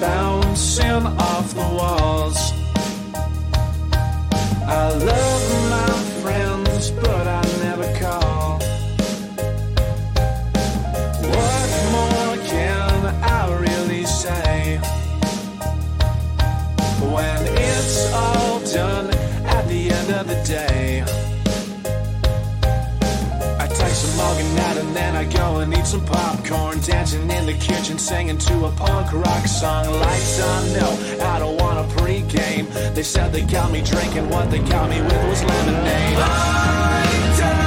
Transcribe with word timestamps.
bouncing 0.00 1.06
off 1.18 1.54
the 1.54 1.60
walls. 1.60 2.53
Some 25.86 26.04
popcorn. 26.04 26.80
Dancing 26.80 27.30
in 27.30 27.46
the 27.46 27.54
kitchen, 27.54 27.98
singing 27.98 28.38
to 28.38 28.66
a 28.66 28.70
punk 28.72 29.12
rock 29.12 29.46
song. 29.46 29.92
Lights 30.00 30.40
on, 30.42 30.72
no, 30.72 31.24
I 31.24 31.38
don't 31.38 31.60
want 31.60 31.78
a 31.78 31.94
pregame. 31.96 32.66
They 32.94 33.02
said 33.02 33.32
they 33.32 33.42
got 33.42 33.70
me 33.70 33.82
drinking, 33.82 34.28
what 34.30 34.50
they 34.50 34.60
got 34.60 34.88
me 34.90 35.00
with 35.00 35.28
was 35.28 35.42
lemonade. 35.44 36.18
I 36.18 37.63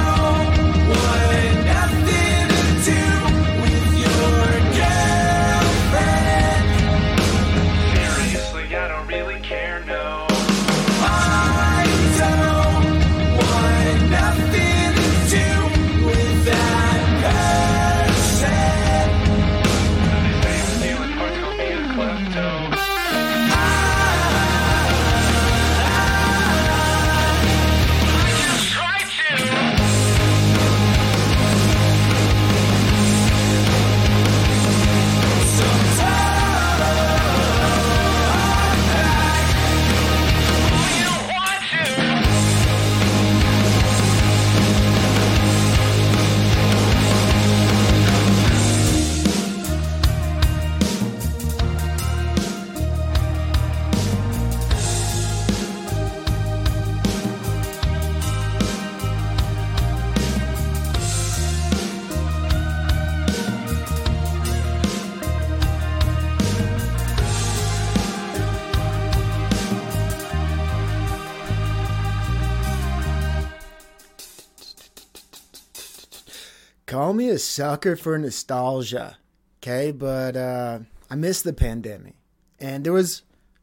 Me 77.18 77.30
a 77.30 77.38
sucker 77.40 77.96
for 77.96 78.16
nostalgia, 78.16 79.18
okay? 79.58 79.90
But 79.90 80.36
uh, 80.36 80.78
I 81.10 81.16
missed 81.16 81.42
the 81.42 81.52
pandemic, 81.52 82.14
and 82.60 82.84
there 82.84 82.92
was 82.92 83.22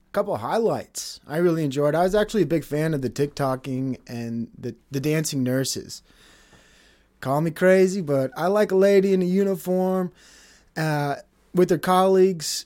a 0.09 0.11
couple 0.11 0.35
highlights 0.35 1.21
I 1.25 1.37
really 1.37 1.63
enjoyed. 1.63 1.95
I 1.95 2.03
was 2.03 2.13
actually 2.13 2.41
a 2.41 2.47
big 2.47 2.65
fan 2.65 2.93
of 2.93 3.01
the 3.01 3.09
TikToking 3.09 3.99
and 4.07 4.49
the 4.57 4.75
the 4.91 4.99
dancing 4.99 5.41
nurses. 5.41 6.03
Call 7.21 7.39
me 7.39 7.49
crazy, 7.49 8.01
but 8.01 8.29
I 8.35 8.47
like 8.47 8.73
a 8.73 8.75
lady 8.75 9.13
in 9.13 9.21
a 9.21 9.25
uniform 9.25 10.11
uh, 10.75 11.15
with 11.53 11.69
her 11.69 11.77
colleagues 11.77 12.65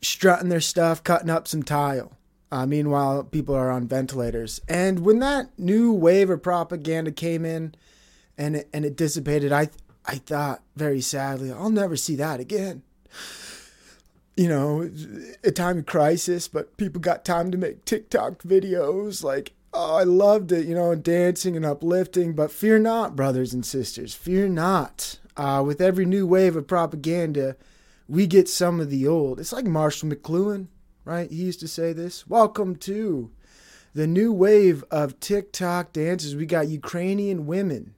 strutting 0.00 0.48
their 0.48 0.62
stuff, 0.62 1.04
cutting 1.04 1.28
up 1.28 1.46
some 1.46 1.62
tile. 1.62 2.16
Uh, 2.50 2.64
meanwhile, 2.64 3.24
people 3.24 3.54
are 3.54 3.70
on 3.70 3.86
ventilators. 3.86 4.58
And 4.70 5.00
when 5.00 5.18
that 5.18 5.50
new 5.58 5.92
wave 5.92 6.30
of 6.30 6.42
propaganda 6.42 7.12
came 7.12 7.44
in, 7.44 7.74
and 8.36 8.56
it, 8.56 8.68
and 8.72 8.84
it 8.84 8.96
dissipated. 8.96 9.52
I 9.52 9.68
I 10.06 10.16
thought 10.16 10.62
very 10.76 11.00
sadly, 11.00 11.50
I'll 11.50 11.70
never 11.70 11.96
see 11.96 12.16
that 12.16 12.40
again. 12.40 12.82
You 14.36 14.48
know, 14.48 14.90
a 15.44 15.50
time 15.50 15.78
of 15.78 15.86
crisis, 15.86 16.48
but 16.48 16.76
people 16.76 17.00
got 17.00 17.24
time 17.24 17.50
to 17.52 17.58
make 17.58 17.84
TikTok 17.84 18.42
videos. 18.42 19.22
Like, 19.22 19.52
oh, 19.72 19.96
I 19.96 20.02
loved 20.02 20.50
it, 20.52 20.66
you 20.66 20.74
know, 20.74 20.94
dancing 20.94 21.56
and 21.56 21.64
uplifting. 21.64 22.34
But 22.34 22.50
fear 22.50 22.78
not, 22.78 23.16
brothers 23.16 23.54
and 23.54 23.64
sisters, 23.64 24.14
fear 24.14 24.48
not. 24.48 25.18
Uh, 25.36 25.62
with 25.64 25.80
every 25.80 26.04
new 26.04 26.26
wave 26.26 26.56
of 26.56 26.66
propaganda, 26.66 27.56
we 28.08 28.26
get 28.26 28.48
some 28.48 28.80
of 28.80 28.90
the 28.90 29.06
old. 29.06 29.40
It's 29.40 29.52
like 29.52 29.64
Marshall 29.64 30.10
McLuhan, 30.10 30.66
right? 31.04 31.30
He 31.30 31.44
used 31.44 31.60
to 31.60 31.68
say 31.68 31.92
this. 31.92 32.26
Welcome 32.26 32.76
to 32.76 33.30
the 33.94 34.06
new 34.06 34.32
wave 34.32 34.84
of 34.90 35.18
TikTok 35.20 35.92
dances. 35.92 36.36
We 36.36 36.46
got 36.46 36.68
Ukrainian 36.68 37.46
women 37.46 37.93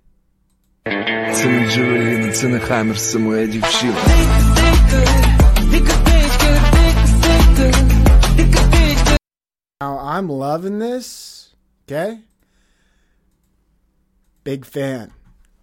Це 1.33 1.45
не 1.47 1.71
Джереліна, 1.71 2.31
це 2.31 2.47
не 2.47 2.59
Хаммер 2.59 2.99
з 2.99 3.11
Самуедів 3.11 3.65
Шіла. 3.65 3.95
Now 9.81 9.97
I'm 9.97 10.27
loving 10.29 10.77
this. 10.79 11.07
Okay. 11.87 12.19
Big 14.43 14.65
fan. 14.65 15.11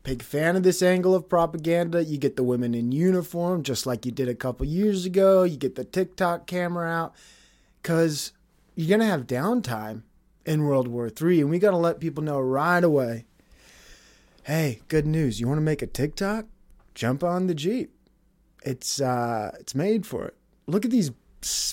Big 0.03 0.23
fan 0.23 0.57
of 0.57 0.63
this 0.63 0.83
angle 0.83 1.15
of 1.15 1.29
propaganda. 1.29 2.03
You 2.03 2.19
get 2.19 2.37
the 2.37 2.43
women 2.43 2.75
in 2.75 2.93
uniform, 2.93 3.63
just 3.63 3.87
like 3.87 4.07
you 4.07 4.13
did 4.13 4.29
a 4.29 4.35
couple 4.35 4.67
years 4.67 5.05
ago. 5.05 5.43
You 5.43 5.57
get 5.57 5.75
the 5.75 5.85
TikTok 5.85 6.47
camera 6.47 6.89
out. 7.01 7.13
Because 7.81 8.33
you're 8.75 8.89
going 8.89 9.01
to 9.01 9.07
have 9.15 9.27
downtime 9.27 10.03
in 10.45 10.65
World 10.65 10.89
War 10.89 11.11
III, 11.21 11.43
and 11.43 11.51
we 11.51 11.59
got 11.59 11.73
to 11.73 11.77
let 11.77 12.01
people 12.01 12.25
know 12.25 12.41
right 12.41 12.83
away 12.83 13.27
hey, 14.44 14.82
good 14.88 15.06
news. 15.06 15.40
You 15.40 15.48
want 15.48 15.58
to 15.58 15.64
make 15.64 15.82
a 15.82 15.88
TikTok? 15.88 16.46
Jump 16.94 17.24
on 17.24 17.48
the 17.48 17.56
Jeep. 17.56 17.92
It's 18.64 19.02
uh, 19.02 19.52
it's 19.60 19.76
made 19.76 20.06
for 20.06 20.26
it. 20.26 20.36
Look 20.68 20.86
at 20.86 20.92
these 20.92 21.12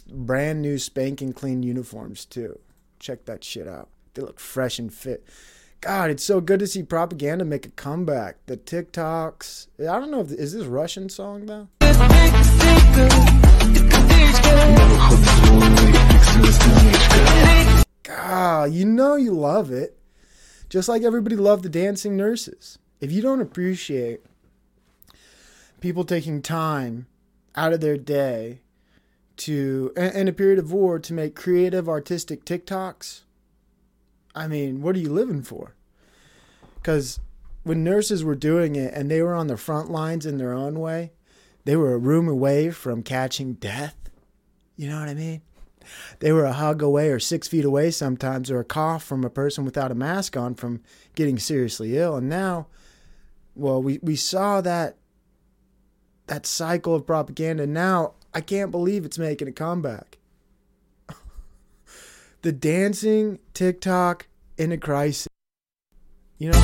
brand 0.09 0.63
new 0.63 0.79
spanking 0.79 1.33
clean 1.33 1.63
uniforms 1.63 2.25
too. 2.25 2.59
Check 2.99 3.27
that 3.27 3.45
shit 3.45 3.69
out. 3.69 3.89
They 4.15 4.23
look 4.23 4.41
fresh 4.41 4.79
and 4.79 4.93
fit. 4.93 5.25
God, 5.81 6.11
it's 6.11 6.25
so 6.25 6.41
good 6.41 6.61
to 6.61 6.67
see 6.67 6.83
propaganda 6.83 7.45
make 7.45 7.67
a 7.67 7.71
comeback. 7.71 8.45
The 8.47 8.57
TikToks. 8.57 9.69
I 9.81 9.99
don't 9.99 10.11
know 10.11 10.21
if 10.21 10.33
is 10.33 10.53
this 10.53 10.67
Russian 10.67 11.09
song 11.09 11.47
though. 11.47 11.69
God, 18.03 18.73
you 18.73 18.85
know 18.85 19.17
you 19.17 19.33
love 19.33 19.71
it. 19.71 20.00
Just 20.71 20.89
like 20.89 21.03
everybody 21.03 21.35
loved 21.37 21.65
the 21.65 21.69
dancing 21.69 22.17
nurses. 22.17 22.79
If 23.01 23.11
you 23.11 23.21
don't 23.21 23.41
appreciate 23.41 24.21
people 25.81 26.05
taking 26.05 26.41
time 26.41 27.07
out 27.57 27.73
of 27.73 27.81
their 27.81 27.97
day 27.99 28.61
to, 29.39 29.93
in 29.97 30.29
a 30.29 30.33
period 30.33 30.61
of 30.61 30.73
war, 30.73 31.01
to 31.01 31.13
make 31.13 31.35
creative, 31.35 31.89
artistic 31.89 32.45
TikToks, 32.45 33.23
I 34.35 34.47
mean, 34.47 34.81
what 34.81 34.95
are 34.95 35.01
you 35.01 35.13
living 35.13 35.43
for? 35.43 35.75
Because 36.77 37.19
when 37.65 37.83
nurses 37.83 38.23
were 38.23 38.37
doing 38.37 38.77
it 38.77 38.95
and 38.95 39.11
they 39.11 39.23
were 39.23 39.35
on 39.35 39.49
the 39.49 39.57
front 39.57 39.91
lines 39.91 40.25
in 40.25 40.39
their 40.39 40.53
own 40.53 40.79
way, 40.79 41.11
they 41.65 41.75
were 41.75 41.95
a 41.95 41.99
room 41.99 42.29
away 42.29 42.71
from 42.71 43.03
catching 43.03 43.55
death. 43.55 43.97
You 44.77 44.89
know 44.89 45.01
what 45.01 45.09
I 45.09 45.15
mean? 45.15 45.43
They 46.21 46.33
were 46.33 46.45
a 46.45 46.53
hug 46.53 46.83
away 46.83 47.11
or 47.11 47.19
six 47.19 47.49
feet 47.49 47.65
away 47.65 47.91
sometimes, 47.91 48.51
or 48.51 48.61
a 48.61 48.65
cough 48.65 49.05
from 49.05 49.25
a 49.25 49.31
person 49.31 49.65
without 49.65 49.91
a 49.91 49.95
mask 49.95 50.37
on 50.37 50.55
from 50.55 50.81
getting 51.15 51.39
seriously 51.39 51.97
ill. 51.97 52.17
And 52.17 52.29
now, 52.29 52.67
well, 53.55 53.83
we, 53.83 53.99
we 54.03 54.17
saw 54.17 54.61
that 54.61 54.97
that 56.27 56.47
cycle 56.47 56.95
of 56.95 57.07
propaganda. 57.07 57.67
Now 57.67 58.15
I 58.33 58.41
can't 58.41 58.71
believe 58.71 59.05
it's 59.05 59.19
making 59.19 59.49
a 59.49 59.53
comeback. 59.53 60.19
the 62.43 62.53
dancing 62.53 63.41
TikTok 63.55 64.29
in 64.57 64.73
a 64.73 64.79
crisis. 64.79 65.27
You 66.39 66.53
know, 66.53 66.61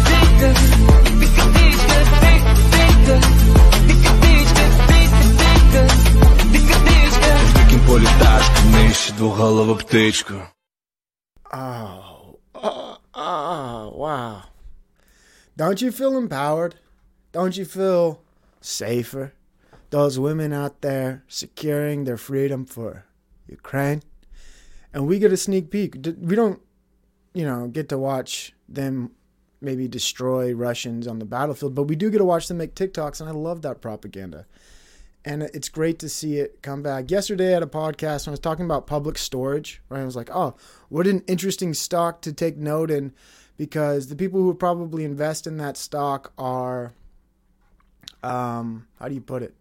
В 7.86 7.86
дикім 7.86 7.86
полі 7.88 8.04
тачка 8.04 8.64
Нижче 8.72 9.14
двоголову 9.14 9.76
птичку 9.76 10.34
oh, 11.54 12.02
oh, 12.54 12.98
oh, 13.14 13.98
wow. 13.98 14.42
Don't 15.58 15.82
you 15.82 15.92
feel 15.92 16.18
empowered? 16.18 16.74
Don't 17.34 17.56
you 17.58 17.66
feel 17.66 18.18
safer? 18.62 19.32
Those 19.92 20.18
women 20.20 20.52
out 20.54 20.76
there 20.82 21.12
securing 21.28 22.00
their 22.06 22.18
freedom 22.30 22.66
for 22.66 22.92
Ukraine. 23.60 24.02
And 24.94 25.02
we 25.10 25.20
get 25.20 25.32
a 25.34 25.38
sneak 25.38 25.66
peek. 25.76 25.92
D- 26.02 26.18
We 26.30 26.36
don't, 26.42 26.60
you 27.40 27.46
know, 27.50 27.62
get 27.78 27.88
to 27.90 27.98
watch 28.10 28.32
them 28.78 28.94
maybe 29.68 29.88
destroy 30.00 30.46
Russians 30.68 31.06
on 31.12 31.20
the 31.20 31.30
battlefield, 31.38 31.76
but 31.76 31.88
we 31.92 31.96
do 31.96 32.10
get 32.10 32.18
to 32.24 32.30
watch 32.34 32.48
them 32.48 32.58
make 32.58 32.74
TikToks, 32.82 33.20
and 33.22 33.30
I 33.30 33.34
love 33.50 33.60
that 33.62 33.78
propaganda. 33.88 34.42
And 35.27 35.43
it's 35.43 35.69
great 35.69 35.99
to 35.99 36.09
see 36.09 36.37
it 36.37 36.63
come 36.63 36.85
back. 36.85 37.11
Yesterday 37.11 37.53
at 37.53 37.61
a 37.61 37.67
podcast, 37.67 38.27
when 38.27 38.31
I 38.31 38.35
was 38.35 38.41
talking 38.41 38.65
about 38.65 38.87
public 38.87 39.19
storage, 39.19 39.83
right? 39.89 40.01
I 40.01 40.05
was 40.05 40.15
like, 40.15 40.31
oh, 40.33 40.55
what 40.89 41.09
an 41.09 41.25
interesting 41.27 41.75
stock 41.75 42.23
to 42.23 42.33
take 42.33 42.57
note 42.57 42.93
in 42.93 43.13
because 43.57 44.07
the 44.07 44.15
people 44.15 44.41
who 44.41 44.55
probably 44.55 45.05
invest 45.05 45.49
in 45.49 45.57
that 45.57 45.77
stock 45.77 46.33
are, 46.39 46.93
um, 48.23 48.87
how 49.01 49.09
do 49.09 49.15
you 49.17 49.21
put 49.21 49.43
it? 49.43 49.57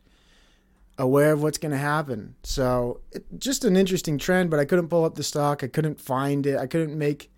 Aware 1.00 1.32
of 1.32 1.42
what's 1.42 1.58
going 1.58 1.72
to 1.72 1.80
happen. 1.80 2.36
So 2.44 3.02
it, 3.12 3.26
just 3.40 3.66
an 3.66 3.76
interesting 3.76 4.20
trend, 4.20 4.52
but 4.52 4.60
I 4.60 4.66
couldn't 4.66 4.90
pull 4.90 5.04
up 5.04 5.16
the 5.16 5.24
stock. 5.24 5.64
I 5.64 5.68
couldn't 5.68 6.00
find 6.00 6.46
it. 6.46 6.60
I 6.60 6.68
couldn't 6.68 6.96
make 6.96 7.32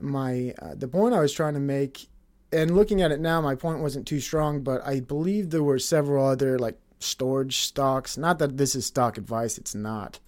my 0.00 0.54
uh, 0.62 0.74
the 0.74 0.88
point 0.88 1.14
I 1.14 1.20
was 1.20 1.34
trying 1.34 1.54
to 1.54 1.60
make. 1.60 2.08
And 2.50 2.74
looking 2.74 3.02
at 3.02 3.12
it 3.12 3.20
now, 3.20 3.42
my 3.42 3.56
point 3.56 3.80
wasn't 3.80 4.06
too 4.06 4.20
strong, 4.20 4.62
but 4.62 4.84
I 4.86 5.00
believe 5.00 5.50
there 5.50 5.62
were 5.62 5.78
several 5.78 6.26
other 6.26 6.58
like 6.58 6.78
storage 7.06 7.58
stocks. 7.58 8.16
Not 8.16 8.38
that 8.38 8.56
this 8.56 8.74
is 8.74 8.86
stock 8.86 9.16
advice; 9.16 9.58
it's 9.58 9.74
not. 9.74 10.18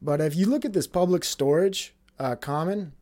But 0.00 0.20
if 0.20 0.36
you 0.36 0.46
look 0.46 0.64
at 0.64 0.72
this 0.72 0.86
public 0.86 1.24
storage 1.24 1.94
uh, 2.18 2.36
common, 2.36 2.92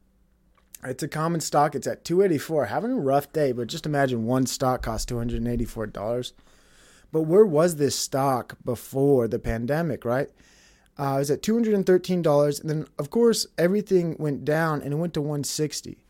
it's 0.83 1.03
a 1.03 1.09
common 1.09 1.41
stock. 1.41 1.75
It's 1.75 1.87
at 1.87 2.05
284. 2.05 2.67
Having 2.67 2.93
a 2.93 3.01
rough 3.01 3.33
day, 3.33 3.53
but 3.53 3.69
just 3.69 3.87
imagine 3.87 4.25
one 4.25 4.47
stock 4.47 4.83
costs 4.83 5.11
$284. 5.11 6.33
But 7.11 7.23
where 7.23 7.47
was 7.47 7.77
this 7.77 7.97
stock 7.97 8.57
before 8.65 9.29
the 9.29 9.39
pandemic, 9.39 10.05
right? 10.05 10.31
Uh, 10.99 11.15
it 11.15 11.19
was 11.19 11.31
at 11.31 11.43
$213. 11.43 12.61
And 12.61 12.71
then, 12.71 12.87
of 12.99 13.11
course, 13.11 13.47
everything 13.57 14.17
went 14.19 14.45
down 14.45 14.83
and 14.83 14.93
it 14.93 14.97
went 14.97 15.15
to 15.15 15.21
160 15.21 16.04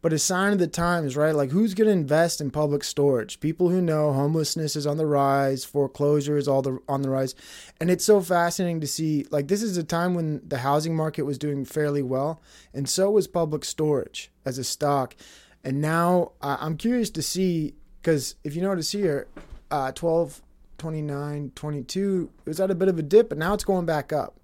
but 0.00 0.12
a 0.12 0.18
sign 0.18 0.52
of 0.52 0.58
the 0.58 0.66
times, 0.66 1.16
right? 1.16 1.34
Like, 1.34 1.50
who's 1.50 1.74
going 1.74 1.86
to 1.86 1.92
invest 1.92 2.40
in 2.40 2.50
public 2.50 2.84
storage? 2.84 3.40
People 3.40 3.70
who 3.70 3.80
know 3.80 4.12
homelessness 4.12 4.76
is 4.76 4.86
on 4.86 4.96
the 4.96 5.06
rise, 5.06 5.64
foreclosure 5.64 6.36
is 6.36 6.46
all 6.46 6.62
the 6.62 6.78
on 6.88 7.02
the 7.02 7.10
rise, 7.10 7.34
and 7.80 7.90
it's 7.90 8.04
so 8.04 8.20
fascinating 8.20 8.80
to 8.80 8.86
see. 8.86 9.26
Like, 9.30 9.48
this 9.48 9.62
is 9.62 9.76
a 9.76 9.84
time 9.84 10.14
when 10.14 10.40
the 10.46 10.58
housing 10.58 10.94
market 10.94 11.22
was 11.22 11.38
doing 11.38 11.64
fairly 11.64 12.02
well, 12.02 12.40
and 12.72 12.88
so 12.88 13.10
was 13.10 13.26
public 13.26 13.64
storage 13.64 14.30
as 14.44 14.58
a 14.58 14.64
stock. 14.64 15.16
And 15.64 15.80
now 15.80 16.32
uh, 16.40 16.56
I'm 16.60 16.76
curious 16.76 17.10
to 17.10 17.22
see 17.22 17.74
because 18.00 18.36
if 18.44 18.54
you 18.54 18.62
notice 18.62 18.92
here, 18.92 19.26
uh, 19.70 19.92
12, 19.92 20.40
29, 20.78 21.52
22, 21.54 22.30
it 22.46 22.48
was 22.48 22.60
at 22.60 22.70
a 22.70 22.74
bit 22.74 22.88
of 22.88 22.98
a 22.98 23.02
dip, 23.02 23.28
but 23.28 23.38
now 23.38 23.54
it's 23.54 23.64
going 23.64 23.84
back 23.84 24.12
up 24.12 24.38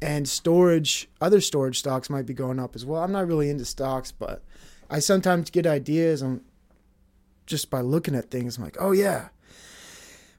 and 0.00 0.28
storage 0.28 1.08
other 1.20 1.40
storage 1.40 1.78
stocks 1.78 2.08
might 2.08 2.26
be 2.26 2.34
going 2.34 2.58
up 2.58 2.76
as 2.76 2.86
well 2.86 3.02
i'm 3.02 3.12
not 3.12 3.26
really 3.26 3.50
into 3.50 3.64
stocks 3.64 4.12
but 4.12 4.42
i 4.90 4.98
sometimes 4.98 5.50
get 5.50 5.66
ideas 5.66 6.22
on 6.22 6.40
just 7.46 7.70
by 7.70 7.80
looking 7.80 8.14
at 8.14 8.30
things 8.30 8.56
i'm 8.56 8.64
like 8.64 8.76
oh 8.80 8.92
yeah 8.92 9.28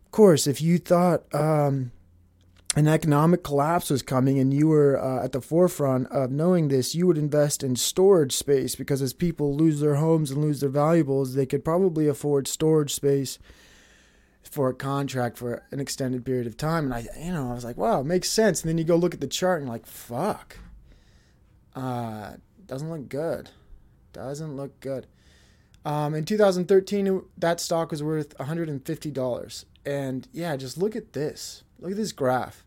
of 0.06 0.12
course 0.12 0.48
if 0.48 0.62
you 0.62 0.78
thought 0.78 1.24
um, 1.34 1.92
an 2.76 2.88
economic 2.88 3.44
collapse 3.44 3.90
was 3.90 4.02
coming 4.02 4.38
and 4.38 4.54
you 4.54 4.68
were 4.68 5.00
uh, 5.00 5.24
at 5.24 5.32
the 5.32 5.42
forefront 5.42 6.08
of 6.10 6.32
knowing 6.32 6.68
this 6.68 6.94
you 6.94 7.08
would 7.08 7.18
invest 7.18 7.64
in 7.64 7.76
storage 7.76 8.36
space 8.36 8.76
because 8.76 9.02
as 9.02 9.14
people 9.14 9.56
lose 9.56 9.80
their 9.80 9.96
homes 9.96 10.32
and 10.32 10.42
lose 10.42 10.60
their 10.60 10.70
valuables 10.70 11.34
they 11.34 11.46
could 11.46 11.66
probably 11.66 12.08
afford 12.08 12.48
storage 12.48 12.94
space 12.94 13.40
for 14.50 14.70
a 14.70 14.74
contract 14.74 15.38
for 15.38 15.64
an 15.72 15.80
extended 15.80 16.26
period 16.26 16.48
of 16.48 16.58
time. 16.58 16.86
And 16.86 16.94
I, 16.94 17.08
you 17.20 17.32
know, 17.32 17.52
I 17.52 17.54
was 17.54 17.64
like, 17.64 17.78
wow, 17.78 18.02
it 18.02 18.06
makes 18.06 18.30
sense. 18.30 18.62
And 18.62 18.70
then 18.70 18.78
you 18.78 18.84
go 18.84 18.96
look 18.96 19.14
at 19.14 19.22
the 19.22 19.28
chart 19.28 19.62
and 19.62 19.70
like, 19.70 19.86
fuck, 19.86 20.58
uh, 21.76 22.34
doesn't 22.66 22.90
look 22.90 23.08
good. 23.10 23.52
Doesn't 24.14 24.56
look 24.56 24.80
good. 24.80 25.08
Um, 25.86 26.14
in 26.14 26.26
2013, 26.26 27.24
that 27.38 27.60
stock 27.60 27.92
was 27.92 28.04
worth 28.04 28.38
$150. 28.38 29.66
And 29.86 30.28
yeah, 30.32 30.56
just 30.56 30.78
look 30.78 30.96
at 30.96 31.14
this. 31.14 31.64
Look 31.80 31.92
at 31.92 31.98
this 31.98 32.12
graph. 32.12 32.66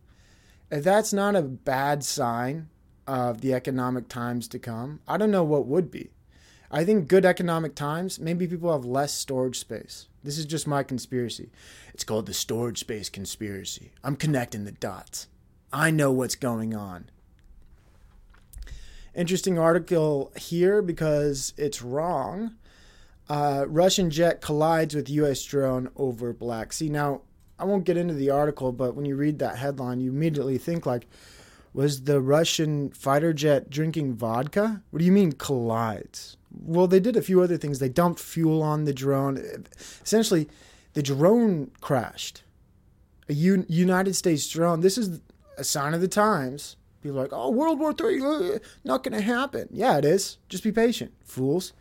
If 0.70 0.84
that's 0.84 1.12
not 1.12 1.36
a 1.36 1.42
bad 1.42 2.02
sign 2.02 2.68
of 3.06 3.42
the 3.42 3.52
economic 3.52 4.08
times 4.08 4.48
to 4.48 4.58
come, 4.58 5.00
I 5.06 5.18
don't 5.18 5.30
know 5.30 5.44
what 5.44 5.66
would 5.66 5.90
be. 5.90 6.10
I 6.70 6.84
think 6.86 7.08
good 7.08 7.26
economic 7.26 7.74
times, 7.74 8.18
maybe 8.18 8.46
people 8.46 8.72
have 8.72 8.86
less 8.86 9.12
storage 9.12 9.58
space. 9.58 10.08
This 10.24 10.38
is 10.38 10.46
just 10.46 10.66
my 10.66 10.82
conspiracy. 10.82 11.50
It's 11.92 12.04
called 12.04 12.24
the 12.24 12.32
storage 12.32 12.78
space 12.78 13.10
conspiracy. 13.10 13.92
I'm 14.02 14.16
connecting 14.16 14.64
the 14.64 14.72
dots. 14.72 15.26
I 15.70 15.90
know 15.90 16.10
what's 16.10 16.34
going 16.34 16.74
on. 16.74 17.10
Interesting 19.14 19.58
article 19.58 20.32
here 20.36 20.80
because 20.80 21.52
it's 21.56 21.82
wrong. 21.82 22.56
Uh, 23.28 23.66
Russian 23.68 24.10
jet 24.10 24.40
collides 24.40 24.94
with 24.94 25.10
U.S. 25.10 25.42
drone 25.44 25.90
over 25.96 26.32
Black 26.32 26.72
Sea. 26.72 26.88
Now, 26.88 27.22
I 27.58 27.64
won't 27.64 27.84
get 27.84 27.96
into 27.96 28.14
the 28.14 28.30
article, 28.30 28.72
but 28.72 28.94
when 28.94 29.04
you 29.04 29.16
read 29.16 29.38
that 29.38 29.56
headline, 29.58 30.00
you 30.00 30.10
immediately 30.10 30.58
think 30.58 30.86
like, 30.86 31.06
was 31.74 32.04
the 32.04 32.20
Russian 32.20 32.90
fighter 32.90 33.32
jet 33.32 33.70
drinking 33.70 34.14
vodka? 34.14 34.82
What 34.90 34.98
do 34.98 35.04
you 35.04 35.12
mean 35.12 35.32
collides? 35.32 36.36
Well, 36.50 36.86
they 36.86 37.00
did 37.00 37.16
a 37.16 37.22
few 37.22 37.40
other 37.40 37.56
things. 37.56 37.78
They 37.78 37.88
dumped 37.88 38.20
fuel 38.20 38.62
on 38.62 38.84
the 38.84 38.92
drone. 38.92 39.64
Essentially, 40.02 40.48
the 40.92 41.02
drone 41.02 41.70
crashed. 41.80 42.42
A 43.28 43.32
U- 43.32 43.64
United 43.68 44.14
States 44.16 44.46
drone. 44.48 44.80
This 44.80 44.98
is 44.98 45.20
a 45.56 45.64
sign 45.64 45.94
of 45.94 46.00
the 46.00 46.08
times. 46.08 46.76
People 47.02 47.18
are 47.18 47.22
like, 47.22 47.32
oh, 47.32 47.50
World 47.50 47.78
War 47.78 47.92
Three, 47.92 48.22
uh, 48.22 48.58
not 48.84 49.02
going 49.02 49.14
to 49.14 49.20
happen. 49.20 49.68
Yeah, 49.70 49.98
it 49.98 50.04
is. 50.04 50.38
Just 50.48 50.62
be 50.62 50.72
patient, 50.72 51.12
fools. 51.24 51.72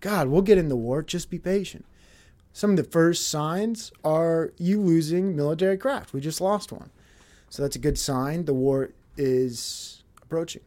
God, 0.00 0.28
we'll 0.28 0.42
get 0.42 0.58
in 0.58 0.68
the 0.68 0.76
war. 0.76 1.02
Just 1.02 1.28
be 1.28 1.38
patient. 1.38 1.84
Some 2.52 2.70
of 2.70 2.76
the 2.76 2.84
first 2.84 3.28
signs 3.28 3.92
are 4.04 4.52
you 4.58 4.80
losing 4.80 5.36
military 5.36 5.76
craft. 5.76 6.12
We 6.12 6.20
just 6.20 6.40
lost 6.40 6.72
one. 6.72 6.90
So 7.48 7.62
that's 7.62 7.76
a 7.76 7.80
good 7.80 7.98
sign. 7.98 8.44
The 8.44 8.54
war 8.54 8.90
is 9.16 10.02
approaching. 10.22 10.62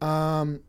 Um, 0.00 0.60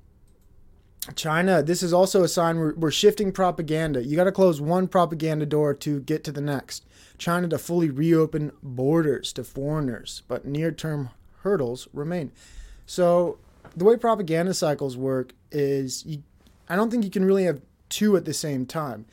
China, 1.16 1.62
this 1.64 1.84
is 1.84 1.94
also 1.94 2.24
a 2.24 2.28
sign 2.28 2.58
we're, 2.58 2.74
we're 2.76 2.92
shifting 2.92 3.32
propaganda. 3.32 4.04
You 4.04 4.16
got 4.16 4.26
to 4.26 4.32
close 4.32 4.60
one 4.60 4.88
propaganda 4.88 5.46
door 5.46 5.74
to 5.76 6.02
get 6.02 6.24
to 6.26 6.32
the 6.32 6.42
next. 6.42 6.86
China 7.18 7.48
to 7.50 7.58
fully 7.58 7.90
reopen 7.90 8.52
borders 8.64 9.34
to 9.34 9.44
foreigners, 9.44 10.24
but 10.28 10.46
near 10.46 10.72
term 10.72 11.10
hurdles 11.44 11.88
remain. 11.94 12.32
So, 12.86 13.38
the 13.76 13.86
way 13.86 13.98
propaganda 13.98 14.54
cycles 14.54 14.98
work 14.98 15.34
is 15.52 16.06
you, 16.06 16.24
I 16.68 16.76
don't 16.76 16.90
think 16.90 17.04
you 17.04 17.10
can 17.10 17.26
really 17.26 17.44
have 17.44 17.62
two 17.90 18.16
at 18.18 18.26
the 18.26 18.34
same 18.34 18.66
time. 18.66 19.06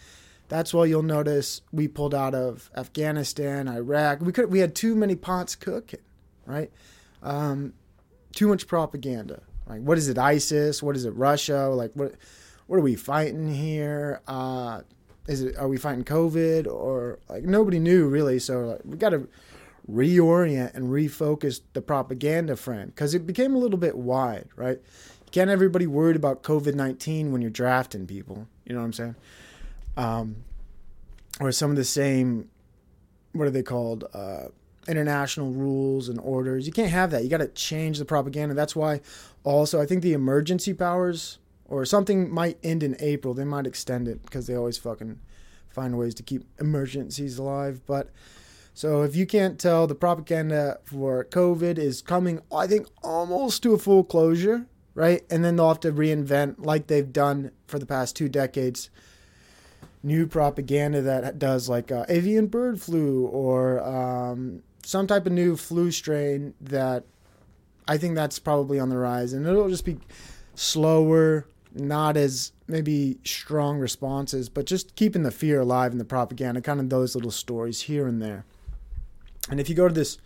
That's 0.48 0.72
why 0.72 0.84
you'll 0.84 1.02
notice 1.02 1.62
we 1.72 1.88
pulled 1.88 2.14
out 2.14 2.34
of 2.34 2.70
Afghanistan, 2.76 3.68
Iraq. 3.68 4.20
We 4.20 4.32
could 4.32 4.50
we 4.50 4.60
had 4.60 4.74
too 4.74 4.94
many 4.94 5.16
pots 5.16 5.56
cooking, 5.56 6.00
right? 6.44 6.70
Um, 7.22 7.72
too 8.34 8.46
much 8.48 8.66
propaganda. 8.66 9.42
Like, 9.66 9.80
what 9.80 9.98
is 9.98 10.08
it, 10.08 10.18
ISIS? 10.18 10.82
What 10.82 10.94
is 10.94 11.04
it, 11.04 11.10
Russia? 11.10 11.68
Like, 11.68 11.92
what 11.94 12.14
what 12.68 12.76
are 12.76 12.82
we 12.82 12.94
fighting 12.94 13.52
here? 13.52 14.20
Uh, 14.28 14.82
is 15.26 15.42
it 15.42 15.56
are 15.56 15.68
we 15.68 15.76
fighting 15.76 16.04
COVID 16.04 16.66
or 16.68 17.18
like 17.28 17.42
nobody 17.42 17.80
knew 17.80 18.08
really? 18.08 18.38
So 18.38 18.60
like, 18.60 18.80
we 18.84 18.96
got 18.96 19.10
to 19.10 19.28
reorient 19.90 20.74
and 20.74 20.88
refocus 20.88 21.60
the 21.72 21.80
propaganda 21.80 22.56
frame 22.56 22.86
because 22.86 23.14
it 23.14 23.26
became 23.26 23.54
a 23.54 23.58
little 23.58 23.78
bit 23.78 23.96
wide, 23.96 24.48
right? 24.56 24.78
You 24.78 25.30
can't 25.30 25.50
everybody 25.50 25.86
worried 25.86 26.16
about 26.16 26.42
COVID 26.42 26.74
nineteen 26.74 27.32
when 27.32 27.40
you're 27.40 27.50
drafting 27.50 28.06
people. 28.06 28.48
You 28.64 28.74
know 28.74 28.80
what 28.80 28.86
I'm 28.86 28.92
saying? 28.92 29.16
Um, 29.96 30.36
or 31.40 31.52
some 31.52 31.70
of 31.70 31.76
the 31.76 31.84
same, 31.84 32.48
what 33.32 33.46
are 33.46 33.50
they 33.50 33.62
called? 33.62 34.04
Uh, 34.12 34.46
international 34.88 35.50
rules 35.50 36.08
and 36.08 36.20
orders. 36.20 36.64
You 36.64 36.72
can't 36.72 36.92
have 36.92 37.10
that. 37.10 37.24
You 37.24 37.28
got 37.28 37.38
to 37.38 37.48
change 37.48 37.98
the 37.98 38.04
propaganda. 38.04 38.54
That's 38.54 38.76
why, 38.76 39.00
also, 39.42 39.80
I 39.80 39.84
think 39.84 40.02
the 40.02 40.12
emergency 40.12 40.72
powers 40.74 41.38
or 41.64 41.84
something 41.84 42.32
might 42.32 42.56
end 42.62 42.84
in 42.84 42.96
April. 43.00 43.34
They 43.34 43.44
might 43.44 43.66
extend 43.66 44.06
it 44.06 44.22
because 44.22 44.46
they 44.46 44.54
always 44.54 44.78
fucking 44.78 45.18
find 45.68 45.98
ways 45.98 46.14
to 46.14 46.22
keep 46.22 46.44
emergencies 46.60 47.36
alive. 47.36 47.80
But 47.84 48.10
so 48.76 49.04
if 49.04 49.16
you 49.16 49.24
can't 49.24 49.58
tell, 49.58 49.86
the 49.86 49.94
propaganda 49.94 50.80
for 50.84 51.24
COVID 51.24 51.78
is 51.78 52.02
coming, 52.02 52.42
I 52.54 52.66
think, 52.66 52.86
almost 53.02 53.62
to 53.62 53.72
a 53.72 53.78
full 53.78 54.04
closure, 54.04 54.66
right? 54.94 55.22
And 55.30 55.42
then 55.42 55.56
they'll 55.56 55.68
have 55.68 55.80
to 55.80 55.92
reinvent, 55.92 56.56
like 56.58 56.86
they've 56.86 57.10
done 57.10 57.52
for 57.66 57.78
the 57.78 57.86
past 57.86 58.16
two 58.16 58.28
decades, 58.28 58.90
new 60.02 60.26
propaganda 60.26 61.00
that 61.00 61.38
does 61.38 61.70
like 61.70 61.90
uh, 61.90 62.04
avian 62.10 62.48
bird 62.48 62.78
flu 62.78 63.24
or 63.28 63.82
um, 63.82 64.62
some 64.84 65.06
type 65.06 65.24
of 65.24 65.32
new 65.32 65.56
flu 65.56 65.90
strain 65.90 66.52
that 66.60 67.04
I 67.88 67.96
think 67.96 68.14
that's 68.14 68.38
probably 68.38 68.78
on 68.78 68.90
the 68.90 68.98
rise, 68.98 69.32
and 69.32 69.46
it'll 69.46 69.70
just 69.70 69.86
be 69.86 69.96
slower, 70.54 71.46
not 71.72 72.18
as 72.18 72.52
maybe 72.68 73.16
strong 73.24 73.78
responses, 73.78 74.50
but 74.50 74.66
just 74.66 74.96
keeping 74.96 75.22
the 75.22 75.30
fear 75.30 75.60
alive 75.60 75.92
in 75.92 75.98
the 75.98 76.04
propaganda, 76.04 76.60
kind 76.60 76.78
of 76.78 76.90
those 76.90 77.14
little 77.14 77.30
stories 77.30 77.80
here 77.80 78.06
and 78.06 78.20
there. 78.20 78.44
And 79.50 79.60
if 79.60 79.68
you 79.68 79.74
go 79.74 79.88
to 79.88 79.94
this 79.94 80.18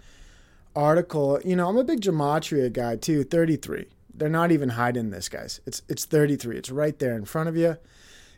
article, 0.75 1.41
you 1.45 1.57
know, 1.57 1.69
I'm 1.69 1.77
a 1.77 1.85
big 1.85 2.01
gematria 2.01 2.73
guy 2.73 2.97
too, 2.97 3.25
33. 3.25 3.87
They're 4.15 4.29
not 4.29 4.53
even 4.53 4.71
hiding 4.71 5.11
this, 5.11 5.29
guys. 5.29 5.61
It's 5.67 5.83
it's 5.89 6.05
33. 6.05 6.57
It's 6.59 6.71
right 6.71 6.99
there 6.99 7.17
in 7.17 7.25
front 7.25 7.49
of 7.49 7.57
you. 7.57 7.77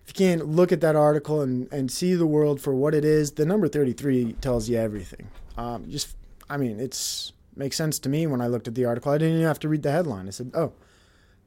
If 0.05 0.09
you 0.09 0.15
can't 0.15 0.49
look 0.49 0.73
at 0.73 0.81
that 0.81 0.97
article 0.97 1.41
and, 1.41 1.73
and 1.73 1.91
see 1.91 2.15
the 2.15 2.27
world 2.27 2.61
for 2.61 2.75
what 2.75 2.95
it 2.95 3.05
is, 3.05 3.33
the 3.33 3.47
number 3.47 3.69
33 3.69 4.35
tells 4.35 4.69
you 4.69 4.77
everything. 4.77 5.29
Um, 5.57 5.89
just, 5.89 6.17
I 6.51 6.57
mean, 6.57 6.81
it's 6.81 7.33
makes 7.57 7.77
sense 7.77 7.99
to 8.01 8.09
me 8.09 8.27
when 8.27 8.41
I 8.41 8.47
looked 8.47 8.69
at 8.69 8.75
the 8.75 8.85
article. 8.85 9.13
I 9.13 9.19
didn't 9.19 9.35
even 9.35 9.47
have 9.47 9.61
to 9.61 9.69
read 9.69 9.83
the 9.83 9.93
headline. 9.93 10.27
I 10.27 10.31
said, 10.31 10.53
oh, 10.55 10.73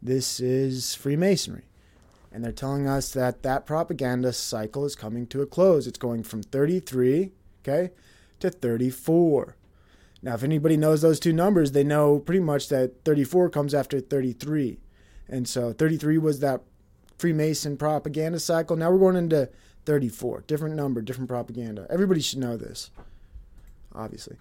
this 0.02 0.40
is 0.40 0.96
Freemasonry. 0.96 1.64
And 2.32 2.44
they're 2.44 2.52
telling 2.52 2.88
us 2.88 3.12
that 3.14 3.44
that 3.44 3.66
propaganda 3.66 4.34
cycle 4.34 4.86
is 4.86 4.96
coming 4.96 5.26
to 5.28 5.42
a 5.42 5.46
close. 5.46 5.88
It's 5.88 5.98
going 5.98 6.24
from 6.24 6.44
33, 6.44 7.32
okay, 7.62 7.92
to 8.40 8.50
34. 8.50 9.56
Now, 10.22 10.34
if 10.34 10.44
anybody 10.44 10.76
knows 10.78 11.02
those 11.02 11.20
two 11.20 11.34
numbers, 11.34 11.72
they 11.72 11.84
know 11.84 12.20
pretty 12.20 12.40
much 12.40 12.70
that 12.70 13.04
34 13.06 13.50
comes 13.50 13.74
after 13.74 14.00
33. 14.00 14.80
And 15.28 15.48
so 15.48 15.72
33 15.74 16.18
was 16.18 16.40
that 16.40 16.62
Freemason 17.18 17.78
propaganda 17.78 18.40
cycle. 18.40 18.76
Now 18.76 18.92
we're 18.92 19.00
going 19.00 19.16
into 19.16 19.50
34. 19.86 20.44
Different 20.48 20.76
number, 20.76 21.02
different 21.02 21.30
propaganda. 21.30 21.88
Everybody 21.90 22.22
should 22.22 22.40
know 22.40 22.58
this, 22.58 22.90
obviously. 23.94 24.38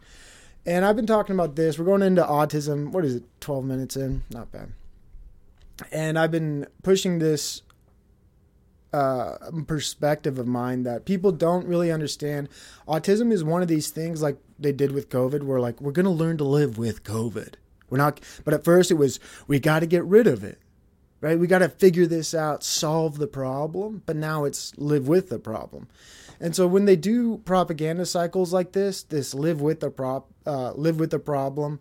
And 0.67 0.85
I've 0.85 0.97
been 0.97 1.07
talking 1.07 1.35
about 1.35 1.57
this. 1.57 1.79
We're 1.79 1.85
going 1.85 2.03
into 2.03 2.23
autism. 2.23 2.91
What 2.91 3.05
is 3.05 3.17
it? 3.17 3.25
12 3.41 3.65
minutes 3.65 3.97
in? 3.97 4.23
Not 4.31 4.51
bad. 4.51 4.73
And 5.93 6.19
I've 6.19 6.31
been 6.31 6.67
pushing 6.83 7.19
this 7.19 7.63
uh, 8.95 9.51
perspective 9.67 10.39
of 10.39 10.47
mine 10.47 10.85
that 10.85 11.05
people 11.05 11.33
don't 11.33 11.67
really 11.67 11.91
understand. 11.91 12.49
Autism 12.87 13.33
is 13.33 13.43
one 13.43 13.61
of 13.61 13.67
these 13.67 13.91
things 13.91 14.23
like 14.23 14.39
they 14.57 14.71
did 14.71 14.93
with 14.93 15.09
COVID, 15.09 15.43
where 15.43 15.59
like 15.59 15.81
we're 15.81 15.91
to 15.93 16.11
learn 16.11 16.39
to 16.39 16.45
live 16.45 16.79
with 16.79 17.03
COVID. 17.03 17.55
We're 17.91 17.99
not, 17.99 18.21
but 18.45 18.55
at 18.55 18.65
first 18.65 18.93
it 18.93 18.95
was 18.95 19.19
we 19.49 19.59
got 19.59 19.81
to 19.81 19.87
get 19.87 20.05
rid 20.05 20.29
of 20.29 20.45
it, 20.45 20.61
right? 21.21 21.39
We 21.39 21.49
got 21.49 21.59
to 21.59 21.69
figure 21.69 22.07
this 22.07 22.35
out, 22.35 22.63
solve 22.63 23.19
the 23.19 23.27
problem. 23.27 24.03
But 24.07 24.15
now 24.15 24.45
it's 24.45 24.73
live 24.79 25.09
with 25.09 25.29
the 25.29 25.41
problem. 25.41 25.89
And 26.41 26.55
so 26.55 26.69
when 26.69 26.85
they 26.85 26.97
do 26.97 27.39
propaganda 27.39 28.07
cycles 28.07 28.53
like 28.53 28.73
this, 28.73 29.03
this 29.03 29.35
live 29.35 29.61
with 29.61 29.81
the 29.81 29.91
prop, 29.91 30.29
uh, 30.47 30.73
live 30.73 31.01
with 31.01 31.11
the 31.11 31.19
problem, 31.19 31.81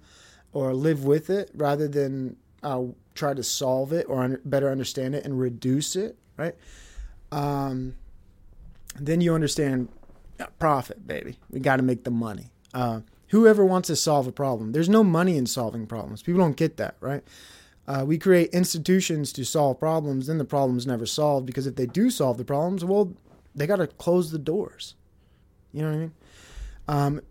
or 0.52 0.74
live 0.74 1.04
with 1.04 1.30
it, 1.30 1.52
rather 1.54 1.88
than 1.88 2.38
uh, 2.64 2.86
try 3.14 3.36
to 3.36 3.44
solve 3.44 3.94
it 3.94 4.08
or 4.10 4.24
un- 4.24 4.42
better 4.46 4.72
understand 4.72 5.14
it 5.14 5.26
and 5.26 5.40
reduce 5.40 5.96
it, 5.96 6.18
right? 6.38 6.56
Um, 7.34 7.96
then 8.96 9.22
you 9.22 9.34
understand 9.34 9.90
uh, 10.40 10.46
profit, 10.60 11.08
baby. 11.08 11.38
We 11.50 11.60
got 11.60 11.78
to 11.78 11.84
make 11.84 12.04
the 12.04 12.12
money. 12.12 12.52
Uh, 12.74 13.02
whoever 13.30 13.66
wants 13.66 13.88
to 13.88 13.96
solve 13.96 14.28
a 14.28 14.32
problem, 14.32 14.72
there's 14.72 14.90
no 14.90 15.04
money 15.04 15.36
in 15.38 15.48
solving 15.48 15.88
problems. 15.88 16.22
People 16.22 16.42
don't 16.42 16.56
get 16.56 16.78
that, 16.78 16.96
right? 17.00 17.24
Uh, 17.88 18.04
we 18.06 18.18
create 18.18 18.50
institutions 18.52 19.34
to 19.34 19.44
solve 19.44 19.80
problems, 19.80 20.28
then 20.28 20.38
the 20.38 20.46
problem's 20.46 20.86
never 20.86 21.06
solved 21.06 21.46
because 21.46 21.68
if 21.68 21.76
they 21.76 21.86
do 21.86 22.10
solve 22.10 22.38
the 22.38 22.46
problems, 22.46 22.86
well, 22.86 23.14
they 23.56 23.68
got 23.68 23.78
to 23.78 23.88
close 23.88 24.32
the 24.32 24.40
doors. 24.40 24.96
You 25.74 25.82
know 25.82 25.90
what 25.90 25.96
I 25.96 26.00
mean? 26.00 26.14
Um, 26.88 27.22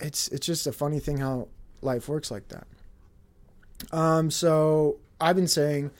it's 0.00 0.28
it's 0.28 0.46
just 0.46 0.66
a 0.66 0.72
funny 0.72 1.00
thing 1.00 1.18
how 1.18 1.48
life 1.80 2.08
works 2.08 2.30
like 2.30 2.48
that. 2.48 2.66
Um, 3.90 4.30
so 4.30 4.98
I've 5.20 5.36
been 5.36 5.48
saying, 5.48 5.90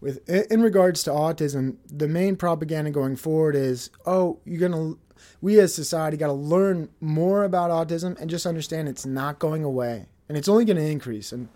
with 0.00 0.28
in 0.28 0.62
regards 0.62 1.02
to 1.04 1.10
autism, 1.10 1.76
the 1.90 2.08
main 2.08 2.36
propaganda 2.36 2.90
going 2.90 3.16
forward 3.16 3.56
is, 3.56 3.90
oh, 4.06 4.40
you're 4.44 4.60
gonna, 4.60 4.94
we 5.40 5.58
as 5.60 5.74
society 5.74 6.16
got 6.16 6.26
to 6.26 6.32
learn 6.32 6.88
more 7.00 7.44
about 7.44 7.70
autism 7.70 8.20
and 8.20 8.28
just 8.28 8.46
understand 8.46 8.88
it's 8.88 9.06
not 9.06 9.38
going 9.38 9.64
away 9.64 10.06
and 10.28 10.38
it's 10.38 10.48
only 10.48 10.64
going 10.64 10.76
to 10.76 10.82
increase. 10.82 11.32
And 11.32 11.48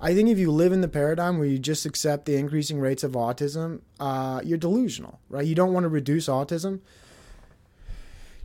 I 0.00 0.14
think 0.14 0.28
if 0.28 0.38
you 0.38 0.50
live 0.50 0.72
in 0.72 0.80
the 0.80 0.88
paradigm 0.88 1.38
where 1.38 1.46
you 1.46 1.58
just 1.58 1.86
accept 1.86 2.26
the 2.26 2.36
increasing 2.36 2.80
rates 2.80 3.04
of 3.04 3.12
autism, 3.12 3.80
uh, 3.98 4.40
you're 4.44 4.58
delusional, 4.58 5.20
right? 5.28 5.46
You 5.46 5.54
don't 5.54 5.72
want 5.72 5.84
to 5.84 5.88
reduce 5.88 6.26
autism. 6.26 6.80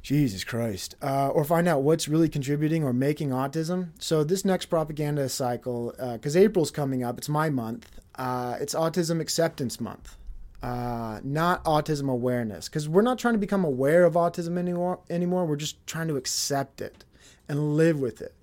Jesus 0.06 0.44
Christ. 0.44 0.94
Uh, 1.02 1.30
or 1.30 1.44
find 1.44 1.68
out 1.68 1.82
what's 1.82 2.08
really 2.08 2.30
contributing 2.30 2.84
or 2.84 2.94
making 2.94 3.32
autism. 3.32 3.90
So, 3.98 4.24
this 4.24 4.46
next 4.46 4.68
propaganda 4.68 5.28
cycle, 5.30 5.96
because 6.14 6.36
uh, 6.36 6.42
April's 6.42 6.70
coming 6.70 7.04
up, 7.04 7.18
it's 7.18 7.28
my 7.28 7.50
month, 7.50 7.90
uh, 8.14 8.56
it's 8.62 8.76
Autism 8.76 9.20
Acceptance 9.20 9.82
Month, 9.82 10.16
uh, 10.62 11.22
not 11.24 11.64
autism 11.64 12.08
awareness. 12.08 12.70
Because 12.70 12.88
we're 12.88 13.02
not 13.02 13.18
trying 13.18 13.34
to 13.34 13.40
become 13.40 13.66
aware 13.66 14.06
of 14.06 14.14
autism 14.14 14.60
anymore, 14.60 15.00
anymore. 15.10 15.44
We're 15.46 15.56
just 15.56 15.86
trying 15.88 16.08
to 16.10 16.18
accept 16.18 16.82
it 16.82 17.04
and 17.50 17.76
live 17.76 18.00
with 18.00 18.22
it. 18.22 18.36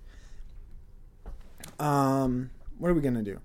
Um, 1.79 2.49
what 2.77 2.91
are 2.91 2.93
we 2.93 3.01
going 3.01 3.15
to 3.15 3.23
do? 3.23 3.39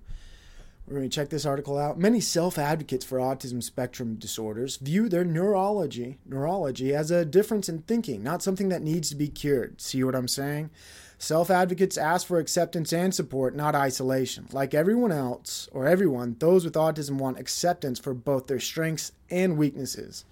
We're 0.89 0.97
going 0.97 1.09
to 1.09 1.15
check 1.15 1.29
this 1.29 1.45
article 1.45 1.77
out. 1.77 1.99
Many 1.99 2.19
self-advocates 2.19 3.05
for 3.05 3.19
autism 3.19 3.61
spectrum 3.61 4.15
disorders 4.15 4.77
view 4.77 5.07
their 5.07 5.23
neurology, 5.23 6.17
neurology 6.25 6.95
as 6.95 7.11
a 7.11 7.23
difference 7.23 7.69
in 7.69 7.83
thinking, 7.83 8.23
not 8.23 8.41
something 8.41 8.69
that 8.69 8.81
needs 8.81 9.07
to 9.11 9.15
be 9.15 9.27
cured. 9.27 9.79
See 9.79 10.03
what 10.03 10.15
I'm 10.15 10.27
saying? 10.27 10.71
Self-advocates 11.19 11.95
ask 11.95 12.25
for 12.25 12.39
acceptance 12.39 12.91
and 12.91 13.13
support, 13.13 13.55
not 13.55 13.75
isolation. 13.75 14.47
Like 14.51 14.73
everyone 14.73 15.11
else 15.11 15.69
or 15.71 15.85
everyone, 15.85 16.37
those 16.39 16.65
with 16.65 16.73
autism 16.73 17.19
want 17.19 17.37
acceptance 17.37 17.99
for 17.99 18.15
both 18.15 18.47
their 18.47 18.59
strengths 18.59 19.11
and 19.29 19.59
weaknesses. 19.59 20.25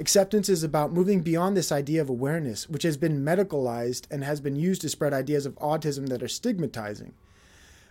Acceptance 0.00 0.48
is 0.48 0.64
about 0.64 0.92
moving 0.92 1.20
beyond 1.20 1.56
this 1.56 1.70
idea 1.70 2.00
of 2.00 2.08
awareness, 2.08 2.68
which 2.68 2.82
has 2.82 2.96
been 2.96 3.24
medicalized 3.24 4.10
and 4.10 4.24
has 4.24 4.40
been 4.40 4.56
used 4.56 4.80
to 4.80 4.88
spread 4.88 5.14
ideas 5.14 5.46
of 5.46 5.54
autism 5.60 6.08
that 6.08 6.24
are 6.24 6.28
stigmatizing. 6.28 7.14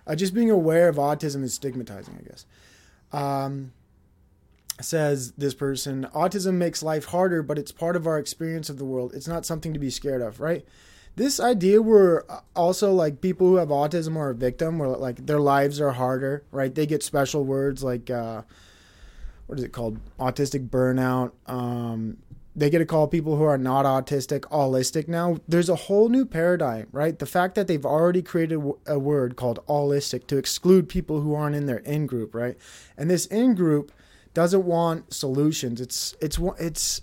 Uh, 0.08 0.16
just 0.16 0.34
being 0.34 0.50
aware 0.50 0.90
of 0.90 0.96
autism 0.96 1.44
is 1.44 1.54
stigmatizing, 1.54 2.18
I 2.20 2.28
guess. 2.28 2.46
Um, 3.12 3.74
says 4.80 5.32
this 5.34 5.54
person, 5.54 6.08
autism 6.14 6.56
makes 6.56 6.82
life 6.82 7.06
harder, 7.06 7.44
but 7.44 7.60
it's 7.60 7.72
part 7.72 7.96
of 7.96 8.08
our 8.08 8.18
experience 8.18 8.70
of 8.70 8.78
the 8.78 8.86
world. 8.86 9.14
It's 9.14 9.28
not 9.28 9.46
something 9.46 9.74
to 9.74 9.80
be 9.80 9.90
scared 9.90 10.22
of, 10.22 10.40
right? 10.40 10.66
This 11.16 11.40
idea 11.40 11.82
where 11.82 12.30
uh, 12.32 12.40
also 12.56 12.94
like 12.94 13.22
people 13.22 13.48
who 13.48 13.56
have 13.56 13.68
autism 13.68 14.16
are 14.16 14.30
a 14.30 14.36
victim, 14.36 14.80
where 14.80 14.90
like 14.90 15.26
their 15.26 15.40
lives 15.40 15.82
are 15.82 15.92
harder, 15.92 16.44
right? 16.52 16.74
They 16.74 16.86
get 16.86 17.04
special 17.04 17.44
words 17.44 17.84
like, 17.84 18.10
uh, 18.10 18.44
what 19.48 19.60
is 19.60 19.66
it 19.66 19.74
called? 19.74 20.00
Autistic 20.20 20.70
burnout. 20.70 21.32
Um, 21.48 22.18
they 22.56 22.70
get 22.70 22.80
to 22.80 22.86
call 22.86 23.08
people 23.08 23.38
who 23.38 23.44
are 23.44 23.58
not 23.58 23.86
autistic 23.86 24.42
allistic 24.52 25.08
now. 25.08 25.38
There's 25.48 25.70
a 25.70 25.76
whole 25.76 26.10
new 26.10 26.26
paradigm, 26.26 26.88
right? 26.92 27.18
The 27.18 27.26
fact 27.26 27.56
that 27.56 27.68
they've 27.68 27.86
already 27.86 28.22
created 28.22 28.62
a 28.86 29.00
word 29.00 29.36
called 29.38 29.66
allistic 29.68 30.28
to 30.28 30.38
exclude 30.38 30.90
people 30.90 31.22
who 31.22 31.34
aren't 31.34 31.56
in 31.56 31.66
their 31.66 31.78
in 31.80 32.08
group, 32.08 32.36
right? 32.36 32.58
And 32.98 33.10
this 33.10 33.26
in 33.28 33.56
group 33.56 33.92
doesn't 34.34 34.66
want 34.66 35.14
solutions. 35.14 35.80
It's 35.80 36.16
it's 36.20 36.38
it's 36.60 37.02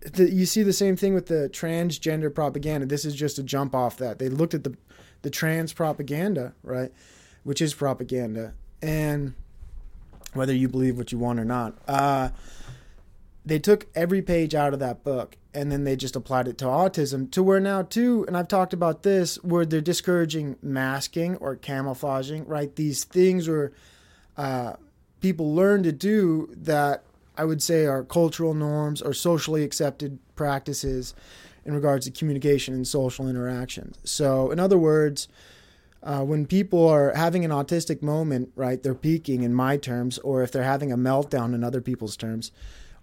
the, 0.00 0.30
you 0.30 0.46
see 0.46 0.62
the 0.62 0.72
same 0.72 0.96
thing 0.96 1.12
with 1.12 1.26
the 1.26 1.50
transgender 1.52 2.34
propaganda. 2.34 2.86
This 2.86 3.04
is 3.04 3.14
just 3.14 3.38
a 3.38 3.42
jump 3.42 3.74
off 3.74 3.98
that. 3.98 4.18
They 4.18 4.30
looked 4.30 4.54
at 4.54 4.64
the 4.64 4.76
the 5.22 5.30
trans 5.30 5.74
propaganda, 5.74 6.54
right? 6.62 6.90
Which 7.44 7.60
is 7.60 7.74
propaganda. 7.74 8.54
And 8.80 9.34
whether 10.32 10.54
you 10.54 10.68
believe 10.68 10.96
what 10.96 11.12
you 11.12 11.18
want 11.18 11.38
or 11.38 11.44
not. 11.44 11.76
Uh 11.86 12.30
they 13.48 13.58
took 13.58 13.86
every 13.94 14.20
page 14.20 14.54
out 14.54 14.74
of 14.74 14.80
that 14.80 15.02
book 15.02 15.36
and 15.54 15.72
then 15.72 15.84
they 15.84 15.96
just 15.96 16.14
applied 16.14 16.46
it 16.46 16.58
to 16.58 16.66
autism 16.66 17.30
to 17.30 17.42
where 17.42 17.60
now 17.60 17.82
too 17.82 18.24
and 18.28 18.36
i've 18.36 18.48
talked 18.48 18.72
about 18.72 19.02
this 19.02 19.36
where 19.42 19.64
they're 19.64 19.80
discouraging 19.80 20.56
masking 20.62 21.36
or 21.36 21.56
camouflaging 21.56 22.46
right? 22.46 22.76
These 22.76 23.04
things 23.04 23.48
where 23.48 23.72
uh, 24.36 24.74
people 25.20 25.54
learn 25.54 25.82
to 25.82 25.92
do 25.92 26.54
that 26.56 27.02
i 27.36 27.44
would 27.44 27.62
say 27.62 27.86
are 27.86 28.04
cultural 28.04 28.54
norms 28.54 29.00
or 29.00 29.14
socially 29.14 29.64
accepted 29.64 30.18
practices 30.36 31.14
in 31.64 31.74
regards 31.74 32.04
to 32.06 32.12
communication 32.12 32.74
and 32.74 32.86
social 32.86 33.28
interactions 33.28 33.98
so 34.04 34.50
in 34.50 34.60
other 34.60 34.78
words 34.78 35.26
uh, 36.00 36.22
when 36.22 36.46
people 36.46 36.86
are 36.86 37.12
having 37.14 37.44
an 37.44 37.50
autistic 37.50 38.02
moment 38.02 38.50
right 38.54 38.82
they're 38.82 38.94
peaking 38.94 39.42
in 39.42 39.54
my 39.54 39.76
terms 39.76 40.18
or 40.18 40.42
if 40.42 40.52
they're 40.52 40.62
having 40.62 40.92
a 40.92 40.98
meltdown 40.98 41.54
in 41.54 41.64
other 41.64 41.80
people's 41.80 42.16
terms 42.16 42.52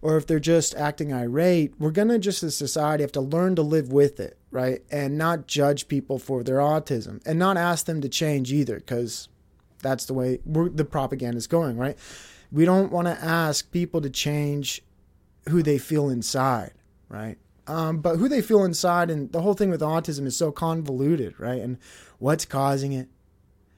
or 0.06 0.18
if 0.18 0.28
they're 0.28 0.40
just 0.40 0.76
acting 0.76 1.12
irate, 1.12 1.74
we're 1.80 1.90
going 1.90 2.10
to 2.10 2.20
just 2.20 2.44
as 2.44 2.54
a 2.54 2.56
society 2.56 3.02
have 3.02 3.12
to 3.12 3.20
learn 3.20 3.56
to 3.56 3.64
live 3.64 3.92
with 3.92 4.20
it, 4.20 4.38
right? 4.52 4.84
And 4.92 5.18
not 5.18 5.48
judge 5.48 5.88
people 5.88 6.20
for 6.20 6.44
their 6.44 6.58
autism 6.58 7.26
and 7.26 7.40
not 7.40 7.58
ask 7.58 7.88
them 7.88 8.02
to 8.02 8.08
change 8.08 8.54
either 8.54 8.76
because 8.76 9.30
that's 9.82 10.06
the 10.06 10.14
way 10.14 10.42
the 10.46 10.86
propaganda 10.86 11.38
is 11.38 11.48
going, 11.48 11.76
right? 11.76 11.98
We 12.52 12.66
don't 12.66 12.92
want 12.92 13.08
to 13.08 13.20
ask 13.20 13.72
people 13.72 14.00
to 14.02 14.12
change 14.12 14.84
who 15.50 15.64
they 15.64 15.80
feel 15.80 16.10
inside, 16.10 16.74
right? 17.10 17.40
Um, 17.66 17.98
but 17.98 18.18
who 18.18 18.30
they 18.30 18.44
feel 18.44 18.64
inside 18.64 19.10
and 19.10 19.32
the 19.32 19.42
whole 19.42 19.56
thing 19.56 19.72
with 19.72 19.82
autism 19.82 20.28
is 20.28 20.38
so 20.38 20.52
convoluted, 20.52 21.34
right? 21.40 21.64
And 21.64 21.80
what's 22.20 22.46
causing 22.46 22.94
it? 22.94 23.08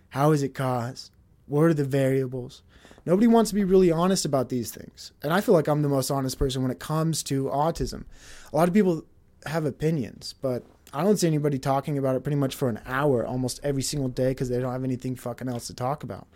How 0.10 0.34
is 0.34 0.44
it 0.44 0.54
caused? 0.54 1.10
What 1.46 1.62
are 1.62 1.74
the 1.74 1.86
variables? 1.86 2.64
Nobody 3.08 3.26
wants 3.26 3.52
to 3.52 3.56
be 3.56 3.64
really 3.64 3.90
honest 3.90 4.26
about 4.26 4.50
these 4.50 4.70
things. 4.70 5.14
And 5.24 5.32
I 5.32 5.40
feel 5.40 5.56
like 5.56 5.70
I'm 5.70 5.82
the 5.82 5.88
most 5.88 6.12
honest 6.12 6.38
person 6.38 6.62
when 6.62 6.72
it 6.72 6.80
comes 6.80 7.24
to 7.24 7.46
autism. 7.46 8.04
A 8.52 8.56
lot 8.58 8.68
of 8.68 8.74
people 8.74 9.06
have 9.46 9.64
opinions, 9.64 10.36
but 10.42 10.66
I 10.92 11.06
don't 11.06 11.16
see 11.16 11.26
anybody 11.26 11.58
talking 11.58 11.98
about 11.98 12.18
it 12.18 12.24
pretty 12.24 12.36
much 12.36 12.54
for 12.54 12.68
an 12.68 12.82
hour 12.86 13.26
almost 13.26 13.62
every 13.64 13.82
single 13.82 14.10
day 14.10 14.32
because 14.32 14.50
they 14.50 14.60
don't 14.60 14.74
have 14.74 14.84
anything 14.84 15.16
fucking 15.16 15.48
else 15.48 15.68
to 15.68 15.74
talk 15.74 16.04
about. 16.04 16.28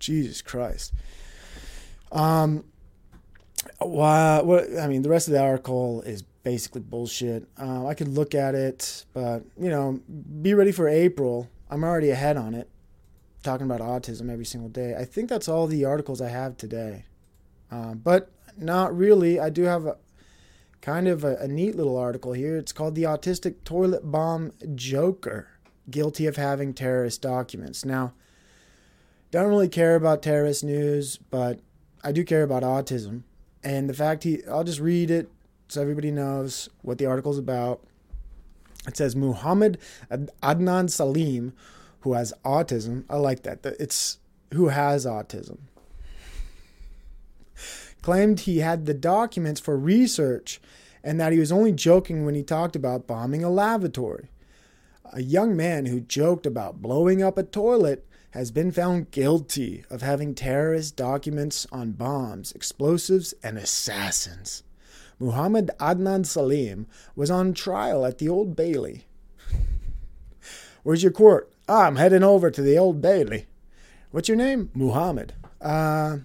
Jesus 0.00 0.42
Christ. 0.42 0.92
Um, 2.10 2.64
what, 3.78 4.46
what 4.46 4.76
I 4.76 4.88
mean, 4.88 5.02
the 5.02 5.10
rest 5.10 5.28
of 5.28 5.34
the 5.34 5.40
article 5.40 6.02
is 6.02 6.22
basically 6.22 6.80
bullshit. 6.80 7.46
Uh, 7.56 7.86
I 7.86 7.94
could 7.94 8.08
look 8.08 8.34
at 8.34 8.56
it, 8.56 9.04
but 9.12 9.44
you 9.56 9.70
know, 9.70 10.00
be 10.42 10.54
ready 10.54 10.72
for 10.72 10.88
April. 10.88 11.48
I'm 11.70 11.84
already 11.84 12.10
ahead 12.10 12.36
on 12.36 12.54
it 12.54 12.68
talking 13.44 13.70
about 13.70 13.80
autism 13.80 14.30
every 14.30 14.44
single 14.44 14.68
day. 14.68 14.96
I 14.98 15.04
think 15.04 15.28
that's 15.28 15.48
all 15.48 15.66
the 15.66 15.84
articles 15.84 16.20
I 16.20 16.30
have 16.30 16.56
today. 16.56 17.04
Um, 17.70 18.00
but 18.02 18.30
not 18.56 18.96
really. 18.96 19.38
I 19.38 19.50
do 19.50 19.62
have 19.62 19.86
a 19.86 19.96
kind 20.80 21.08
of 21.08 21.24
a, 21.24 21.36
a, 21.36 21.48
neat 21.48 21.74
little 21.76 21.96
article 21.96 22.32
here. 22.32 22.56
It's 22.56 22.72
called 22.72 22.94
The 22.94 23.04
Autistic 23.04 23.64
Toilet 23.64 24.10
Bomb 24.10 24.52
Joker 24.74 25.48
Guilty 25.90 26.26
of 26.26 26.36
Having 26.36 26.74
Terrorist 26.74 27.22
Documents. 27.22 27.84
Now, 27.84 28.12
don't 29.30 29.48
really 29.48 29.68
care 29.68 29.96
about 29.96 30.22
terrorist 30.22 30.62
news, 30.62 31.16
but 31.16 31.60
I 32.02 32.12
do 32.12 32.22
care 32.22 32.42
about 32.42 32.62
autism. 32.62 33.22
And 33.62 33.88
the 33.88 33.94
fact 33.94 34.24
he, 34.24 34.42
I'll 34.46 34.62
just 34.62 34.78
read 34.80 35.10
it 35.10 35.30
so 35.68 35.80
everybody 35.80 36.10
knows 36.10 36.68
what 36.82 36.98
the 36.98 37.06
article's 37.06 37.38
about. 37.38 37.82
It 38.86 38.96
says 38.96 39.16
Muhammad 39.16 39.78
Adnan 40.10 40.90
Salim 40.90 41.54
who 42.04 42.12
has 42.12 42.34
autism. 42.44 43.04
I 43.08 43.16
like 43.16 43.42
that. 43.44 43.64
It's 43.80 44.18
who 44.52 44.68
has 44.68 45.06
autism. 45.06 45.58
Claimed 48.02 48.40
he 48.40 48.58
had 48.58 48.84
the 48.84 48.92
documents 48.92 49.58
for 49.58 49.76
research 49.76 50.60
and 51.02 51.18
that 51.18 51.32
he 51.32 51.38
was 51.38 51.50
only 51.50 51.72
joking 51.72 52.24
when 52.24 52.34
he 52.34 52.42
talked 52.42 52.76
about 52.76 53.06
bombing 53.06 53.42
a 53.42 53.48
lavatory. 53.48 54.28
A 55.14 55.22
young 55.22 55.56
man 55.56 55.86
who 55.86 55.98
joked 56.00 56.44
about 56.44 56.82
blowing 56.82 57.22
up 57.22 57.38
a 57.38 57.42
toilet 57.42 58.06
has 58.32 58.50
been 58.50 58.70
found 58.70 59.10
guilty 59.10 59.84
of 59.88 60.02
having 60.02 60.34
terrorist 60.34 60.96
documents 60.96 61.66
on 61.72 61.92
bombs, 61.92 62.52
explosives, 62.52 63.32
and 63.42 63.56
assassins. 63.56 64.62
Muhammad 65.18 65.70
Adnan 65.80 66.26
Salim 66.26 66.86
was 67.16 67.30
on 67.30 67.54
trial 67.54 68.04
at 68.04 68.18
the 68.18 68.28
Old 68.28 68.54
Bailey. 68.54 69.06
Where's 70.82 71.02
your 71.02 71.12
court? 71.12 71.53
Ah, 71.66 71.86
I'm 71.86 71.96
heading 71.96 72.22
over 72.22 72.50
to 72.50 72.60
the 72.60 72.76
Old 72.76 73.00
Bailey. 73.00 73.46
What's 74.10 74.28
your 74.28 74.36
name? 74.36 74.70
Muhammad. 74.74 75.32
Uh, 75.62 76.18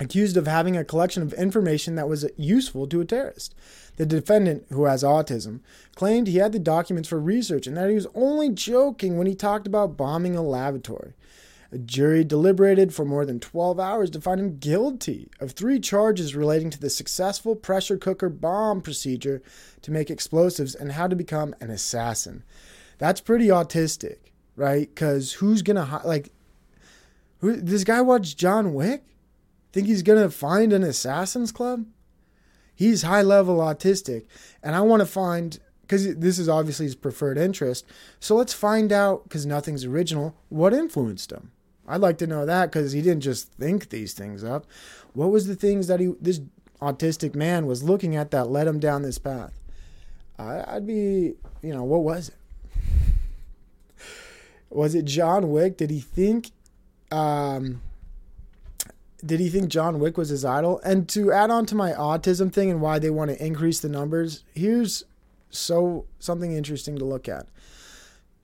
accused 0.00 0.36
of 0.36 0.48
having 0.48 0.76
a 0.76 0.84
collection 0.84 1.22
of 1.22 1.32
information 1.34 1.94
that 1.94 2.08
was 2.08 2.28
useful 2.36 2.88
to 2.88 3.00
a 3.00 3.04
terrorist. 3.04 3.54
The 3.96 4.04
defendant, 4.04 4.66
who 4.70 4.86
has 4.86 5.04
autism, 5.04 5.60
claimed 5.94 6.26
he 6.26 6.38
had 6.38 6.50
the 6.52 6.58
documents 6.58 7.08
for 7.08 7.20
research 7.20 7.68
and 7.68 7.76
that 7.76 7.88
he 7.88 7.94
was 7.94 8.08
only 8.16 8.50
joking 8.50 9.16
when 9.16 9.28
he 9.28 9.36
talked 9.36 9.66
about 9.66 9.96
bombing 9.96 10.34
a 10.34 10.42
lavatory. 10.42 11.14
A 11.70 11.78
jury 11.78 12.24
deliberated 12.24 12.92
for 12.92 13.04
more 13.04 13.26
than 13.26 13.38
12 13.38 13.78
hours 13.78 14.10
to 14.10 14.20
find 14.20 14.40
him 14.40 14.58
guilty 14.58 15.28
of 15.38 15.52
three 15.52 15.78
charges 15.78 16.34
relating 16.34 16.70
to 16.70 16.80
the 16.80 16.90
successful 16.90 17.54
pressure 17.54 17.98
cooker 17.98 18.28
bomb 18.28 18.80
procedure 18.80 19.40
to 19.82 19.90
make 19.92 20.10
explosives 20.10 20.74
and 20.74 20.92
how 20.92 21.06
to 21.06 21.14
become 21.14 21.54
an 21.60 21.70
assassin. 21.70 22.42
That's 22.98 23.20
pretty 23.20 23.48
autistic, 23.48 24.18
right? 24.56 24.88
Because 24.88 25.34
who's 25.34 25.62
gonna 25.62 26.00
like? 26.04 26.32
Who 27.38 27.56
this 27.56 27.84
guy 27.84 28.00
watch 28.00 28.36
John 28.36 28.74
Wick? 28.74 29.04
Think 29.72 29.86
he's 29.86 30.02
gonna 30.02 30.30
find 30.30 30.72
an 30.72 30.82
Assassin's 30.82 31.52
Club? 31.52 31.86
He's 32.74 33.02
high 33.02 33.22
level 33.22 33.58
autistic, 33.58 34.26
and 34.62 34.74
I 34.74 34.80
want 34.82 35.00
to 35.00 35.06
find 35.06 35.58
because 35.82 36.16
this 36.16 36.38
is 36.38 36.48
obviously 36.48 36.86
his 36.86 36.94
preferred 36.94 37.38
interest. 37.38 37.86
So 38.20 38.36
let's 38.36 38.52
find 38.52 38.92
out 38.92 39.24
because 39.24 39.46
nothing's 39.46 39.84
original. 39.84 40.36
What 40.48 40.74
influenced 40.74 41.32
him? 41.32 41.50
I'd 41.88 42.02
like 42.02 42.18
to 42.18 42.26
know 42.26 42.44
that 42.44 42.70
because 42.70 42.92
he 42.92 43.00
didn't 43.00 43.22
just 43.22 43.50
think 43.52 43.88
these 43.88 44.12
things 44.12 44.44
up. 44.44 44.66
What 45.14 45.30
was 45.30 45.46
the 45.46 45.56
things 45.56 45.86
that 45.86 46.00
he 46.00 46.12
this 46.20 46.40
autistic 46.82 47.34
man 47.34 47.66
was 47.66 47.82
looking 47.82 48.14
at 48.14 48.30
that 48.30 48.50
led 48.50 48.66
him 48.66 48.78
down 48.78 49.02
this 49.02 49.18
path? 49.18 49.58
I, 50.38 50.76
I'd 50.76 50.86
be, 50.86 51.34
you 51.62 51.74
know, 51.74 51.84
what 51.84 52.02
was 52.02 52.28
it? 52.28 52.37
Was 54.70 54.94
it 54.94 55.04
John 55.04 55.50
Wick? 55.50 55.76
Did 55.76 55.90
he 55.90 56.00
think 56.00 56.50
um 57.10 57.80
did 59.24 59.40
he 59.40 59.48
think 59.48 59.68
John 59.68 59.98
Wick 59.98 60.16
was 60.16 60.28
his 60.28 60.44
idol? 60.44 60.80
And 60.84 61.08
to 61.08 61.32
add 61.32 61.50
on 61.50 61.66
to 61.66 61.74
my 61.74 61.92
autism 61.92 62.52
thing 62.52 62.70
and 62.70 62.80
why 62.80 62.98
they 63.00 63.10
want 63.10 63.30
to 63.30 63.44
increase 63.44 63.80
the 63.80 63.88
numbers, 63.88 64.44
here's 64.54 65.04
so 65.50 66.06
something 66.20 66.52
interesting 66.52 66.96
to 66.98 67.04
look 67.04 67.28
at. 67.28 67.46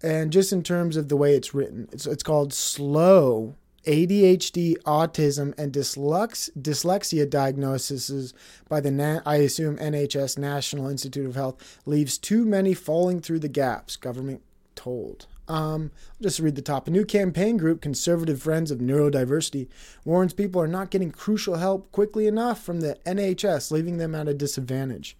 And 0.03 0.33
just 0.33 0.53
in 0.53 0.63
terms 0.63 0.97
of 0.97 1.09
the 1.09 1.17
way 1.17 1.35
it's 1.35 1.55
written, 1.55 1.89
it's 1.93 2.07
it's 2.07 2.23
called 2.23 2.53
slow 2.53 3.55
ADHD, 3.87 4.77
autism, 4.85 5.57
and 5.59 5.73
dyslux, 5.73 6.51
dyslexia 6.59 7.29
diagnoses 7.29 8.33
by 8.69 8.81
the, 8.81 8.91
Na- 8.91 9.21
I 9.27 9.37
assume, 9.37 9.77
NHS 9.77 10.39
National 10.39 10.89
Institute 10.89 11.27
of 11.27 11.35
Health 11.35 11.81
leaves 11.85 12.17
too 12.19 12.45
many 12.45 12.75
falling 12.75 13.21
through 13.21 13.41
the 13.41 13.49
gaps, 13.49 13.97
government 13.97 14.43
told. 14.75 15.27
Um, 15.47 15.91
I'll 16.13 16.23
just 16.23 16.41
read 16.41 16.57
the 16.57 16.63
top. 16.63 16.89
A 16.89 16.91
new 16.91 17.05
campaign 17.05 17.57
group, 17.57 17.81
Conservative 17.81 18.41
Friends 18.43 18.71
of 18.71 18.79
Neurodiversity, 18.79 19.69
warns 20.05 20.33
people 20.33 20.61
are 20.61 20.69
not 20.69 20.91
getting 20.91 21.11
crucial 21.11 21.57
help 21.57 21.93
quickly 21.93 22.27
enough 22.27 22.63
from 22.63 22.81
the 22.81 22.99
NHS, 23.05 23.71
leaving 23.71 23.99
them 23.99 24.15
at 24.15 24.29
a 24.29 24.35
disadvantage. 24.35 25.17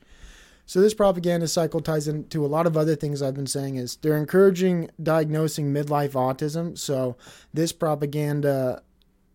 So 0.67 0.81
this 0.81 0.95
propaganda 0.95 1.47
cycle 1.47 1.81
ties 1.81 2.09
into 2.09 2.45
a 2.45 2.49
lot 2.49 2.67
of 2.67 2.77
other 2.77 2.97
things 2.97 3.21
I've 3.21 3.35
been 3.35 3.47
saying 3.47 3.77
is 3.77 3.97
they're 3.97 4.17
encouraging 4.17 4.91
diagnosing 5.03 5.75
midlife 5.75 6.13
autism. 6.13 6.79
So 6.79 7.17
this 7.53 7.73
propaganda 7.73 8.83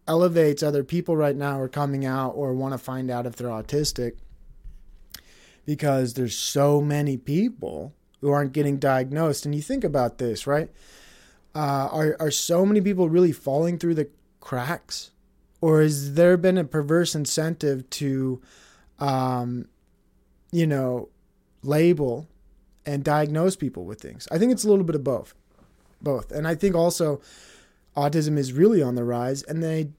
elevates 0.07 0.63
other 0.63 0.83
people 0.83 1.15
right 1.15 1.35
now 1.35 1.59
are 1.59 1.69
coming 1.69 2.03
out 2.03 2.31
or 2.31 2.53
want 2.53 2.73
to 2.73 2.79
find 2.79 3.11
out 3.11 3.27
if 3.27 3.35
they're 3.35 3.47
autistic 3.47 4.13
because 5.65 6.15
there's 6.15 6.35
so 6.35 6.81
many 6.81 7.15
people 7.15 7.93
who 8.21 8.29
aren't 8.29 8.53
getting 8.53 8.77
diagnosed. 8.77 9.45
And 9.45 9.55
you 9.55 9.61
think 9.61 9.83
about 9.83 10.17
this, 10.17 10.45
right? 10.45 10.69
Uh, 11.55 11.89
are 11.91 12.17
are 12.19 12.31
so 12.31 12.65
many 12.65 12.81
people 12.81 13.09
really 13.09 13.31
falling 13.31 13.77
through 13.77 13.95
the 13.95 14.07
cracks, 14.39 15.11
or 15.61 15.81
has 15.81 16.13
there 16.13 16.37
been 16.37 16.57
a 16.57 16.63
perverse 16.63 17.15
incentive 17.15 17.89
to, 17.89 18.41
um, 18.99 19.67
you 20.51 20.67
know, 20.67 21.09
label 21.63 22.27
and 22.85 23.03
diagnose 23.03 23.55
people 23.55 23.83
with 23.83 23.99
things? 23.99 24.27
I 24.31 24.37
think 24.37 24.51
it's 24.51 24.63
a 24.63 24.69
little 24.69 24.85
bit 24.85 24.95
of 24.95 25.03
both, 25.03 25.33
both, 26.01 26.31
and 26.31 26.47
I 26.47 26.53
think 26.55 26.75
also 26.75 27.19
autism 27.97 28.37
is 28.37 28.53
really 28.53 28.81
on 28.83 28.95
the 28.95 29.03
rise, 29.03 29.41
and 29.43 29.63
they 29.63 29.89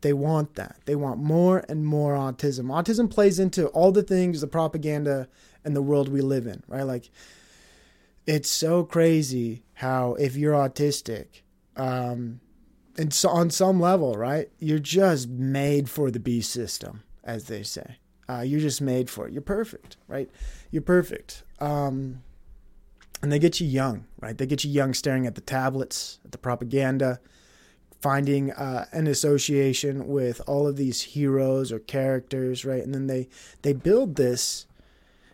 they 0.00 0.12
want 0.12 0.54
that. 0.54 0.76
They 0.84 0.94
want 0.94 1.20
more 1.20 1.64
and 1.68 1.84
more 1.84 2.14
autism. 2.14 2.66
Autism 2.66 3.10
plays 3.10 3.38
into 3.38 3.66
all 3.68 3.92
the 3.92 4.02
things, 4.02 4.40
the 4.40 4.46
propaganda, 4.46 5.28
and 5.64 5.74
the 5.74 5.82
world 5.82 6.08
we 6.08 6.20
live 6.20 6.46
in, 6.46 6.62
right? 6.68 6.82
Like, 6.82 7.10
it's 8.28 8.50
so 8.50 8.84
crazy 8.84 9.62
how 9.72 10.14
if 10.14 10.36
you're 10.36 10.52
autistic, 10.52 11.40
um, 11.76 12.40
and 12.98 13.14
so 13.14 13.30
on 13.30 13.48
some 13.48 13.80
level, 13.80 14.14
right, 14.14 14.50
you're 14.58 14.78
just 14.78 15.28
made 15.28 15.88
for 15.88 16.10
the 16.10 16.20
beast 16.20 16.52
system, 16.52 17.02
as 17.24 17.44
they 17.44 17.62
say. 17.62 17.96
Uh, 18.28 18.40
you're 18.40 18.60
just 18.60 18.82
made 18.82 19.08
for 19.08 19.26
it. 19.26 19.32
You're 19.32 19.40
perfect, 19.40 19.96
right? 20.08 20.28
You're 20.70 20.82
perfect. 20.82 21.42
Um, 21.58 22.22
and 23.22 23.32
they 23.32 23.38
get 23.38 23.60
you 23.60 23.66
young, 23.66 24.04
right? 24.20 24.36
They 24.36 24.44
get 24.44 24.62
you 24.62 24.70
young 24.70 24.92
staring 24.92 25.26
at 25.26 25.34
the 25.34 25.40
tablets, 25.40 26.18
at 26.22 26.32
the 26.32 26.38
propaganda, 26.38 27.20
finding 28.02 28.52
uh, 28.52 28.84
an 28.92 29.06
association 29.06 30.06
with 30.06 30.42
all 30.46 30.66
of 30.66 30.76
these 30.76 31.00
heroes 31.00 31.72
or 31.72 31.78
characters, 31.78 32.66
right? 32.66 32.82
And 32.84 32.94
then 32.94 33.06
they 33.06 33.28
they 33.62 33.72
build 33.72 34.16
this 34.16 34.66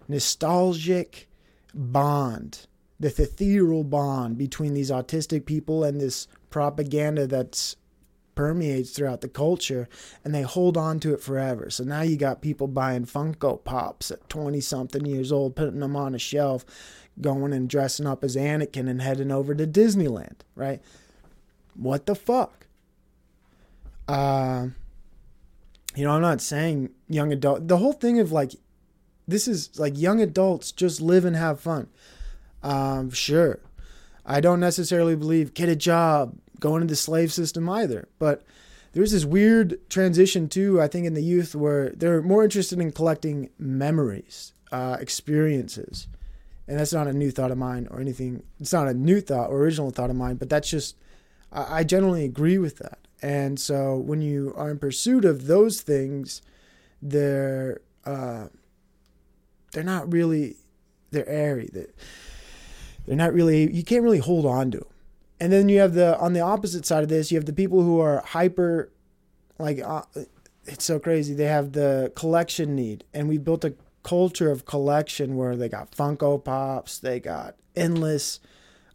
nostalgic 0.07 1.28
bond, 1.74 2.68
this 3.05 3.19
ethereal 3.19 3.85
bond 3.85 4.38
between 4.38 4.73
these 4.73 4.90
autistic 4.90 5.45
people 5.45 5.85
and 5.85 6.01
this 6.01 6.27
propaganda 6.49 7.27
that's 7.27 7.77
permeates 8.35 8.90
throughout 8.90 9.21
the 9.21 9.29
culture 9.29 9.88
and 10.25 10.35
they 10.35 10.40
hold 10.40 10.79
on 10.79 10.99
to 10.99 11.12
it 11.12 11.21
forever. 11.21 11.69
So 11.69 11.85
now 11.85 12.01
you 12.01 12.17
got 12.17 12.40
people 12.40 12.67
buying 12.67 13.05
Funko 13.05 13.62
Pops 13.62 14.11
at 14.11 14.27
20 14.31 14.59
something 14.61 15.05
years 15.05 15.31
old, 15.31 15.55
putting 15.55 15.81
them 15.81 15.95
on 15.95 16.14
a 16.14 16.19
shelf, 16.19 16.64
going 17.21 17.53
and 17.53 17.69
dressing 17.69 18.07
up 18.07 18.25
as 18.25 18.37
Anakin 18.37 18.88
and 18.88 19.03
heading 19.03 19.31
over 19.31 19.55
to 19.55 19.67
Disneyland, 19.67 20.40
right? 20.57 20.81
What 21.75 22.07
the 22.07 22.14
fuck? 22.14 22.67
Uh, 24.09 24.69
you 25.95 26.05
know, 26.05 26.12
I'm 26.12 26.23
not 26.23 26.40
saying 26.40 26.88
young 27.07 27.33
adult. 27.33 27.69
The 27.69 27.77
whole 27.77 27.93
thing 27.93 28.19
of 28.19 28.33
like, 28.33 28.53
this 29.29 29.47
is 29.47 29.79
like 29.79 29.99
young 29.99 30.23
adults 30.23 30.73
just 30.73 31.03
live 31.03 31.27
and 31.27 31.37
have 31.37 31.61
fun. 31.61 31.88
Um, 32.64 33.11
sure. 33.11 33.61
I 34.27 34.40
don't 34.40 34.59
necessarily 34.59 35.14
believe 35.14 35.55
get 35.55 35.68
a 35.68 35.77
job, 35.77 36.37
go 36.59 36.74
into 36.77 36.88
the 36.88 36.96
slave 36.96 37.33
system 37.33 37.68
either. 37.68 38.09
But 38.18 38.42
there's 38.92 39.12
this 39.12 39.27
weird 39.27 39.79
transition 39.90 40.48
too, 40.48 40.81
I 40.81 40.88
think, 40.88 41.07
in 41.07 41.14
the 41.14 41.22
youth 41.22 41.55
where 41.55 41.90
they're 41.90 42.22
more 42.22 42.42
interested 42.42 42.81
in 42.81 42.90
collecting 42.90 43.50
memories, 43.59 44.55
uh, 44.72 44.96
experiences. 44.98 46.09
And 46.66 46.79
that's 46.79 46.94
not 46.94 47.07
a 47.07 47.12
new 47.12 47.31
thought 47.31 47.50
of 47.50 47.59
mine 47.59 47.87
or 47.90 48.00
anything. 48.00 48.42
It's 48.59 48.72
not 48.72 48.88
a 48.88 48.94
new 48.94 49.20
thought 49.20 49.50
or 49.50 49.59
original 49.59 49.90
thought 49.90 50.09
of 50.09 50.16
mine, 50.16 50.37
but 50.37 50.48
that's 50.48 50.70
just, 50.70 50.96
I, 51.53 51.81
I 51.81 51.85
generally 51.85 52.24
agree 52.24 52.57
with 52.57 52.79
that. 52.79 52.98
And 53.20 53.61
so 53.61 53.96
when 53.96 54.22
you 54.22 54.55
are 54.57 54.70
in 54.70 54.79
pursuit 54.79 55.27
of 55.27 55.46
those 55.46 55.83
things, 55.83 56.40
they're, 57.03 57.83
uh, 58.07 58.46
they're 59.72 59.85
not 59.85 60.11
really, 60.11 60.57
they're 61.11 61.29
airy. 61.29 61.68
They're, 61.70 61.92
they're 63.07 63.17
not 63.17 63.33
really, 63.33 63.73
you 63.73 63.83
can't 63.83 64.03
really 64.03 64.19
hold 64.19 64.47
on 64.47 64.71
to 64.71 64.79
them 64.79 64.88
and 65.40 65.53
then 65.53 65.69
you 65.69 65.81
have 65.81 65.95
the 65.95 66.17
on 66.21 66.33
the 66.33 66.40
opposite 66.40 66.87
side 66.87 67.03
of 67.03 67.09
this 67.09 67.33
you 67.33 67.37
have 67.37 67.45
the 67.45 67.53
people 67.53 67.83
who 67.83 67.99
are 67.99 68.23
hyper 68.25 68.93
like 69.59 69.81
uh, 69.85 70.03
it's 70.67 70.85
so 70.85 70.99
crazy. 70.99 71.35
They 71.35 71.47
have 71.47 71.73
the 71.73 72.12
collection 72.14 72.75
need. 72.75 73.05
And 73.12 73.29
we 73.29 73.38
built 73.38 73.64
a 73.64 73.75
culture 74.03 74.51
of 74.51 74.67
collection 74.67 75.37
where 75.37 75.57
they 75.57 75.69
got 75.69 75.90
funko 75.90 76.43
pops 76.43 76.99
they 76.99 77.19
got 77.19 77.57
endless 77.75 78.38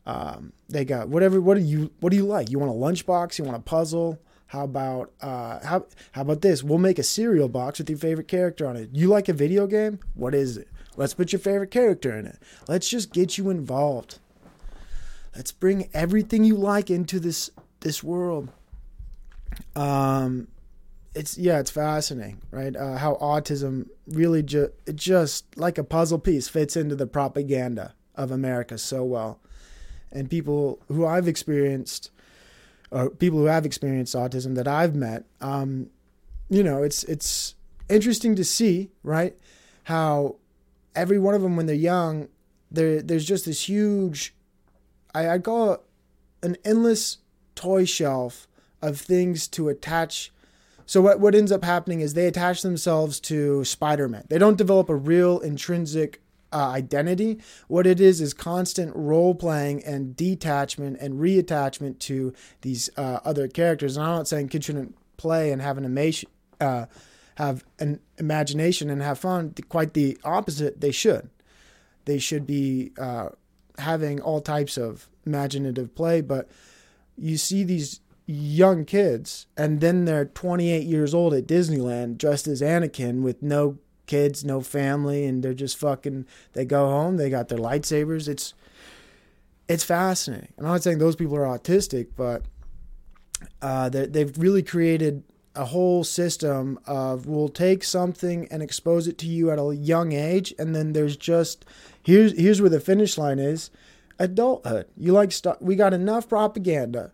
um, 0.05 0.53
they 0.67 0.85
got 0.85 1.09
whatever 1.09 1.41
what 1.41 1.57
do 1.57 1.63
you 1.63 1.91
what 1.99 2.11
do 2.11 2.17
you 2.17 2.25
like? 2.25 2.51
You 2.51 2.59
want 2.59 2.71
a 2.71 2.75
lunchbox? 2.75 3.37
You 3.37 3.45
want 3.45 3.57
a 3.57 3.61
puzzle? 3.61 4.19
How 4.47 4.63
about 4.63 5.11
uh, 5.21 5.59
how 5.65 5.85
how 6.11 6.21
about 6.21 6.41
this? 6.41 6.63
We'll 6.63 6.79
make 6.79 6.99
a 6.99 7.03
cereal 7.03 7.49
box 7.49 7.79
with 7.79 7.89
your 7.89 7.99
favorite 7.99 8.27
character 8.27 8.67
on 8.67 8.75
it. 8.75 8.89
You 8.93 9.07
like 9.07 9.29
a 9.29 9.33
video 9.33 9.67
game? 9.67 9.99
What 10.15 10.33
is 10.33 10.57
it 10.57 10.67
let's 10.99 11.13
put 11.13 11.31
your 11.31 11.39
favorite 11.39 11.71
character 11.71 12.17
in 12.17 12.25
it 12.25 12.37
let's 12.67 12.89
just 12.89 13.11
get 13.11 13.37
you 13.37 13.49
involved 13.49 14.19
Let's 15.35 15.51
bring 15.51 15.89
everything 15.93 16.43
you 16.43 16.55
like 16.55 16.89
into 16.89 17.19
this 17.19 17.49
this 17.81 18.03
world. 18.03 18.49
Um, 19.75 20.47
it's 21.15 21.37
yeah, 21.37 21.59
it's 21.59 21.71
fascinating, 21.71 22.41
right? 22.51 22.75
Uh, 22.75 22.97
how 22.97 23.15
autism 23.15 23.87
really 24.07 24.43
just 24.43 24.71
just 24.95 25.57
like 25.57 25.77
a 25.77 25.83
puzzle 25.83 26.19
piece 26.19 26.47
fits 26.47 26.75
into 26.75 26.95
the 26.95 27.07
propaganda 27.07 27.93
of 28.15 28.31
America 28.31 28.77
so 28.77 29.03
well, 29.03 29.39
and 30.11 30.29
people 30.29 30.79
who 30.87 31.05
I've 31.05 31.27
experienced, 31.27 32.11
or 32.91 33.09
people 33.09 33.39
who 33.39 33.45
have 33.45 33.65
experienced 33.65 34.15
autism 34.15 34.55
that 34.55 34.67
I've 34.67 34.95
met, 34.95 35.25
um, 35.41 35.89
you 36.49 36.63
know, 36.63 36.83
it's 36.83 37.03
it's 37.05 37.55
interesting 37.87 38.35
to 38.35 38.43
see, 38.43 38.89
right? 39.03 39.37
How 39.83 40.35
every 40.95 41.19
one 41.19 41.35
of 41.35 41.41
them 41.41 41.55
when 41.55 41.65
they're 41.65 41.75
young, 41.75 42.29
there 42.71 43.01
there's 43.01 43.25
just 43.25 43.45
this 43.45 43.67
huge 43.67 44.33
I, 45.13 45.29
I 45.29 45.39
call 45.39 45.73
it 45.73 45.81
an 46.43 46.57
endless 46.63 47.17
toy 47.55 47.85
shelf 47.85 48.47
of 48.81 48.99
things 48.99 49.47
to 49.49 49.69
attach. 49.69 50.31
So 50.85 51.01
what 51.01 51.19
what 51.19 51.35
ends 51.35 51.51
up 51.51 51.63
happening 51.63 52.01
is 52.01 52.13
they 52.13 52.27
attach 52.27 52.61
themselves 52.61 53.19
to 53.21 53.63
Spider-Man. 53.63 54.25
They 54.29 54.37
don't 54.37 54.57
develop 54.57 54.89
a 54.89 54.95
real 54.95 55.39
intrinsic 55.39 56.21
uh, 56.51 56.69
identity. 56.69 57.39
What 57.67 57.85
it 57.85 57.99
is 57.99 58.21
is 58.21 58.33
constant 58.33 58.95
role 58.95 59.35
playing 59.35 59.83
and 59.83 60.15
detachment 60.15 60.97
and 60.99 61.19
reattachment 61.19 61.99
to 61.99 62.33
these 62.61 62.89
uh, 62.97 63.19
other 63.23 63.47
characters. 63.47 63.97
And 63.97 64.05
I'm 64.05 64.15
not 64.15 64.27
saying 64.27 64.49
kids 64.49 64.65
shouldn't 64.65 64.95
play 65.17 65.51
and 65.51 65.61
have 65.61 65.77
an 65.77 65.85
imation, 65.85 66.25
uh, 66.59 66.85
have 67.39 67.63
an 67.79 68.01
imagination 68.17 68.89
and 68.89 69.01
have 69.01 69.17
fun. 69.17 69.55
Quite 69.69 69.93
the 69.93 70.17
opposite. 70.25 70.81
They 70.81 70.91
should. 70.91 71.29
They 72.03 72.19
should 72.19 72.45
be 72.45 72.91
uh, 72.99 73.29
having 73.77 74.19
all 74.19 74.41
types 74.41 74.77
of 74.77 75.09
imaginative 75.25 75.95
play, 75.95 76.19
but 76.19 76.49
you 77.17 77.37
see 77.37 77.63
these 77.63 78.01
young 78.25 78.83
kids 78.83 79.47
and 79.57 79.79
then 79.79 80.05
they're 80.05 80.25
28 80.25 80.83
years 80.83 81.13
old 81.13 81.33
at 81.33 81.47
Disneyland 81.47 82.17
dressed 82.17 82.47
as 82.47 82.61
Anakin 82.61 83.21
with 83.21 83.41
no 83.41 83.79
kids, 84.05 84.43
no 84.43 84.59
family 84.61 85.25
and 85.25 85.41
they're 85.41 85.53
just 85.53 85.77
fucking 85.77 86.25
they 86.53 86.65
go 86.65 86.87
home, 86.87 87.15
they 87.17 87.29
got 87.29 87.47
their 87.47 87.57
lightsabers. 87.57 88.27
It's 88.27 88.53
it's 89.67 89.83
fascinating. 89.83 90.53
I'm 90.57 90.65
not 90.65 90.83
saying 90.83 90.97
those 90.97 91.15
people 91.15 91.37
are 91.37 91.57
autistic, 91.57 92.09
but 92.17 92.43
uh, 93.61 93.89
they've 93.89 94.37
really 94.37 94.63
created 94.63 95.23
a 95.55 95.65
whole 95.65 96.03
system 96.03 96.79
of 96.85 97.25
we'll 97.25 97.49
take 97.49 97.83
something 97.83 98.47
and 98.51 98.61
expose 98.61 99.07
it 99.07 99.17
to 99.19 99.27
you 99.27 99.51
at 99.51 99.59
a 99.59 99.75
young 99.75 100.11
age, 100.11 100.53
and 100.57 100.75
then 100.75 100.93
there's 100.93 101.17
just 101.17 101.65
here's 102.03 102.37
here's 102.37 102.61
where 102.61 102.69
the 102.69 102.79
finish 102.79 103.17
line 103.17 103.39
is 103.39 103.69
adulthood. 104.19 104.87
You 104.95 105.13
like 105.13 105.31
stuff. 105.31 105.57
We 105.61 105.75
got 105.75 105.93
enough 105.93 106.29
propaganda. 106.29 107.11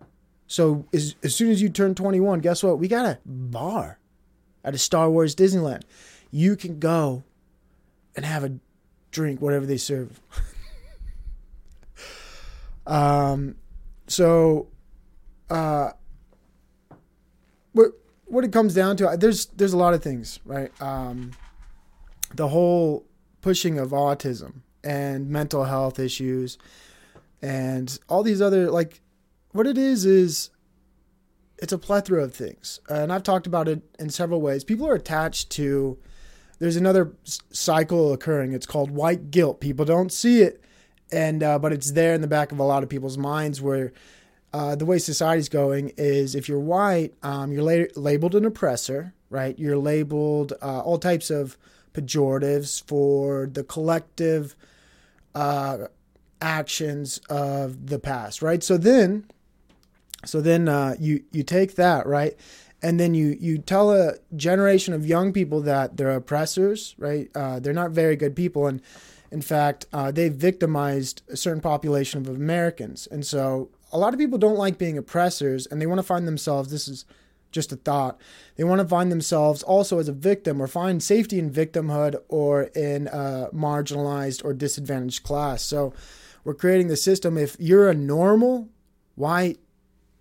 So 0.47 0.85
as, 0.93 1.15
as 1.23 1.35
soon 1.35 1.51
as 1.51 1.61
you 1.61 1.69
turn 1.69 1.95
21, 1.95 2.39
guess 2.39 2.63
what? 2.63 2.79
We 2.79 2.87
got 2.87 3.05
a 3.05 3.19
bar 3.25 3.99
at 4.63 4.75
a 4.75 4.77
Star 4.77 5.09
Wars 5.09 5.35
Disneyland. 5.35 5.83
You 6.31 6.55
can 6.55 6.79
go 6.79 7.23
and 8.15 8.25
have 8.25 8.43
a 8.43 8.59
drink, 9.11 9.41
whatever 9.41 9.65
they 9.65 9.77
serve. 9.77 10.19
um, 12.87 13.55
so, 14.07 14.67
uh, 15.49 15.91
what 17.71 17.91
what 18.25 18.43
it 18.43 18.51
comes 18.51 18.73
down 18.73 18.97
to, 18.97 19.15
there's 19.17 19.47
there's 19.47 19.73
a 19.73 19.77
lot 19.77 19.93
of 19.93 20.03
things, 20.03 20.39
right? 20.45 20.71
Um, 20.81 21.31
the 22.33 22.47
whole 22.49 23.05
pushing 23.41 23.77
of 23.77 23.91
autism 23.91 24.61
and 24.83 25.29
mental 25.29 25.65
health 25.65 25.99
issues 25.99 26.57
and 27.41 27.99
all 28.09 28.23
these 28.23 28.41
other 28.41 28.71
like 28.71 29.01
what 29.51 29.67
it 29.67 29.77
is 29.77 30.05
is 30.05 30.49
it's 31.57 31.73
a 31.73 31.77
plethora 31.77 32.23
of 32.23 32.33
things. 32.33 32.79
And 32.89 33.11
i've 33.13 33.23
talked 33.23 33.47
about 33.47 33.67
it 33.67 33.81
in 33.99 34.09
several 34.09 34.41
ways. 34.41 34.63
People 34.63 34.87
are 34.87 34.95
attached 34.95 35.49
to 35.51 35.97
there's 36.59 36.75
another 36.75 37.13
cycle 37.23 38.13
occurring. 38.13 38.53
It's 38.53 38.65
called 38.65 38.91
white 38.91 39.29
guilt. 39.29 39.59
People 39.59 39.85
don't 39.85 40.11
see 40.11 40.41
it. 40.41 40.61
And 41.11 41.43
uh, 41.43 41.59
but 41.59 41.71
it's 41.71 41.91
there 41.91 42.13
in 42.13 42.21
the 42.21 42.27
back 42.27 42.51
of 42.51 42.59
a 42.59 42.63
lot 42.63 42.81
of 42.81 42.89
people's 42.89 43.17
minds 43.17 43.61
where 43.61 43.93
uh, 44.55 44.75
the 44.75 44.85
way 44.85 44.97
society's 44.97 45.49
going 45.49 45.91
is 45.97 46.35
if 46.35 46.47
you're 46.49 46.59
white 46.75 47.13
um, 47.23 47.51
you're 47.51 47.63
la- 47.63 47.91
labeled 48.09 48.35
an 48.35 48.45
oppressor 48.45 49.13
right 49.29 49.59
you're 49.59 49.77
labeled 49.77 50.53
uh, 50.61 50.79
all 50.79 50.97
types 50.97 51.29
of 51.29 51.57
pejoratives 51.93 52.85
for 52.87 53.47
the 53.47 53.63
collective 53.63 54.55
uh, 55.33 55.87
actions 56.41 57.19
of 57.29 57.87
the 57.87 57.99
past, 57.99 58.41
right? 58.41 58.63
So 58.63 58.77
then, 58.77 59.25
so 60.25 60.41
then 60.41 60.67
uh, 60.67 60.95
you 60.99 61.23
you 61.31 61.43
take 61.43 61.75
that 61.75 62.05
right, 62.05 62.35
and 62.81 62.99
then 62.99 63.13
you 63.13 63.37
you 63.39 63.57
tell 63.57 63.91
a 63.91 64.15
generation 64.35 64.93
of 64.93 65.05
young 65.05 65.33
people 65.33 65.61
that 65.61 65.97
they're 65.97 66.11
oppressors, 66.11 66.95
right? 66.97 67.29
Uh, 67.35 67.59
they're 67.59 67.73
not 67.73 67.91
very 67.91 68.15
good 68.15 68.35
people, 68.35 68.67
and 68.67 68.81
in 69.31 69.41
fact, 69.41 69.85
uh, 69.93 70.11
they've 70.11 70.33
victimized 70.33 71.21
a 71.29 71.37
certain 71.37 71.61
population 71.61 72.21
of 72.21 72.29
Americans, 72.29 73.07
and 73.11 73.25
so 73.25 73.69
a 73.91 73.97
lot 73.97 74.13
of 74.13 74.19
people 74.19 74.37
don't 74.37 74.57
like 74.57 74.77
being 74.77 74.97
oppressors, 74.97 75.65
and 75.65 75.81
they 75.81 75.85
want 75.85 75.99
to 75.99 76.03
find 76.03 76.27
themselves. 76.27 76.71
This 76.71 76.87
is 76.87 77.05
just 77.51 77.71
a 77.71 77.77
thought. 77.77 78.19
They 78.57 78.63
want 78.63 78.81
to 78.81 78.87
find 78.87 79.11
themselves 79.11 79.63
also 79.63 79.97
as 79.99 80.09
a 80.09 80.13
victim 80.13 80.61
or 80.61 80.67
find 80.67 81.01
safety 81.01 81.39
in 81.39 81.49
victimhood 81.49 82.17
or 82.27 82.63
in 82.63 83.07
a 83.07 83.49
marginalized 83.53 84.43
or 84.43 84.53
disadvantaged 84.53 85.23
class. 85.23 85.61
So 85.61 85.93
we're 86.43 86.53
creating 86.53 86.89
the 86.89 86.97
system. 86.97 87.37
If 87.37 87.55
you're 87.59 87.89
a 87.89 87.95
normal 87.95 88.69
white 89.15 89.59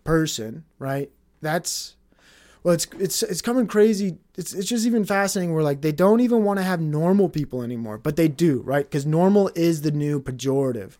person, 0.04 0.64
right? 0.78 1.10
That's 1.40 1.96
well, 2.62 2.72
it's 2.72 2.86
it's 2.98 3.22
it's 3.22 3.42
coming 3.42 3.66
crazy. 3.66 4.16
It's 4.36 4.54
it's 4.54 4.68
just 4.68 4.86
even 4.86 5.04
fascinating. 5.04 5.54
We're 5.54 5.62
like 5.62 5.82
they 5.82 5.92
don't 5.92 6.20
even 6.20 6.44
want 6.44 6.58
to 6.58 6.62
have 6.62 6.80
normal 6.80 7.28
people 7.28 7.62
anymore, 7.62 7.98
but 7.98 8.16
they 8.16 8.28
do, 8.28 8.62
right? 8.62 8.86
Because 8.88 9.04
normal 9.04 9.50
is 9.54 9.82
the 9.82 9.90
new 9.90 10.20
pejorative, 10.20 10.92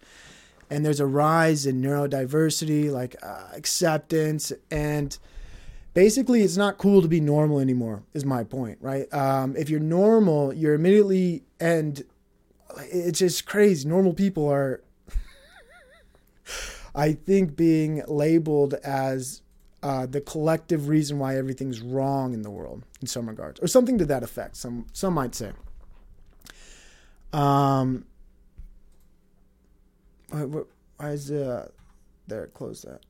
and 0.70 0.85
there's 0.85 1.00
a 1.00 1.07
rise 1.07 1.66
in 1.66 1.83
neurodiversity, 1.83 2.90
like 2.90 3.16
uh, 3.22 3.48
acceptance, 3.55 4.53
and 4.70 5.18
basically 5.92 6.42
it's 6.42 6.57
not 6.57 6.79
cool 6.79 7.03
to 7.03 7.09
be 7.09 7.20
normal 7.20 7.61
anymore. 7.61 8.03
Is 8.12 8.24
my 8.24 8.44
point, 8.44 8.79
right? 8.81 9.12
Um, 9.12 9.57
if 9.57 9.70
you're 9.70 9.81
normal, 9.81 10.53
you're 10.53 10.74
immediately 10.74 11.44
and 11.61 12.03
it's 12.90 13.18
just 13.18 13.46
crazy. 13.46 13.88
Normal 13.88 14.12
people 14.14 14.48
are 14.48 14.83
I 16.94 17.12
think 17.12 17.57
being 17.57 18.03
labeled 18.07 18.74
as 18.74 19.42
uh, 19.83 20.07
the 20.07 20.20
collective 20.20 20.88
reason 20.88 21.18
why 21.18 21.37
everything's 21.37 21.81
wrong 21.81 22.33
in 22.33 22.42
the 22.42 22.50
world 22.50 22.85
in 23.00 23.07
some 23.07 23.29
regards, 23.29 23.61
or 23.61 23.66
something 23.66 23.98
to 23.98 24.07
that 24.07 24.22
effect. 24.22 24.57
Some 24.57 24.87
some 24.92 25.14
might 25.14 25.35
say. 25.35 25.53
Um. 27.33 28.07
Why, 30.31 30.41
why 30.97 31.11
is 31.11 31.31
uh 31.31 31.69
there? 32.27 32.47
Close 32.49 32.83
that. 32.83 33.01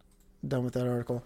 Done 0.47 0.65
with 0.65 0.75
that 0.75 0.87
article. 0.87 1.25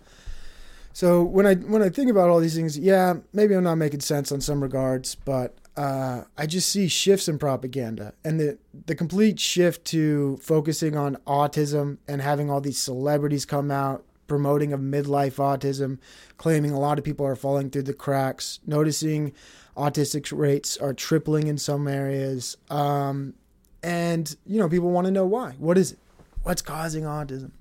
So 0.92 1.22
when 1.22 1.46
I 1.46 1.54
when 1.54 1.82
I 1.82 1.90
think 1.90 2.10
about 2.10 2.28
all 2.28 2.40
these 2.40 2.56
things, 2.56 2.78
yeah, 2.78 3.14
maybe 3.32 3.54
I'm 3.54 3.64
not 3.64 3.76
making 3.76 4.00
sense 4.00 4.32
on 4.32 4.40
some 4.40 4.62
regards, 4.62 5.14
but 5.14 5.56
uh, 5.76 6.24
I 6.36 6.46
just 6.46 6.70
see 6.70 6.88
shifts 6.88 7.28
in 7.28 7.38
propaganda 7.38 8.14
and 8.24 8.40
the 8.40 8.58
the 8.86 8.96
complete 8.96 9.38
shift 9.38 9.84
to 9.86 10.38
focusing 10.38 10.96
on 10.96 11.16
autism 11.26 11.98
and 12.08 12.20
having 12.20 12.50
all 12.50 12.60
these 12.60 12.78
celebrities 12.78 13.44
come 13.44 13.70
out 13.70 14.04
promoting 14.26 14.72
of 14.72 14.80
midlife 14.80 15.36
autism, 15.36 15.98
claiming 16.36 16.70
a 16.70 16.78
lot 16.78 16.98
of 16.98 17.04
people 17.04 17.26
are 17.26 17.34
falling 17.34 17.70
through 17.70 17.82
the 17.82 17.94
cracks, 17.94 18.60
noticing 18.66 19.32
autistic 19.76 20.36
rates 20.36 20.76
are 20.76 20.92
tripling 20.92 21.46
in 21.46 21.58
some 21.58 21.88
areas, 21.88 22.56
um, 22.70 23.34
and 23.82 24.36
you 24.46 24.58
know 24.58 24.68
people 24.68 24.90
want 24.90 25.06
to 25.06 25.10
know 25.10 25.26
why. 25.26 25.52
What 25.58 25.78
is 25.78 25.92
it? 25.92 25.98
What's 26.42 26.62
causing 26.62 27.04
autism? 27.04 27.52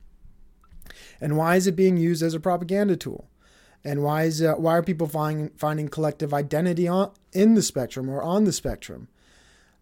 And 1.19 1.35
why 1.37 1.55
is 1.55 1.67
it 1.67 1.75
being 1.75 1.97
used 1.97 2.23
as 2.23 2.33
a 2.33 2.39
propaganda 2.39 2.95
tool? 2.95 3.27
and 3.87 4.03
why 4.03 4.23
is 4.23 4.41
uh, 4.41 4.55
why 4.55 4.77
are 4.77 4.83
people 4.83 5.07
finding 5.07 5.49
finding 5.51 5.87
collective 5.87 6.33
identity 6.33 6.87
on 6.87 7.11
in 7.31 7.53
the 7.53 7.61
spectrum 7.61 8.09
or 8.09 8.21
on 8.21 8.43
the 8.43 8.51
spectrum? 8.51 9.07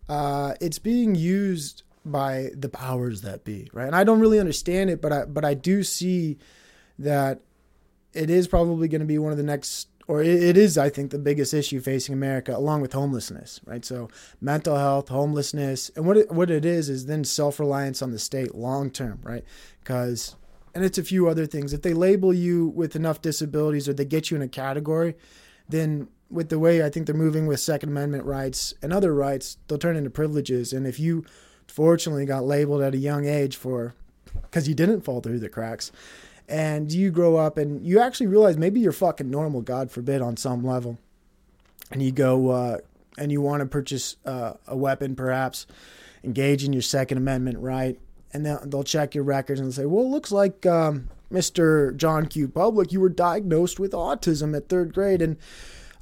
Uh, 0.08 0.54
it's 0.62 0.78
being 0.78 1.16
used 1.16 1.82
by 2.06 2.52
the 2.56 2.70
powers 2.70 3.22
that 3.22 3.44
be, 3.44 3.68
right? 3.74 3.88
And 3.88 3.96
I 3.96 4.04
don't 4.04 4.20
really 4.20 4.40
understand 4.40 4.92
it, 4.92 5.02
but 5.02 5.12
I 5.12 5.26
but 5.26 5.44
I 5.44 5.56
do 5.56 5.84
see 5.84 6.38
that 7.00 7.42
it 8.14 8.30
is 8.30 8.48
probably 8.48 8.88
going 8.88 9.02
to 9.02 9.08
be 9.08 9.18
one 9.18 9.32
of 9.32 9.38
the 9.38 9.44
next 9.44 9.88
or 10.08 10.22
it 10.22 10.58
is 10.58 10.78
i 10.78 10.90
think 10.90 11.12
the 11.12 11.18
biggest 11.18 11.54
issue 11.54 11.80
facing 11.80 12.14
america 12.14 12.56
along 12.56 12.82
with 12.82 12.94
homelessness 12.94 13.60
right 13.66 13.86
so 13.86 14.10
mental 14.40 14.76
health 14.78 15.10
homelessness 15.10 15.90
and 15.96 16.06
what 16.06 16.18
it, 16.18 16.32
what 16.32 16.52
it 16.52 16.66
is 16.66 16.90
is 16.90 17.06
then 17.06 17.24
self-reliance 17.24 18.02
on 18.02 18.12
the 18.12 18.20
state 18.20 18.54
long 18.56 18.90
term 18.90 19.20
right 19.24 19.44
because 19.80 20.36
and 20.76 20.84
it's 20.84 20.98
a 20.98 21.04
few 21.04 21.30
other 21.30 21.46
things. 21.46 21.72
If 21.72 21.82
they 21.82 21.94
label 21.94 22.34
you 22.34 22.68
with 22.68 22.98
enough 22.98 23.22
disabilities 23.22 23.88
or 23.88 23.94
they 23.94 24.04
get 24.04 24.30
you 24.30 24.36
in 24.36 24.44
a 24.44 24.48
category, 24.50 25.16
then 25.70 26.10
with 26.30 26.50
the 26.50 26.60
way 26.60 26.84
I 26.84 26.90
think 26.90 27.06
they're 27.06 27.16
moving 27.16 27.48
with 27.48 27.62
Second 27.62 27.90
Amendment 27.90 28.26
rights 28.26 28.74
and 28.82 28.92
other 28.92 29.16
rights, 29.16 29.58
they'll 29.68 29.78
turn 29.78 29.96
into 29.96 30.10
privileges. 30.10 30.74
And 30.74 30.86
if 30.86 31.00
you 31.00 31.24
fortunately 31.66 32.26
got 32.26 32.44
labeled 32.44 32.82
at 32.82 32.94
a 32.94 32.98
young 32.98 33.26
age 33.26 33.56
for 33.56 33.96
because 34.42 34.68
you 34.68 34.76
didn't 34.76 35.02
fall 35.02 35.22
through 35.22 35.40
the 35.40 35.48
cracks, 35.48 35.94
and 36.48 36.92
you 36.92 37.12
grow 37.12 37.38
up 37.38 37.58
and 37.58 37.86
you 37.86 38.00
actually 38.00 38.28
realize 38.28 38.58
maybe 38.58 38.80
you're 38.80 38.92
fucking 38.92 39.30
normal, 39.30 39.62
God 39.62 39.92
forbid, 39.92 40.22
on 40.22 40.38
some 40.38 40.64
level, 40.64 40.98
and 41.92 42.02
you 42.02 42.12
go 42.12 42.50
uh, 42.50 42.78
and 43.18 43.32
you 43.32 43.42
want 43.42 43.62
to 43.62 43.66
purchase 43.66 44.18
uh, 44.26 44.54
a 44.68 44.76
weapon, 44.76 45.16
perhaps 45.16 45.66
engage 46.24 46.64
in 46.64 46.74
your 46.74 46.82
Second 46.82 47.18
Amendment 47.18 47.60
right, 47.60 48.00
and 48.34 48.46
they'll, 48.46 48.62
they'll 48.66 48.84
check 48.84 49.16
your 49.16 49.24
records 49.24 49.60
and 49.60 49.74
say, 49.74 49.86
well, 49.86 50.04
it 50.04 50.10
looks 50.10 50.32
like 50.32 50.66
um, 50.66 51.10
Mr. 51.32 51.96
John 51.96 52.26
Q. 52.28 52.48
Public, 52.48 52.92
you 52.92 53.00
were 53.00 53.10
diagnosed 53.10 53.80
with 53.80 53.92
autism 53.92 54.56
at 54.56 54.70
third 54.70 54.94
grade, 54.94 55.22
and 55.22 55.38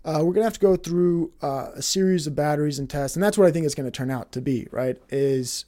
uh, 0.06 0.22
we're 0.24 0.34
gonna 0.34 0.46
have 0.46 0.54
to 0.54 0.60
go 0.60 0.76
through 0.76 1.32
uh, 1.42 1.70
a 1.76 1.82
series 1.82 2.28
of 2.28 2.36
batteries 2.36 2.80
and 2.80 2.90
tests, 2.90 3.16
and 3.16 3.24
that's 3.24 3.38
what 3.38 3.48
I 3.48 3.52
think 3.52 3.66
it's 3.66 3.76
gonna 3.76 3.92
turn 3.92 4.12
out 4.12 4.32
to 4.34 4.42
be. 4.42 4.68
Right? 4.72 4.98
Is 5.10 5.66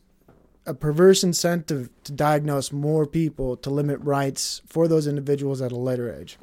a 0.65 0.73
perverse 0.73 1.23
incentive 1.23 1.89
to 2.03 2.11
diagnose 2.11 2.71
more 2.71 3.05
people 3.05 3.55
to 3.57 3.69
limit 3.69 3.99
rights 4.01 4.61
for 4.65 4.87
those 4.87 5.07
individuals 5.07 5.61
at 5.61 5.71
a 5.71 5.77
later 5.77 6.13
age. 6.13 6.37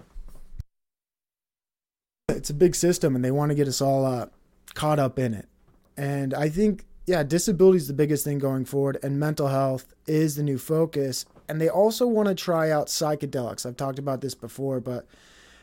It's 2.28 2.50
a 2.50 2.54
big 2.54 2.74
system, 2.74 3.14
and 3.14 3.24
they 3.24 3.30
want 3.30 3.50
to 3.50 3.54
get 3.54 3.68
us 3.68 3.80
all 3.80 4.06
uh, 4.06 4.26
caught 4.74 4.98
up 4.98 5.18
in 5.18 5.34
it. 5.34 5.48
And 5.96 6.32
I 6.32 6.48
think 6.48 6.86
yeah, 7.06 7.22
disability 7.22 7.78
is 7.78 7.88
the 7.88 7.94
biggest 7.94 8.24
thing 8.24 8.38
going 8.38 8.64
forward, 8.64 8.98
and 9.02 9.18
mental 9.18 9.48
health 9.48 9.92
is 10.06 10.36
the 10.36 10.42
new 10.42 10.58
focus. 10.58 11.24
And 11.48 11.60
they 11.60 11.68
also 11.68 12.06
want 12.06 12.28
to 12.28 12.34
try 12.34 12.70
out 12.70 12.86
psychedelics. 12.86 13.66
I've 13.66 13.76
talked 13.76 13.98
about 13.98 14.20
this 14.20 14.34
before, 14.34 14.80
but 14.80 15.06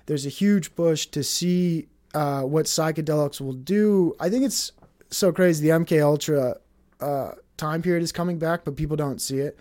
there's 0.05 0.25
a 0.25 0.29
huge 0.29 0.75
push 0.75 1.05
to 1.07 1.23
see 1.23 1.87
uh, 2.13 2.41
what 2.41 2.65
psychedelics 2.65 3.39
will 3.39 3.53
do. 3.53 4.15
I 4.19 4.29
think 4.29 4.43
it's 4.43 4.73
so 5.09 5.31
crazy. 5.31 5.69
The 5.69 5.77
MK 5.77 6.03
Ultra 6.03 6.57
uh, 6.99 7.31
time 7.59 7.81
period 7.81 8.03
is 8.03 8.11
coming 8.11 8.39
back, 8.39 8.63
but 8.63 8.75
people 8.75 8.95
don't 8.95 9.21
see 9.21 9.39
it. 9.39 9.59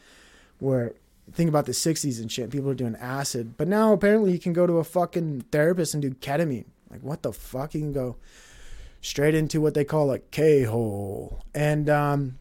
Where 0.58 0.94
think 1.32 1.48
about 1.48 1.66
the 1.66 1.72
60s 1.72 2.20
and 2.20 2.32
shit, 2.32 2.50
people 2.50 2.70
are 2.70 2.74
doing 2.74 2.96
acid, 2.96 3.56
but 3.56 3.68
now 3.68 3.92
apparently 3.92 4.32
you 4.32 4.38
can 4.38 4.52
go 4.52 4.66
to 4.66 4.78
a 4.78 4.84
fucking 4.84 5.42
therapist 5.52 5.92
and 5.92 6.02
do 6.02 6.10
ketamine. 6.10 6.64
Like 6.90 7.02
what 7.02 7.22
the 7.22 7.32
fuck? 7.32 7.74
You 7.74 7.80
can 7.80 7.92
go 7.92 8.16
straight 9.00 9.34
into 9.34 9.60
what 9.60 9.74
they 9.74 9.84
call 9.84 10.10
a 10.10 10.18
K 10.18 10.62
hole. 10.62 11.44
And, 11.54 11.90
um, 11.90 12.38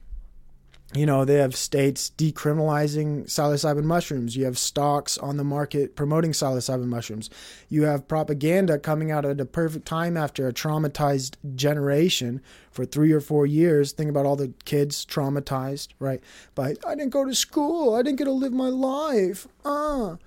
you 0.93 1.05
know, 1.05 1.25
they 1.25 1.35
have 1.35 1.55
states 1.55 2.11
decriminalizing 2.17 3.25
psilocybin 3.25 3.83
mushrooms. 3.83 4.37
You 4.37 4.45
have 4.45 4.57
stocks 4.57 5.17
on 5.17 5.37
the 5.37 5.43
market 5.43 5.95
promoting 5.95 6.31
psilocybin 6.31 6.85
mushrooms. 6.85 7.29
You 7.67 7.83
have 7.83 8.07
propaganda 8.07 8.79
coming 8.79 9.11
out 9.11 9.25
at 9.25 9.41
a 9.41 9.45
perfect 9.45 9.85
time 9.85 10.15
after 10.15 10.47
a 10.47 10.53
traumatized 10.53 11.35
generation 11.55 12.41
for 12.71 12.85
three 12.85 13.11
or 13.11 13.19
four 13.19 13.45
years. 13.45 13.91
Think 13.91 14.09
about 14.09 14.25
all 14.25 14.37
the 14.37 14.53
kids 14.63 15.05
traumatized, 15.05 15.89
right? 15.99 16.23
By, 16.55 16.75
I 16.87 16.95
didn't 16.95 17.09
go 17.09 17.25
to 17.25 17.35
school. 17.35 17.95
I 17.95 18.01
didn't 18.01 18.17
get 18.17 18.25
to 18.25 18.31
live 18.31 18.53
my 18.53 18.69
life. 18.69 19.47
Ah. 19.65 20.17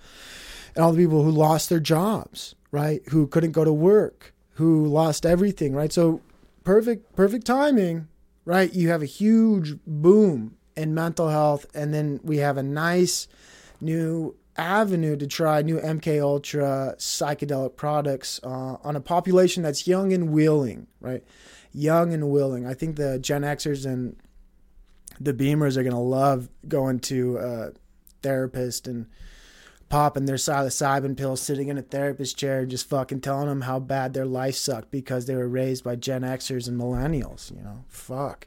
And 0.75 0.85
all 0.85 0.93
the 0.93 1.03
people 1.03 1.23
who 1.23 1.31
lost 1.31 1.71
their 1.71 1.81
jobs, 1.81 2.55
right? 2.71 3.01
Who 3.09 3.27
couldn't 3.27 3.53
go 3.53 3.65
to 3.65 3.73
work 3.73 4.35
who 4.61 4.85
lost 4.85 5.25
everything, 5.25 5.73
right? 5.73 5.91
So 5.91 6.21
perfect 6.65 7.17
perfect 7.17 7.47
timing, 7.47 8.09
right? 8.45 8.73
You 8.73 8.89
have 8.89 9.03
a 9.03 9.07
huge 9.07 9.75
boom 9.87 10.57
in 10.77 10.95
mental 10.95 11.29
health 11.29 11.67
and 11.75 11.93
then 11.93 12.21
we 12.23 12.39
have 12.39 12.57
a 12.57 12.63
nice 12.63 13.29
new 13.81 14.37
avenue 14.57 15.17
to 15.17 15.27
try 15.27 15.63
new 15.63 15.79
MK 15.79 16.23
Ultra 16.23 16.95
psychedelic 16.99 17.77
products 17.77 18.41
uh, 18.43 18.77
on 18.83 18.97
a 18.97 19.01
population 19.01 19.63
that's 19.63 19.87
young 19.87 20.13
and 20.13 20.33
willing, 20.33 20.87
right? 21.01 21.25
Young 21.73 22.13
and 22.13 22.31
willing. 22.31 22.67
I 22.67 22.75
think 22.75 22.97
the 22.97 23.19
Gen 23.19 23.43
Xers 23.43 23.87
and 23.87 24.17
the 25.19 25.33
Beamers 25.33 25.77
are 25.77 25.83
going 25.83 25.95
to 25.95 25.99
love 25.99 26.49
going 26.67 27.01
to 27.01 27.39
a 27.39 27.73
therapist 28.23 28.87
and 28.87 29.07
popping 29.91 30.25
their 30.25 30.37
psilocybin 30.37 31.17
pills, 31.17 31.43
sitting 31.43 31.69
in 31.69 31.77
a 31.77 31.83
therapist 31.83 32.39
chair, 32.39 32.65
just 32.65 32.89
fucking 32.89 33.21
telling 33.21 33.49
them 33.49 33.63
how 33.63 33.79
bad 33.79 34.15
their 34.15 34.25
life 34.25 34.55
sucked 34.55 34.91
because 34.91 35.27
they 35.27 35.35
were 35.35 35.49
raised 35.49 35.85
by 35.85 35.97
Gen 35.97 36.23
Xers 36.23 36.67
and 36.67 36.81
millennials. 36.81 37.55
You 37.55 37.63
know, 37.63 37.85
fuck. 37.89 38.47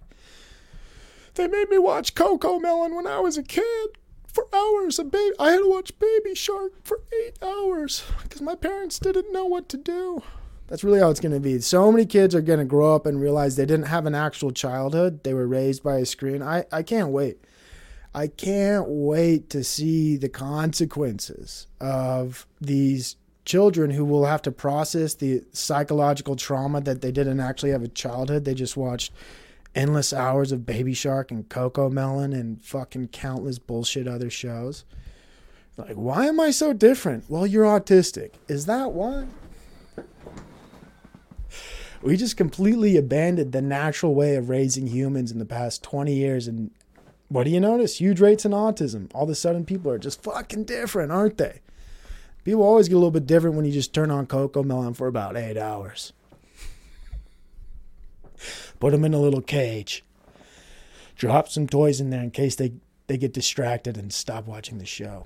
They 1.35 1.47
made 1.47 1.69
me 1.69 1.77
watch 1.77 2.15
CoComelon 2.15 2.95
when 2.95 3.05
I 3.05 3.19
was 3.19 3.37
a 3.37 3.43
kid 3.43 3.89
for 4.25 4.47
hours. 4.53 4.97
A 4.97 5.03
baby, 5.03 5.35
I 5.37 5.51
had 5.51 5.59
to 5.59 5.69
watch 5.69 5.97
Baby 5.99 6.33
Shark 6.33 6.73
for 6.83 7.01
eight 7.21 7.37
hours 7.43 8.03
because 8.23 8.41
my 8.41 8.55
parents 8.55 8.97
didn't 8.97 9.31
know 9.31 9.45
what 9.45 9.67
to 9.69 9.77
do. 9.77 10.23
That's 10.67 10.83
really 10.83 10.99
how 10.99 11.09
it's 11.09 11.19
going 11.19 11.33
to 11.33 11.39
be. 11.41 11.59
So 11.59 11.91
many 11.91 12.05
kids 12.05 12.33
are 12.33 12.41
going 12.41 12.59
to 12.59 12.65
grow 12.65 12.95
up 12.95 13.05
and 13.05 13.19
realize 13.19 13.55
they 13.55 13.65
didn't 13.65 13.87
have 13.87 14.05
an 14.05 14.15
actual 14.15 14.51
childhood. 14.51 15.23
They 15.23 15.33
were 15.33 15.47
raised 15.47 15.83
by 15.83 15.97
a 15.97 16.05
screen. 16.05 16.41
I, 16.41 16.65
I 16.71 16.83
can't 16.83 17.09
wait. 17.09 17.43
I 18.15 18.27
can't 18.27 18.85
wait 18.87 19.49
to 19.51 19.63
see 19.63 20.17
the 20.17 20.29
consequences 20.29 21.67
of 21.81 22.45
these 22.61 23.15
children 23.45 23.91
who 23.91 24.05
will 24.05 24.25
have 24.25 24.41
to 24.43 24.51
process 24.51 25.15
the 25.15 25.43
psychological 25.51 26.35
trauma 26.35 26.79
that 26.81 27.01
they 27.01 27.11
didn't 27.11 27.39
actually 27.39 27.71
have 27.71 27.83
a 27.83 27.87
childhood. 27.87 28.45
They 28.45 28.53
just 28.53 28.77
watched 28.77 29.11
endless 29.75 30.13
hours 30.13 30.51
of 30.51 30.65
Baby 30.65 30.93
Shark 30.93 31.31
and 31.31 31.49
CoComelon 31.49 32.33
and 32.33 32.63
fucking 32.63 33.07
countless 33.09 33.59
bullshit 33.59 34.07
other 34.07 34.29
shows. 34.29 34.85
Like, 35.75 35.95
why 35.95 36.27
am 36.27 36.39
I 36.39 36.51
so 36.51 36.71
different? 36.71 37.25
Well, 37.27 37.47
you're 37.47 37.65
autistic. 37.65 38.33
Is 38.47 38.67
that 38.67 38.91
why? 38.91 39.25
We 42.03 42.17
just 42.17 42.37
completely 42.37 42.97
abandoned 42.97 43.53
the 43.53 43.61
natural 43.61 44.13
way 44.13 44.35
of 44.35 44.49
raising 44.49 44.87
humans 44.87 45.31
in 45.31 45.39
the 45.39 45.45
past 45.45 45.81
20 45.83 46.13
years. 46.13 46.47
And 46.47 46.69
what 47.33 47.45
do 47.45 47.49
you 47.49 47.59
notice? 47.59 47.97
Huge 47.97 48.21
rates 48.21 48.45
in 48.45 48.51
autism. 48.51 49.09
All 49.11 49.23
of 49.23 49.29
a 49.29 49.33
sudden, 49.33 49.65
people 49.65 49.89
are 49.89 49.97
just 49.97 50.21
fucking 50.21 50.65
different, 50.65 51.11
aren't 51.11 51.39
they? 51.39 51.61
People 52.43 52.61
always 52.61 52.87
get 52.87 52.93
a 52.93 52.97
little 52.97 53.09
bit 53.09 53.25
different 53.25 53.55
when 53.55 53.65
you 53.65 53.71
just 53.71 53.91
turn 53.91 54.11
on 54.11 54.27
CoComelon 54.27 54.95
for 54.95 55.07
about 55.07 55.35
eight 55.35 55.57
hours. 55.57 56.13
Put 58.79 58.91
them 58.91 59.03
in 59.03 59.15
a 59.15 59.19
little 59.19 59.41
cage. 59.41 60.03
Drop 61.15 61.49
some 61.49 61.65
toys 61.65 61.99
in 61.99 62.11
there 62.11 62.21
in 62.21 62.29
case 62.29 62.55
they, 62.55 62.73
they 63.07 63.17
get 63.17 63.33
distracted 63.33 63.97
and 63.97 64.13
stop 64.13 64.45
watching 64.45 64.77
the 64.77 64.85
show. 64.85 65.25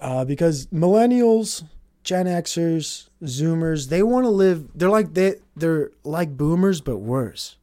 Uh, 0.00 0.24
because 0.24 0.66
millennials, 0.66 1.62
Gen 2.02 2.26
Xers, 2.26 3.08
Zoomers, 3.22 3.88
they 3.88 4.02
want 4.02 4.24
to 4.24 4.30
live. 4.30 4.68
They're 4.74 4.90
like 4.90 5.14
they 5.14 5.36
they're 5.56 5.92
like 6.04 6.36
Boomers, 6.36 6.80
but 6.80 6.98
worse, 6.98 7.56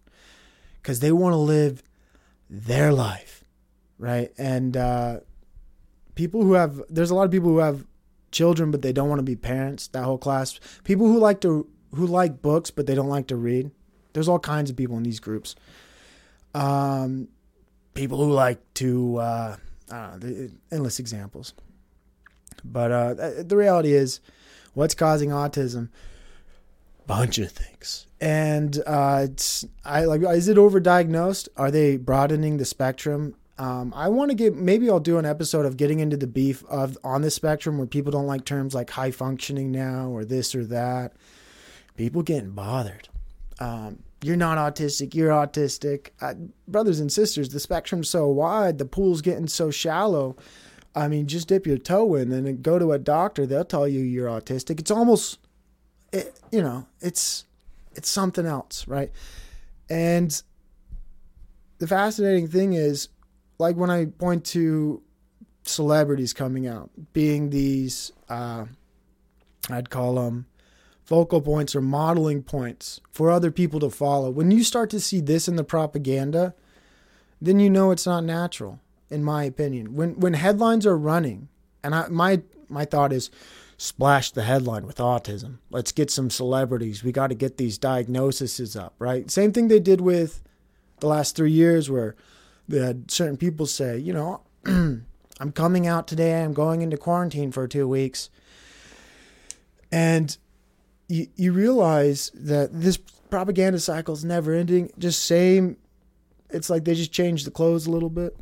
because 0.81 1.01
they 1.01 1.11
want 1.11 1.33
to 1.33 1.37
live 1.37 1.83
their 2.49 2.91
life, 2.93 3.43
right? 3.97 4.31
And 4.37 4.75
uh, 4.77 5.19
people 6.15 6.43
who 6.43 6.53
have 6.53 6.81
there's 6.89 7.11
a 7.11 7.15
lot 7.15 7.23
of 7.23 7.31
people 7.31 7.49
who 7.49 7.59
have 7.59 7.85
children, 8.31 8.71
but 8.71 8.81
they 8.81 8.91
don't 8.91 9.09
want 9.09 9.19
to 9.19 9.23
be 9.23 9.35
parents. 9.35 9.87
That 9.87 10.03
whole 10.03 10.17
class, 10.17 10.59
people 10.83 11.07
who 11.07 11.19
like 11.19 11.41
to 11.41 11.67
who 11.93 12.07
like 12.07 12.41
books, 12.41 12.71
but 12.71 12.87
they 12.87 12.95
don't 12.95 13.09
like 13.09 13.27
to 13.27 13.35
read. 13.35 13.71
There's 14.13 14.27
all 14.27 14.39
kinds 14.39 14.69
of 14.69 14.75
people 14.75 14.97
in 14.97 15.03
these 15.03 15.19
groups. 15.19 15.55
Um, 16.53 17.27
people 17.93 18.17
who 18.23 18.31
like 18.31 18.61
to 18.75 19.17
uh, 19.17 19.57
I 19.91 20.09
don't 20.09 20.23
know, 20.23 20.49
endless 20.71 20.99
examples. 20.99 21.53
But 22.63 22.91
uh, 22.91 23.43
the 23.43 23.57
reality 23.57 23.93
is, 23.93 24.19
what's 24.73 24.95
causing 24.95 25.29
autism? 25.29 25.89
Bunch 27.07 27.37
of 27.37 27.51
things, 27.51 28.07
and 28.19 28.81
uh, 28.85 29.27
it's 29.29 29.65
I 29.83 30.05
like. 30.05 30.21
Is 30.21 30.47
it 30.47 30.57
overdiagnosed? 30.57 31.49
Are 31.55 31.69
they 31.69 31.97
broadening 31.97 32.57
the 32.57 32.65
spectrum? 32.65 33.35
Um, 33.57 33.93
I 33.95 34.09
want 34.09 34.31
to 34.31 34.35
get 34.35 34.55
maybe 34.55 34.89
I'll 34.89 34.99
do 34.99 35.17
an 35.17 35.25
episode 35.25 35.65
of 35.65 35.77
getting 35.77 35.99
into 35.99 36.17
the 36.17 36.27
beef 36.27 36.63
of 36.65 36.97
on 37.03 37.21
the 37.21 37.31
spectrum 37.31 37.77
where 37.77 37.87
people 37.87 38.11
don't 38.11 38.27
like 38.27 38.43
terms 38.43 38.73
like 38.73 38.89
high 38.89 39.11
functioning 39.11 39.71
now 39.71 40.09
or 40.09 40.25
this 40.25 40.55
or 40.55 40.65
that. 40.65 41.13
People 41.95 42.23
getting 42.23 42.51
bothered. 42.51 43.07
Um, 43.59 43.99
you're 44.21 44.35
not 44.35 44.57
autistic. 44.57 45.13
You're 45.13 45.29
autistic, 45.29 46.09
uh, 46.19 46.33
brothers 46.67 46.99
and 46.99 47.11
sisters. 47.11 47.49
The 47.49 47.59
spectrum's 47.59 48.09
so 48.09 48.27
wide. 48.27 48.79
The 48.79 48.85
pool's 48.85 49.21
getting 49.21 49.47
so 49.47 49.71
shallow 49.71 50.35
I 50.95 51.09
mean, 51.09 51.27
just 51.27 51.49
dip 51.49 51.67
your 51.67 51.77
toe 51.77 52.15
in 52.15 52.31
and 52.31 52.63
go 52.63 52.79
to 52.79 52.93
a 52.93 52.99
doctor. 52.99 53.45
They'll 53.45 53.65
tell 53.65 53.87
you 53.87 53.99
you're 53.99 54.29
autistic. 54.29 54.79
It's 54.79 54.91
almost, 54.91 55.39
it, 56.15 56.39
you 56.51 56.61
know, 56.61 56.87
it's 57.01 57.45
it's 57.93 58.09
something 58.09 58.45
else, 58.45 58.87
right? 58.87 59.11
And 59.89 60.41
the 61.77 61.87
fascinating 61.87 62.47
thing 62.47 62.73
is, 62.73 63.09
like 63.59 63.75
when 63.75 63.89
I 63.89 64.05
point 64.05 64.45
to 64.45 65.01
celebrities 65.63 66.33
coming 66.33 66.67
out, 66.67 66.89
being 67.13 67.49
these, 67.49 68.11
uh, 68.29 68.65
I'd 69.69 69.89
call 69.89 70.15
them 70.15 70.45
focal 71.03 71.41
points 71.41 71.75
or 71.75 71.81
modeling 71.81 72.43
points 72.43 73.01
for 73.11 73.29
other 73.29 73.51
people 73.51 73.79
to 73.81 73.89
follow. 73.89 74.29
When 74.29 74.51
you 74.51 74.63
start 74.63 74.89
to 74.91 74.99
see 74.99 75.21
this 75.21 75.47
in 75.47 75.55
the 75.55 75.63
propaganda, 75.63 76.55
then 77.41 77.59
you 77.59 77.69
know 77.69 77.91
it's 77.91 78.05
not 78.05 78.23
natural 78.23 78.79
in 79.09 79.23
my 79.23 79.43
opinion. 79.43 79.95
When 79.95 80.19
when 80.19 80.33
headlines 80.33 80.85
are 80.85 80.97
running, 80.97 81.49
and 81.83 81.93
I, 81.93 82.07
my 82.07 82.41
my 82.69 82.85
thought 82.85 83.13
is 83.13 83.29
splash 83.77 84.31
the 84.31 84.43
headline 84.43 84.85
with 84.85 84.97
autism. 84.97 85.57
Let's 85.69 85.91
get 85.91 86.09
some 86.09 86.29
celebrities. 86.29 87.03
We 87.03 87.11
got 87.11 87.27
to 87.27 87.35
get 87.35 87.57
these 87.57 87.77
diagnoses 87.77 88.75
up, 88.75 88.93
right? 88.99 89.29
Same 89.29 89.51
thing 89.51 89.67
they 89.67 89.79
did 89.79 90.01
with 90.01 90.41
the 90.99 91.07
last 91.07 91.35
3 91.35 91.51
years 91.51 91.89
where 91.89 92.15
they 92.67 92.79
had 92.79 93.11
certain 93.11 93.37
people 93.37 93.65
say, 93.65 93.97
you 93.97 94.13
know, 94.13 94.41
I'm 94.65 95.51
coming 95.53 95.87
out 95.87 96.07
today. 96.07 96.41
I'm 96.41 96.53
going 96.53 96.81
into 96.81 96.97
quarantine 96.97 97.51
for 97.51 97.67
2 97.67 97.87
weeks. 97.87 98.29
And 99.91 100.37
you, 101.07 101.27
you 101.35 101.51
realize 101.51 102.31
that 102.33 102.69
this 102.71 102.97
propaganda 103.29 103.79
cycle 103.79 104.13
is 104.13 104.23
never 104.23 104.53
ending. 104.53 104.91
Just 104.97 105.25
same 105.25 105.77
it's 106.49 106.69
like 106.69 106.85
they 106.85 106.93
just 106.93 107.11
changed 107.11 107.45
the 107.45 107.51
clothes 107.51 107.87
a 107.87 107.91
little 107.91 108.09
bit 108.09 108.37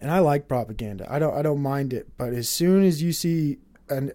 and 0.00 0.10
I 0.10 0.20
like 0.20 0.48
propaganda. 0.48 1.06
I 1.08 1.18
don't 1.18 1.34
I 1.36 1.42
don't 1.42 1.62
mind 1.62 1.92
it, 1.92 2.08
but 2.16 2.32
as 2.32 2.48
soon 2.48 2.84
as 2.84 3.02
you 3.02 3.12
see 3.12 3.58
an 3.90 4.12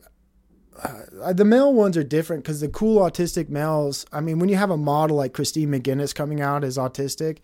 uh, 0.84 1.32
the 1.32 1.46
male 1.46 1.74
ones 1.74 1.96
are 1.96 2.04
different 2.04 2.44
because 2.44 2.60
the 2.60 2.68
cool 2.68 3.00
autistic 3.00 3.50
males. 3.50 4.06
I 4.12 4.20
mean, 4.20 4.40
when 4.40 4.50
you 4.50 4.58
have 4.58 4.72
a 4.72 4.78
model 4.78 5.18
like 5.18 5.34
Christine 5.34 5.70
McGuinness 5.70 6.14
coming 6.14 6.42
out 6.42 6.64
as 6.64 6.78
autistic, 6.78 7.38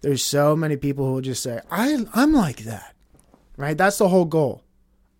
there's 0.00 0.24
so 0.24 0.56
many 0.56 0.76
people 0.76 1.06
who 1.06 1.12
will 1.14 1.20
just 1.20 1.42
say, 1.42 1.60
"I 1.70 2.04
I'm 2.12 2.32
like 2.32 2.64
that," 2.64 2.94
right? 3.56 3.78
That's 3.78 3.98
the 3.98 4.08
whole 4.08 4.24
goal. 4.24 4.64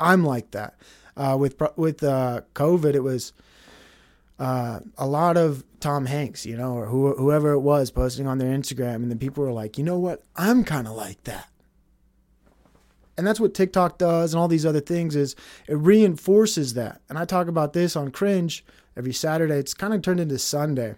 I'm 0.00 0.24
like 0.24 0.50
that. 0.52 0.74
Uh, 1.16 1.36
with 1.38 1.60
with 1.76 2.02
uh, 2.02 2.40
COVID, 2.54 2.94
it 2.94 3.02
was 3.02 3.32
uh, 4.38 4.80
a 4.98 5.06
lot 5.06 5.36
of 5.36 5.64
Tom 5.78 6.06
Hanks, 6.06 6.44
you 6.44 6.56
know, 6.56 6.74
or 6.74 6.86
who, 6.86 7.14
whoever 7.14 7.52
it 7.52 7.60
was, 7.60 7.90
posting 7.92 8.26
on 8.26 8.38
their 8.38 8.56
Instagram, 8.56 8.96
and 8.96 9.10
then 9.10 9.18
people 9.18 9.44
were 9.44 9.52
like, 9.52 9.78
"You 9.78 9.84
know 9.84 9.98
what? 9.98 10.22
I'm 10.34 10.64
kind 10.64 10.88
of 10.88 10.94
like 10.94 11.22
that." 11.24 11.48
And 13.16 13.26
that's 13.26 13.40
what 13.40 13.54
TikTok 13.54 13.98
does 13.98 14.32
and 14.32 14.40
all 14.40 14.48
these 14.48 14.66
other 14.66 14.80
things 14.80 15.14
is 15.14 15.36
it 15.68 15.74
reinforces 15.74 16.74
that. 16.74 17.02
And 17.08 17.18
I 17.18 17.24
talk 17.24 17.48
about 17.48 17.72
this 17.72 17.94
on 17.96 18.10
Cringe 18.10 18.64
every 18.96 19.12
Saturday. 19.12 19.56
It's 19.56 19.74
kind 19.74 19.92
of 19.92 20.02
turned 20.02 20.20
into 20.20 20.38
Sunday. 20.38 20.94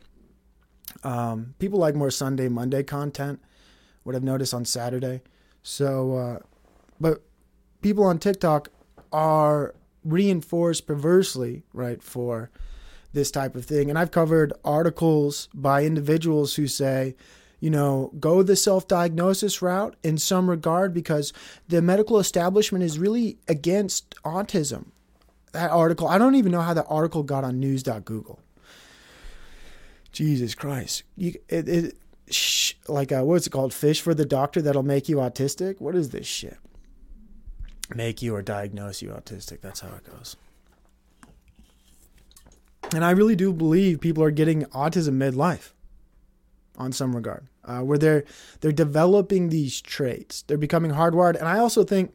Um, 1.03 1.55
people 1.59 1.79
like 1.79 1.94
more 1.94 2.11
Sunday, 2.11 2.48
Monday 2.48 2.83
content. 2.83 3.42
What 4.05 4.14
I've 4.14 4.22
noticed 4.22 4.55
on 4.55 4.64
Saturday. 4.64 5.22
So, 5.62 6.16
uh, 6.16 6.38
but 7.00 7.22
people 7.81 8.05
on 8.05 8.18
TikTok 8.18 8.68
are 9.12 9.74
reinforced 10.05 10.87
perversely, 10.87 11.64
right, 11.72 12.03
for 12.03 12.50
this 13.12 13.31
type 13.31 13.57
of 13.57 13.64
thing. 13.64 13.88
And 13.88 13.98
I've 13.98 14.11
covered 14.11 14.53
articles 14.64 15.48
by 15.55 15.85
individuals 15.85 16.57
who 16.57 16.66
say, 16.66 17.16
you 17.64 17.70
know, 17.70 18.12
go 18.20 18.42
the 18.42 18.57
self 18.57 18.87
diagnosis 18.87 19.62
route 19.62 19.96
in 20.03 20.18
some 20.18 20.50
regard 20.50 20.92
because 20.92 21.33
the 21.66 21.81
medical 21.81 22.18
establishment 22.18 22.85
is 22.85 22.98
really 22.98 23.38
against 23.48 24.14
autism. 24.22 24.88
That 25.53 25.70
article, 25.70 26.07
I 26.07 26.18
don't 26.18 26.35
even 26.35 26.53
know 26.53 26.61
how 26.61 26.74
that 26.74 26.85
article 26.90 27.22
got 27.22 27.42
on 27.42 27.59
news.google. 27.59 28.38
Jesus 30.12 30.54
Christ. 30.54 31.04
You, 31.17 31.37
it, 31.48 31.67
it, 31.67 31.96
sh- 32.29 32.75
like, 32.87 33.10
uh, 33.10 33.23
what's 33.23 33.46
it 33.46 33.50
called? 33.50 33.73
Fish 33.73 34.02
for 34.02 34.12
the 34.12 34.27
doctor 34.27 34.60
that'll 34.60 34.83
make 34.83 35.08
you 35.08 35.17
autistic? 35.17 35.81
What 35.81 35.94
is 35.94 36.10
this 36.10 36.27
shit? 36.27 36.58
Make 37.94 38.21
you 38.21 38.35
or 38.35 38.42
diagnose 38.42 39.00
you 39.00 39.08
autistic. 39.08 39.62
That's 39.62 39.81
how 39.81 39.88
it 39.94 40.04
goes. 40.04 40.37
And 42.94 43.02
I 43.02 43.12
really 43.12 43.37
do 43.37 43.54
believe 43.54 44.02
people 44.02 44.23
are 44.23 44.31
getting 44.31 44.65
autism 44.65 45.15
midlife 45.15 45.71
on 46.77 46.92
some 46.92 47.14
regard 47.14 47.46
uh, 47.64 47.81
where 47.81 47.98
they're 47.98 48.25
they're 48.60 48.72
developing 48.72 49.48
these 49.48 49.81
traits. 49.81 50.42
They're 50.42 50.58
becoming 50.58 50.92
hardwired, 50.92 51.37
and 51.37 51.48
I 51.48 51.58
also 51.58 51.85
think, 51.85 52.12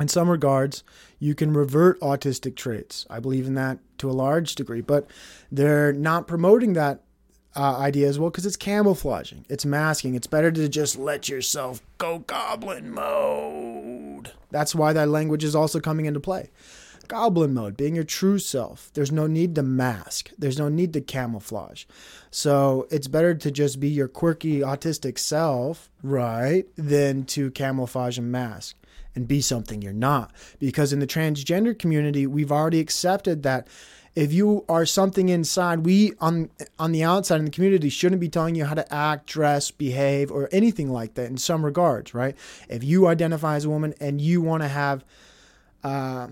in 0.00 0.08
some 0.08 0.28
regards, 0.28 0.82
you 1.18 1.34
can 1.34 1.52
revert 1.52 2.00
autistic 2.00 2.56
traits. 2.56 3.06
I 3.08 3.20
believe 3.20 3.46
in 3.46 3.54
that 3.54 3.78
to 3.98 4.10
a 4.10 4.12
large 4.12 4.54
degree, 4.54 4.80
but 4.80 5.08
they're 5.50 5.92
not 5.92 6.26
promoting 6.26 6.72
that 6.74 7.00
uh, 7.56 7.78
idea 7.78 8.08
as 8.08 8.18
well 8.18 8.30
because 8.30 8.46
it's 8.46 8.56
camouflaging, 8.56 9.46
it's 9.48 9.64
masking. 9.64 10.14
It's 10.14 10.26
better 10.26 10.50
to 10.50 10.68
just 10.68 10.98
let 10.98 11.28
yourself 11.28 11.80
go 11.98 12.20
goblin 12.20 12.90
mode. 12.92 14.32
That's 14.50 14.74
why 14.74 14.92
that 14.92 15.08
language 15.08 15.44
is 15.44 15.54
also 15.54 15.80
coming 15.80 16.06
into 16.06 16.20
play 16.20 16.50
goblin 17.08 17.54
mode, 17.54 17.76
being 17.76 17.94
your 17.94 18.04
true 18.04 18.38
self. 18.38 18.90
There's 18.94 19.12
no 19.12 19.26
need 19.26 19.54
to 19.56 19.62
mask, 19.62 20.30
there's 20.38 20.58
no 20.58 20.68
need 20.68 20.92
to 20.94 21.00
camouflage. 21.00 21.84
So 22.30 22.86
it's 22.90 23.08
better 23.08 23.34
to 23.34 23.50
just 23.50 23.80
be 23.80 23.88
your 23.88 24.08
quirky 24.08 24.60
autistic 24.60 25.18
self, 25.18 25.90
right, 26.02 26.66
than 26.76 27.24
to 27.26 27.50
camouflage 27.50 28.18
and 28.18 28.30
mask 28.32 28.76
and 29.14 29.28
be 29.28 29.40
something 29.40 29.82
you're 29.82 29.92
not. 29.92 30.32
Because 30.58 30.92
in 30.92 30.98
the 30.98 31.06
transgender 31.06 31.78
community, 31.78 32.26
we've 32.26 32.52
already 32.52 32.80
accepted 32.80 33.42
that 33.44 33.68
if 34.14 34.32
you 34.32 34.64
are 34.68 34.86
something 34.86 35.28
inside, 35.28 35.80
we 35.80 36.12
on 36.20 36.50
on 36.78 36.92
the 36.92 37.02
outside 37.02 37.40
in 37.40 37.46
the 37.46 37.50
community 37.50 37.88
shouldn't 37.88 38.20
be 38.20 38.28
telling 38.28 38.54
you 38.54 38.64
how 38.64 38.74
to 38.74 38.94
act, 38.94 39.26
dress, 39.26 39.70
behave, 39.70 40.30
or 40.30 40.48
anything 40.52 40.90
like 40.90 41.14
that 41.14 41.26
in 41.26 41.36
some 41.36 41.64
regards, 41.64 42.14
right? 42.14 42.36
If 42.68 42.84
you 42.84 43.08
identify 43.08 43.56
as 43.56 43.64
a 43.64 43.70
woman 43.70 43.94
and 44.00 44.20
you 44.20 44.40
want 44.40 44.62
to 44.62 44.68
have 44.68 45.04
uh, 45.82 46.28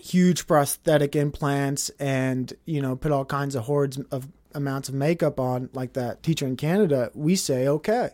huge 0.00 0.46
prosthetic 0.46 1.16
implants 1.16 1.90
and 1.98 2.52
you 2.64 2.80
know 2.80 2.96
put 2.96 3.12
all 3.12 3.24
kinds 3.24 3.54
of 3.54 3.64
hordes 3.64 3.98
of 4.10 4.28
amounts 4.54 4.88
of 4.88 4.94
makeup 4.94 5.38
on 5.38 5.68
like 5.72 5.92
that 5.92 6.22
teacher 6.22 6.46
in 6.46 6.56
Canada, 6.56 7.10
we 7.14 7.36
say 7.36 7.68
okay. 7.68 8.10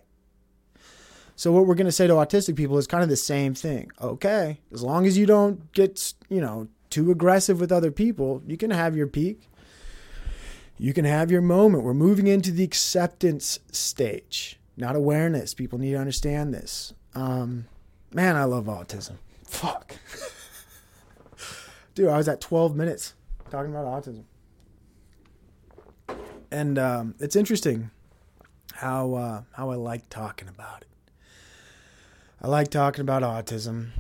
So 1.37 1.51
what 1.51 1.67
we're 1.67 1.75
going 1.75 1.87
to 1.87 1.93
say 1.93 2.07
to 2.07 2.15
autistic 2.15 2.57
people 2.57 2.77
is 2.79 2.87
kind 2.87 3.03
of 3.03 3.09
the 3.09 3.17
same 3.17 3.55
thing. 3.55 3.91
Okay, 4.01 4.61
as 4.73 4.83
long 4.83 5.07
as 5.07 5.17
you 5.17 5.27
don't 5.27 5.73
get, 5.73 6.13
you 6.29 6.41
know, 6.41 6.69
too 6.91 7.11
aggressive 7.11 7.59
with 7.59 7.73
other 7.73 7.91
people, 7.91 8.43
you 8.47 8.57
can 8.57 8.71
have 8.71 8.97
your 8.97 9.07
peak. 9.07 9.49
You 10.79 10.93
can 10.93 11.05
have 11.05 11.31
your 11.31 11.43
moment. 11.43 11.85
We're 11.85 11.95
moving 11.95 12.27
into 12.27 12.51
the 12.51 12.65
acceptance 12.65 13.61
stage, 13.71 14.59
not 14.77 14.97
awareness. 14.97 15.55
People 15.55 15.79
need 15.79 15.93
to 15.93 15.99
understand 15.99 16.53
this. 16.53 16.93
Um, 17.15 17.67
man, 18.13 18.37
I 18.37 18.45
love 18.45 18.65
autism. 18.65 19.17
Fuck. 19.47 19.97
Dude, 21.95 22.09
I 22.09 22.17
was 22.17 22.29
at 22.29 22.41
12 22.41 22.75
minutes 22.75 23.15
talking 23.51 23.71
about 23.71 23.85
autism. 23.87 24.25
And 26.51 26.79
um, 26.79 27.15
it's 27.19 27.37
interesting 27.37 27.91
how 28.75 29.15
uh, 29.15 29.43
how 29.53 29.71
I 29.71 29.77
like 29.77 30.09
talking 30.11 30.49
about 30.49 30.83
it. 30.83 30.89
I 32.43 32.49
like 32.49 32.69
talking 32.69 33.01
about 33.01 33.23
autism. 33.23 33.91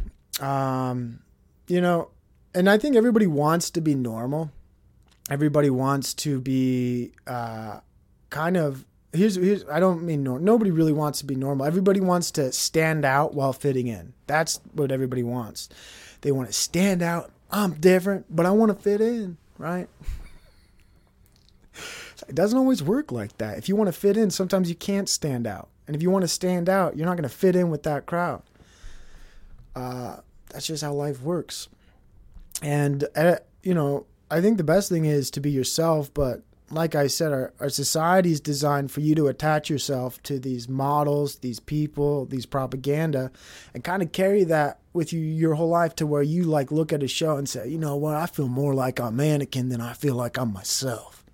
Um, 0.41 1.21
you 1.67 1.81
know, 1.81 2.11
and 2.55 2.69
I 2.69 2.79
think 2.79 2.97
everybody 2.97 3.27
wants 3.27 3.71
to 3.71 3.81
be 3.81 3.95
normal. 3.95 4.51
Everybody 5.31 5.71
wants 5.71 6.13
to 6.15 6.41
be 6.41 7.13
uh, 7.27 7.81
kind 8.31 8.57
of 8.57 8.85
here's 9.13 9.37
here's 9.37 9.65
I 9.71 9.81
don't 9.81 10.03
mean 10.03 10.23
nor- 10.23 10.41
nobody 10.41 10.71
really 10.71 10.93
wants 10.93 11.21
to 11.21 11.27
be 11.27 11.35
normal. 11.35 11.67
Everybody 11.67 12.01
wants 12.01 12.31
to 12.33 12.53
stand 12.53 13.05
out 13.05 13.35
while 13.35 13.53
fitting 13.53 13.87
in. 13.87 14.15
That's 14.27 14.61
what 14.73 14.91
everybody 14.91 15.23
wants. 15.23 15.69
They 16.23 16.33
want 16.33 16.49
to 16.49 16.53
stand 16.53 17.03
out. 17.03 17.31
I'm 17.53 17.75
different, 17.75 18.35
but 18.35 18.47
I 18.47 18.51
want 18.51 18.75
to 18.75 18.83
fit 18.83 19.01
in, 19.01 19.37
right? 19.59 19.89
It 22.29 22.37
doesn't 22.37 22.57
always 22.57 22.83
work 22.85 23.11
like 23.11 23.37
that. 23.39 23.59
If 23.59 23.69
you 23.69 23.75
want 23.75 23.89
to 23.89 23.93
fit 23.93 24.17
in, 24.17 24.31
sometimes 24.31 24.69
you 24.69 24.77
can't 24.77 25.09
stand 25.09 25.45
out. 25.45 25.69
And 25.87 25.97
if 25.97 26.03
you 26.03 26.11
want 26.11 26.23
to 26.23 26.29
stand 26.29 26.69
out, 26.69 26.97
you're 26.97 27.07
not 27.07 27.17
going 27.17 27.29
to 27.29 27.35
fit 27.35 27.57
in 27.57 27.69
with 27.69 27.83
that 27.83 28.07
crowd. 28.07 28.43
Uh, 29.75 30.19
that's 30.51 30.67
just 30.67 30.85
how 30.85 30.93
life 30.93 31.21
works. 31.21 31.69
And, 32.63 33.05
uh, 33.17 33.37
you 33.63 33.75
know, 33.75 34.07
I 34.31 34.41
think 34.41 34.57
the 34.57 34.65
best 34.65 34.89
thing 34.89 35.05
is 35.05 35.31
to 35.33 35.41
be 35.41 35.51
yourself. 35.51 36.15
But 36.15 36.43
like 36.73 36.95
I 36.95 37.07
said, 37.07 37.33
our, 37.33 37.53
our 37.61 37.69
society 37.69 38.33
is 38.33 38.41
designed 38.41 38.91
for 38.91 39.01
you 39.01 39.15
to 39.17 39.29
attach 39.29 39.69
yourself 39.69 40.23
to 40.25 40.39
these 40.39 40.69
models, 40.69 41.37
these 41.37 41.61
people, 41.61 42.25
these 42.27 42.47
propaganda, 42.47 43.31
and 43.75 43.85
kind 43.85 44.03
of 44.03 44.13
carry 44.13 44.45
that 44.45 44.79
with 44.93 45.13
you 45.13 45.21
your 45.21 45.55
whole 45.55 45.69
life 45.69 45.95
to 45.97 46.07
where 46.07 46.23
you 46.23 46.45
like 46.45 46.73
look 46.73 46.93
at 46.93 47.03
a 47.03 47.09
show 47.09 47.37
and 47.37 47.49
say, 47.49 47.69
you 47.69 47.79
know 47.79 47.97
what, 47.97 48.15
I 48.15 48.27
feel 48.27 48.49
more 48.49 48.75
like 48.75 48.99
a 48.99 49.11
mannequin 49.11 49.69
than 49.69 49.81
I 49.81 49.93
feel 49.93 50.15
like 50.15 50.39
I'm 50.39 50.53
myself. 50.53 51.25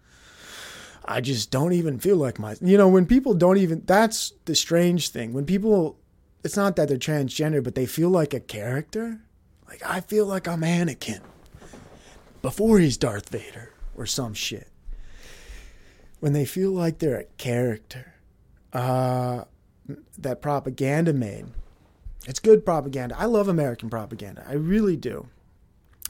I 1.05 1.21
just 1.21 1.51
don't 1.51 1.73
even 1.73 1.99
feel 1.99 2.17
like 2.17 2.39
my. 2.39 2.57
You 2.61 2.77
know, 2.77 2.89
when 2.89 3.07
people 3.07 3.33
don't 3.33 3.57
even. 3.57 3.83
That's 3.87 4.35
the 4.45 4.55
strange 4.55 5.09
thing. 5.09 5.33
When 5.33 5.47
people, 5.47 5.97
it's 6.45 6.57
not 6.57 6.77
that 6.77 6.89
they're 6.89 6.99
transgender, 6.99 7.65
but 7.65 7.75
they 7.75 7.87
feel 7.87 8.11
like 8.11 8.35
a 8.35 8.41
character. 8.41 9.21
Like 9.67 9.83
I 9.87 10.01
feel 10.01 10.27
like 10.27 10.47
I'm 10.47 10.61
Anakin 10.61 11.21
before 12.43 12.79
he's 12.79 12.99
Darth 12.99 13.31
Vader 13.31 13.73
or 13.97 14.05
some 14.05 14.35
shit. 14.35 14.69
When 16.21 16.33
they 16.33 16.45
feel 16.45 16.73
like 16.73 16.99
they're 16.99 17.21
a 17.21 17.25
character, 17.37 18.15
uh, 18.73 19.45
that 20.19 20.43
propaganda 20.43 21.13
made. 21.13 21.47
It's 22.27 22.41
good 22.41 22.65
propaganda. 22.65 23.17
I 23.19 23.25
love 23.25 23.49
American 23.49 23.89
propaganda. 23.89 24.45
I 24.47 24.55
really 24.55 24.97
do. 24.97 25.29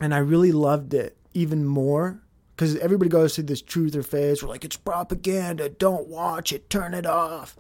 And 0.01 0.15
I 0.15 0.19
really 0.19 0.53
loved 0.53 0.95
it 0.95 1.17
even 1.35 1.65
more 1.65 2.21
because 2.57 2.77
everybody 2.77 3.09
goes 3.09 3.35
through 3.35 3.45
this 3.45 3.63
truth 3.63 3.95
or 3.95 4.03
phase. 4.03 4.43
We're 4.43 4.49
like, 4.49 4.65
it's 4.65 4.77
propaganda. 4.77 5.69
Don't 5.69 6.09
watch 6.09 6.53
it. 6.53 6.71
Turn 6.71 6.95
it 6.95 7.07
off. 7.07 7.57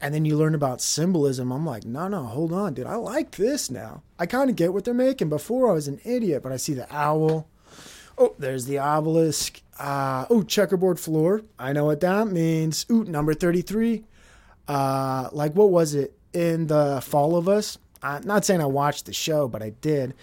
And 0.00 0.14
then 0.14 0.24
you 0.24 0.36
learn 0.36 0.54
about 0.54 0.80
symbolism. 0.80 1.52
I'm 1.52 1.64
like, 1.64 1.84
no, 1.84 2.08
no, 2.08 2.24
hold 2.24 2.52
on, 2.52 2.74
dude. 2.74 2.86
I 2.86 2.96
like 2.96 3.32
this 3.32 3.70
now. 3.70 4.02
I 4.18 4.26
kind 4.26 4.50
of 4.50 4.56
get 4.56 4.72
what 4.72 4.84
they're 4.84 4.94
making. 4.94 5.28
Before 5.28 5.70
I 5.70 5.74
was 5.74 5.88
an 5.88 6.00
idiot, 6.04 6.42
but 6.42 6.52
I 6.52 6.56
see 6.56 6.74
the 6.74 6.92
owl. 6.94 7.48
Oh, 8.18 8.34
there's 8.38 8.66
the 8.66 8.78
obelisk. 8.78 9.60
Uh, 9.78 10.26
oh, 10.30 10.42
checkerboard 10.42 11.00
floor. 11.00 11.42
I 11.58 11.72
know 11.72 11.84
what 11.86 12.00
that 12.00 12.28
means. 12.28 12.86
Ooh, 12.90 13.04
number 13.04 13.34
33. 13.34 14.04
Uh, 14.68 15.28
like, 15.32 15.54
what 15.54 15.70
was 15.70 15.94
it 15.94 16.16
in 16.32 16.66
the 16.66 17.00
Fall 17.02 17.36
of 17.36 17.48
Us? 17.48 17.78
I'm 18.02 18.24
not 18.26 18.44
saying 18.44 18.60
I 18.60 18.66
watched 18.66 19.06
the 19.06 19.12
show, 19.12 19.48
but 19.48 19.62
I 19.62 19.70
did. 19.70 20.14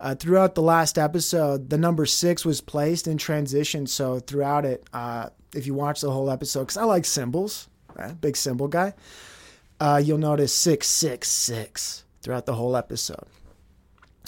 Uh, 0.00 0.14
throughout 0.14 0.54
the 0.54 0.62
last 0.62 0.98
episode, 0.98 1.70
the 1.70 1.78
number 1.78 2.06
six 2.06 2.44
was 2.44 2.60
placed 2.60 3.06
in 3.06 3.18
transition. 3.18 3.86
So 3.86 4.18
throughout 4.18 4.64
it, 4.64 4.84
uh, 4.92 5.28
if 5.54 5.66
you 5.66 5.74
watch 5.74 6.00
the 6.00 6.10
whole 6.10 6.30
episode, 6.30 6.62
because 6.62 6.76
I 6.76 6.84
like 6.84 7.04
symbols, 7.04 7.68
right? 7.94 8.18
big 8.20 8.36
symbol 8.36 8.68
guy, 8.68 8.94
uh, 9.80 10.00
you'll 10.02 10.18
notice 10.18 10.52
six, 10.52 10.88
six, 10.88 11.28
six 11.28 12.04
throughout 12.20 12.46
the 12.46 12.54
whole 12.54 12.76
episode. 12.76 13.26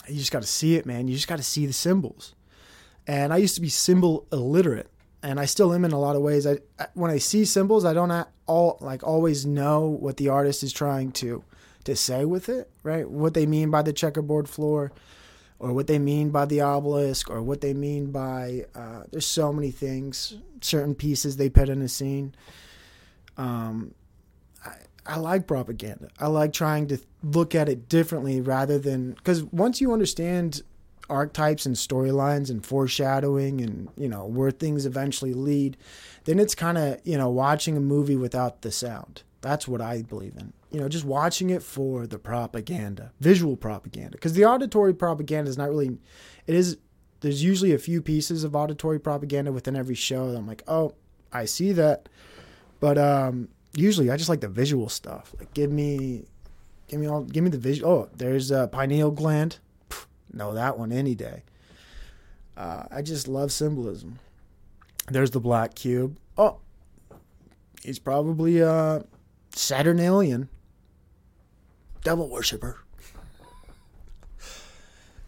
You 0.08 0.16
just 0.16 0.32
got 0.32 0.42
to 0.42 0.48
see 0.48 0.76
it, 0.76 0.86
man. 0.86 1.08
You 1.08 1.14
just 1.14 1.28
got 1.28 1.36
to 1.36 1.42
see 1.42 1.66
the 1.66 1.72
symbols. 1.72 2.33
And 3.06 3.32
I 3.32 3.36
used 3.38 3.54
to 3.56 3.60
be 3.60 3.68
symbol 3.68 4.26
illiterate, 4.32 4.90
and 5.22 5.38
I 5.38 5.44
still 5.44 5.72
am 5.74 5.84
in 5.84 5.92
a 5.92 6.00
lot 6.00 6.16
of 6.16 6.22
ways. 6.22 6.46
I 6.46 6.58
when 6.94 7.10
I 7.10 7.18
see 7.18 7.44
symbols, 7.44 7.84
I 7.84 7.92
don't 7.92 8.26
all 8.46 8.78
like 8.80 9.02
always 9.02 9.44
know 9.44 9.86
what 9.86 10.16
the 10.16 10.28
artist 10.28 10.62
is 10.62 10.72
trying 10.72 11.12
to 11.12 11.44
to 11.84 11.94
say 11.94 12.24
with 12.24 12.48
it, 12.48 12.70
right? 12.82 13.08
What 13.08 13.34
they 13.34 13.46
mean 13.46 13.70
by 13.70 13.82
the 13.82 13.92
checkerboard 13.92 14.48
floor 14.48 14.92
or 15.58 15.72
what 15.72 15.86
they 15.86 15.98
mean 15.98 16.30
by 16.30 16.44
the 16.44 16.60
obelisk 16.60 17.30
or 17.30 17.42
what 17.42 17.60
they 17.60 17.72
mean 17.74 18.10
by 18.10 18.66
uh, 18.74 19.04
there's 19.10 19.26
so 19.26 19.52
many 19.52 19.70
things 19.70 20.36
certain 20.60 20.94
pieces 20.94 21.36
they 21.36 21.48
put 21.48 21.68
in 21.68 21.80
a 21.82 21.88
scene 21.88 22.34
um, 23.36 23.94
I, 24.64 24.74
I 25.06 25.16
like 25.16 25.46
propaganda 25.46 26.08
i 26.18 26.26
like 26.26 26.52
trying 26.52 26.88
to 26.88 26.98
look 27.22 27.54
at 27.54 27.68
it 27.68 27.88
differently 27.88 28.40
rather 28.40 28.78
than 28.78 29.12
because 29.12 29.42
once 29.44 29.80
you 29.80 29.92
understand 29.92 30.62
archetypes 31.08 31.66
and 31.66 31.76
storylines 31.76 32.50
and 32.50 32.64
foreshadowing 32.64 33.60
and 33.60 33.88
you 33.96 34.08
know 34.08 34.24
where 34.24 34.50
things 34.50 34.86
eventually 34.86 35.34
lead 35.34 35.76
then 36.24 36.38
it's 36.38 36.54
kind 36.54 36.78
of 36.78 36.98
you 37.04 37.18
know 37.18 37.28
watching 37.28 37.76
a 37.76 37.80
movie 37.80 38.16
without 38.16 38.62
the 38.62 38.72
sound 38.72 39.22
that's 39.40 39.68
what 39.68 39.80
i 39.80 40.00
believe 40.02 40.34
in 40.36 40.52
you 40.74 40.80
know, 40.80 40.88
just 40.88 41.04
watching 41.04 41.50
it 41.50 41.62
for 41.62 42.04
the 42.04 42.18
propaganda, 42.18 43.12
visual 43.20 43.56
propaganda. 43.56 44.10
Because 44.10 44.32
the 44.32 44.44
auditory 44.44 44.92
propaganda 44.92 45.48
is 45.48 45.56
not 45.56 45.68
really, 45.68 45.96
it 46.48 46.54
is, 46.56 46.78
there's 47.20 47.44
usually 47.44 47.72
a 47.72 47.78
few 47.78 48.02
pieces 48.02 48.42
of 48.42 48.56
auditory 48.56 48.98
propaganda 48.98 49.52
within 49.52 49.76
every 49.76 49.94
show. 49.94 50.30
I'm 50.30 50.48
like, 50.48 50.64
oh, 50.66 50.96
I 51.32 51.44
see 51.44 51.70
that. 51.74 52.08
But 52.80 52.98
um, 52.98 53.50
usually 53.76 54.10
I 54.10 54.16
just 54.16 54.28
like 54.28 54.40
the 54.40 54.48
visual 54.48 54.88
stuff. 54.88 55.32
Like, 55.38 55.54
give 55.54 55.70
me, 55.70 56.24
give 56.88 56.98
me 56.98 57.06
all, 57.06 57.22
give 57.22 57.44
me 57.44 57.50
the 57.50 57.58
visual. 57.58 57.88
Oh, 57.88 58.08
there's 58.12 58.50
a 58.50 58.66
pineal 58.66 59.12
gland. 59.12 59.58
Know 60.34 60.54
that 60.54 60.78
one 60.78 60.92
any 60.92 61.14
day. 61.14 61.42
Uh, 62.56 62.84
I 62.90 63.02
just 63.02 63.28
love 63.28 63.52
symbolism. 63.52 64.18
There's 65.08 65.30
the 65.30 65.40
black 65.40 65.74
cube. 65.74 66.18
Oh, 66.36 66.58
he's 67.82 67.98
probably 67.98 68.60
a 68.60 69.04
Saturnalian 69.52 70.48
devil 72.02 72.28
worshiper. 72.28 72.78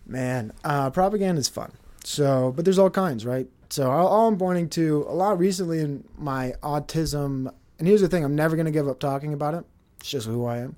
Man, 0.07 0.53
uh, 0.65 0.91
propaganda 0.91 1.41
is 1.41 1.49
fun. 1.49 1.73
So, 2.05 2.53
but 2.55 2.65
there's 2.65 2.79
all 2.79 2.91
kinds, 2.91 3.27
right? 3.27 3.49
So, 3.71 3.91
all 3.91 4.29
I'm 4.29 4.39
pointing 4.39 4.69
to 4.71 5.05
a 5.09 5.15
lot 5.15 5.39
recently 5.39 5.81
in 5.81 6.05
my 6.17 6.55
autism, 6.63 7.53
and 7.79 7.89
here's 7.89 8.01
the 8.01 8.09
thing: 8.09 8.25
I'm 8.25 8.37
never 8.37 8.55
going 8.55 8.67
to 8.67 8.73
give 8.73 8.87
up 8.89 9.01
talking 9.01 9.33
about 9.33 9.55
it. 9.55 9.65
It's 10.01 10.11
just 10.11 10.27
who 10.27 10.47
I 10.47 10.59
am. 10.59 10.77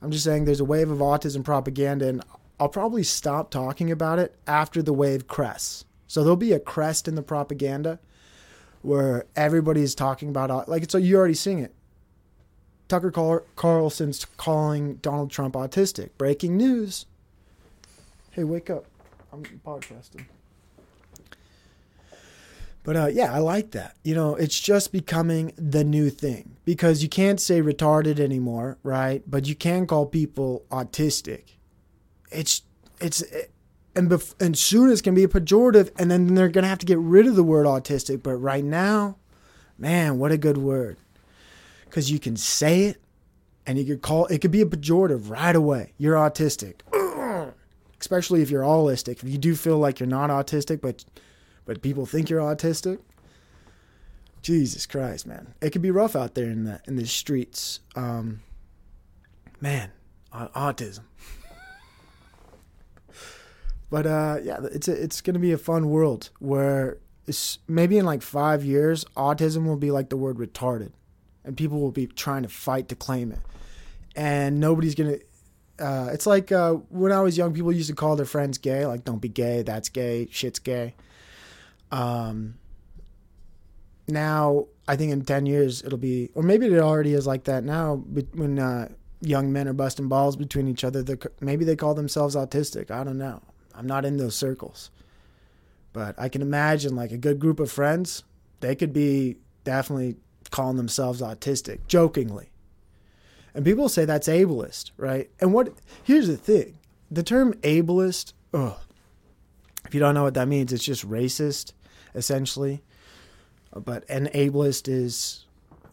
I'm 0.00 0.10
just 0.10 0.24
saying 0.24 0.44
there's 0.46 0.60
a 0.60 0.64
wave 0.64 0.90
of 0.90 0.98
autism 0.98 1.44
propaganda, 1.44 2.08
and 2.08 2.22
I'll 2.58 2.68
probably 2.68 3.02
stop 3.02 3.50
talking 3.50 3.90
about 3.90 4.18
it 4.18 4.36
after 4.46 4.82
the 4.82 4.92
wave 4.92 5.26
crests. 5.26 5.84
So 6.06 6.22
there'll 6.22 6.36
be 6.36 6.52
a 6.52 6.60
crest 6.60 7.08
in 7.08 7.14
the 7.14 7.22
propaganda 7.22 7.98
where 8.82 9.26
everybody's 9.34 9.94
talking 9.94 10.28
about 10.28 10.68
like 10.68 10.82
it's 10.82 10.92
so 10.92 10.98
you're 10.98 11.18
already 11.18 11.34
seeing 11.34 11.58
it. 11.58 11.74
Tucker 12.86 13.10
Carl- 13.10 13.44
Carlson's 13.56 14.26
calling 14.36 14.96
Donald 14.96 15.30
Trump 15.30 15.54
autistic. 15.54 16.10
Breaking 16.18 16.56
news. 16.56 17.06
Hey, 18.30 18.44
wake 18.44 18.68
up. 18.68 18.84
I'm 19.32 19.42
podcasting. 19.66 20.26
But 22.84 22.96
uh, 22.96 23.06
yeah, 23.06 23.32
I 23.32 23.38
like 23.38 23.70
that. 23.70 23.96
You 24.04 24.14
know, 24.14 24.36
it's 24.36 24.60
just 24.60 24.92
becoming 24.92 25.52
the 25.56 25.82
new 25.82 26.10
thing 26.10 26.56
because 26.66 27.02
you 27.02 27.08
can't 27.08 27.40
say 27.40 27.62
retarded 27.62 28.20
anymore, 28.20 28.76
right? 28.82 29.22
But 29.26 29.48
you 29.48 29.54
can 29.54 29.86
call 29.86 30.04
people 30.04 30.64
autistic. 30.70 31.54
It's 32.34 32.62
it's 33.00 33.22
it, 33.22 33.50
and 33.96 34.10
bef- 34.10 34.34
and 34.40 34.56
soon 34.58 34.90
it's 34.90 35.00
gonna 35.00 35.14
be 35.14 35.24
a 35.24 35.28
pejorative, 35.28 35.90
and 35.98 36.10
then 36.10 36.34
they're 36.34 36.48
gonna 36.48 36.68
have 36.68 36.78
to 36.78 36.86
get 36.86 36.98
rid 36.98 37.26
of 37.26 37.36
the 37.36 37.44
word 37.44 37.66
autistic. 37.66 38.22
But 38.22 38.36
right 38.36 38.64
now, 38.64 39.16
man, 39.78 40.18
what 40.18 40.32
a 40.32 40.38
good 40.38 40.58
word 40.58 40.96
because 41.84 42.10
you 42.10 42.18
can 42.18 42.36
say 42.36 42.86
it 42.86 43.00
and 43.66 43.78
you 43.78 43.84
could 43.84 44.02
call 44.02 44.26
it 44.26 44.40
could 44.40 44.50
be 44.50 44.60
a 44.60 44.66
pejorative 44.66 45.30
right 45.30 45.54
away. 45.54 45.92
You're 45.96 46.16
autistic. 46.16 46.80
especially 48.04 48.42
if 48.42 48.50
you're 48.50 48.62
allistic. 48.62 49.22
If 49.22 49.24
you 49.24 49.38
do 49.38 49.54
feel 49.54 49.78
like 49.78 49.98
you're 49.98 50.06
not 50.06 50.28
autistic, 50.28 50.82
but 50.82 51.04
but 51.64 51.80
people 51.80 52.04
think 52.04 52.28
you're 52.28 52.40
autistic, 52.40 52.98
Jesus 54.42 54.84
Christ, 54.84 55.26
man, 55.26 55.54
it 55.62 55.70
could 55.70 55.80
be 55.80 55.90
rough 55.90 56.14
out 56.14 56.34
there 56.34 56.50
in 56.50 56.64
the 56.64 56.80
in 56.86 56.96
the 56.96 57.06
streets. 57.06 57.80
Um, 57.96 58.42
man, 59.60 59.90
autism. 60.32 61.04
But 63.90 64.06
uh, 64.06 64.38
yeah, 64.42 64.58
it's 64.72 64.88
a, 64.88 64.92
it's 64.92 65.20
gonna 65.20 65.38
be 65.38 65.52
a 65.52 65.58
fun 65.58 65.88
world 65.88 66.30
where 66.38 66.98
maybe 67.68 67.98
in 67.98 68.04
like 68.04 68.22
five 68.22 68.64
years, 68.64 69.04
autism 69.16 69.66
will 69.66 69.76
be 69.76 69.90
like 69.90 70.10
the 70.10 70.16
word 70.16 70.36
retarded, 70.36 70.92
and 71.44 71.56
people 71.56 71.80
will 71.80 71.92
be 71.92 72.06
trying 72.06 72.42
to 72.42 72.48
fight 72.48 72.88
to 72.88 72.96
claim 72.96 73.32
it, 73.32 73.40
and 74.16 74.60
nobody's 74.60 74.94
gonna. 74.94 75.18
Uh, 75.78 76.10
it's 76.12 76.26
like 76.26 76.52
uh, 76.52 76.72
when 76.88 77.10
I 77.12 77.20
was 77.20 77.36
young, 77.36 77.52
people 77.52 77.72
used 77.72 77.88
to 77.90 77.96
call 77.96 78.16
their 78.16 78.26
friends 78.26 78.58
gay, 78.58 78.86
like 78.86 79.04
"Don't 79.04 79.20
be 79.20 79.28
gay," 79.28 79.62
"That's 79.62 79.88
gay," 79.88 80.28
"Shit's 80.30 80.58
gay." 80.58 80.94
Um, 81.90 82.54
now 84.08 84.66
I 84.86 84.96
think 84.96 85.12
in 85.12 85.24
ten 85.24 85.46
years 85.46 85.82
it'll 85.82 85.98
be, 85.98 86.30
or 86.34 86.42
maybe 86.42 86.66
it 86.66 86.78
already 86.78 87.14
is 87.14 87.26
like 87.26 87.44
that 87.44 87.64
now. 87.64 87.96
When 88.34 88.58
uh, 88.58 88.88
young 89.20 89.52
men 89.52 89.68
are 89.68 89.72
busting 89.72 90.08
balls 90.08 90.36
between 90.36 90.68
each 90.68 90.84
other, 90.84 91.04
maybe 91.40 91.64
they 91.64 91.76
call 91.76 91.94
themselves 91.94 92.36
autistic. 92.36 92.90
I 92.90 93.04
don't 93.04 93.18
know. 93.18 93.40
I'm 93.74 93.86
not 93.86 94.04
in 94.04 94.16
those 94.16 94.36
circles, 94.36 94.90
but 95.92 96.14
I 96.18 96.28
can 96.28 96.42
imagine 96.42 96.96
like 96.96 97.12
a 97.12 97.18
good 97.18 97.38
group 97.38 97.60
of 97.60 97.70
friends, 97.70 98.24
they 98.60 98.74
could 98.74 98.92
be 98.92 99.36
definitely 99.64 100.16
calling 100.50 100.76
themselves 100.76 101.20
autistic, 101.20 101.86
jokingly. 101.88 102.50
And 103.54 103.64
people 103.64 103.88
say 103.88 104.04
that's 104.04 104.28
ableist, 104.28 104.90
right? 104.96 105.30
And 105.40 105.52
what? 105.52 105.72
Here's 106.02 106.26
the 106.26 106.36
thing: 106.36 106.78
the 107.10 107.22
term 107.22 107.54
ableist. 107.54 108.32
Ugh, 108.52 108.76
if 109.86 109.94
you 109.94 110.00
don't 110.00 110.14
know 110.14 110.22
what 110.22 110.34
that 110.34 110.48
means, 110.48 110.72
it's 110.72 110.84
just 110.84 111.08
racist, 111.08 111.72
essentially. 112.14 112.82
But 113.74 114.08
an 114.08 114.28
ableist 114.34 114.88
is 114.88 115.44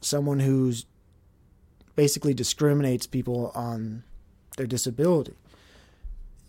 someone 0.01 0.39
who's 0.39 0.85
basically 1.95 2.33
discriminates 2.33 3.05
people 3.07 3.51
on 3.53 4.03
their 4.57 4.67
disability. 4.67 5.35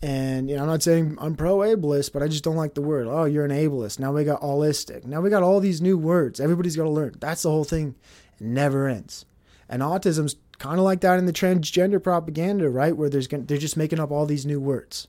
And 0.03 0.49
you 0.49 0.57
know, 0.57 0.63
I'm 0.63 0.67
not 0.67 0.83
saying 0.83 1.17
I'm 1.17 1.33
pro 1.33 1.59
ableist, 1.59 2.11
but 2.11 2.21
I 2.21 2.27
just 2.27 2.43
don't 2.43 2.57
like 2.57 2.73
the 2.73 2.81
word. 2.81 3.07
Oh, 3.07 3.23
you're 3.23 3.45
an 3.45 3.51
ableist. 3.51 3.99
Now 3.99 4.11
we 4.11 4.25
got 4.25 4.41
allistic. 4.41 5.05
Now 5.05 5.21
we 5.21 5.29
got 5.29 5.43
all 5.43 5.61
these 5.61 5.81
new 5.81 5.97
words. 5.97 6.41
Everybody's 6.41 6.75
got 6.75 6.83
to 6.83 6.89
learn. 6.89 7.15
That's 7.21 7.43
the 7.43 7.49
whole 7.49 7.63
thing. 7.63 7.95
It 8.37 8.41
never 8.41 8.85
ends. 8.85 9.25
And 9.69 9.81
autism's 9.81 10.35
kind 10.57 10.77
of 10.77 10.83
like 10.83 10.99
that 11.01 11.19
in 11.19 11.25
the 11.25 11.31
transgender 11.31 12.03
propaganda, 12.03 12.69
right? 12.69 12.97
Where 12.97 13.09
there's 13.09 13.27
gonna, 13.27 13.43
they're 13.43 13.57
just 13.57 13.77
making 13.77 14.01
up 14.01 14.11
all 14.11 14.25
these 14.25 14.45
new 14.45 14.59
words. 14.59 15.07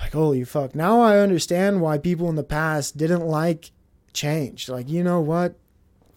Like 0.00 0.14
holy 0.14 0.42
fuck! 0.44 0.74
Now 0.74 1.02
I 1.02 1.18
understand 1.18 1.82
why 1.82 1.98
people 1.98 2.30
in 2.30 2.36
the 2.36 2.42
past 2.42 2.96
didn't 2.96 3.26
like 3.26 3.70
change. 4.14 4.66
Like 4.66 4.88
you 4.88 5.04
know 5.04 5.20
what? 5.20 5.56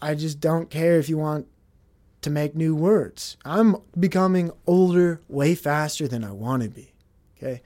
I 0.01 0.15
just 0.15 0.39
don't 0.39 0.69
care 0.69 0.99
if 0.99 1.09
you 1.09 1.17
want 1.17 1.47
to 2.21 2.29
make 2.29 2.55
new 2.55 2.73
words. 2.73 3.35
I'm 3.43 3.75
becoming 3.99 4.51
older 4.65 5.19
way 5.27 5.53
faster 5.53 6.07
than 6.07 6.23
I 6.23 6.31
want 6.31 6.63
to 6.63 6.69
be. 6.69 6.92
Okay. 7.43 7.61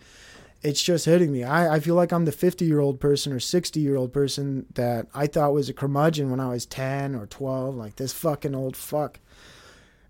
It's 0.64 0.82
just 0.82 1.06
hitting 1.06 1.32
me. 1.32 1.44
I, 1.44 1.76
I 1.76 1.80
feel 1.80 1.94
like 1.94 2.12
I'm 2.12 2.26
the 2.26 2.32
50 2.32 2.66
year 2.66 2.80
old 2.80 3.00
person 3.00 3.32
or 3.32 3.40
60 3.40 3.80
year 3.80 3.96
old 3.96 4.12
person 4.12 4.66
that 4.74 5.08
I 5.14 5.28
thought 5.28 5.54
was 5.54 5.70
a 5.70 5.74
curmudgeon 5.74 6.32
when 6.32 6.40
I 6.40 6.50
was 6.50 6.66
10 6.66 7.16
or 7.16 7.28
12, 7.28 7.76
like 7.76 7.98
this 7.98 8.12
fucking 8.12 8.56
old 8.56 8.76
fuck. 8.76 9.20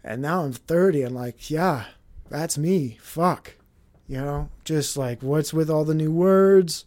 And 0.03 0.21
now 0.21 0.43
I'm 0.43 0.53
30 0.53 1.03
and 1.03 1.15
like, 1.15 1.49
yeah, 1.51 1.85
that's 2.29 2.57
me. 2.57 2.97
Fuck. 3.01 3.55
You 4.07 4.17
know, 4.21 4.49
just 4.63 4.95
like 4.95 5.21
what's 5.21 5.53
with 5.53 5.69
all 5.69 5.83
the 5.83 5.93
new 5.93 6.11
words? 6.11 6.85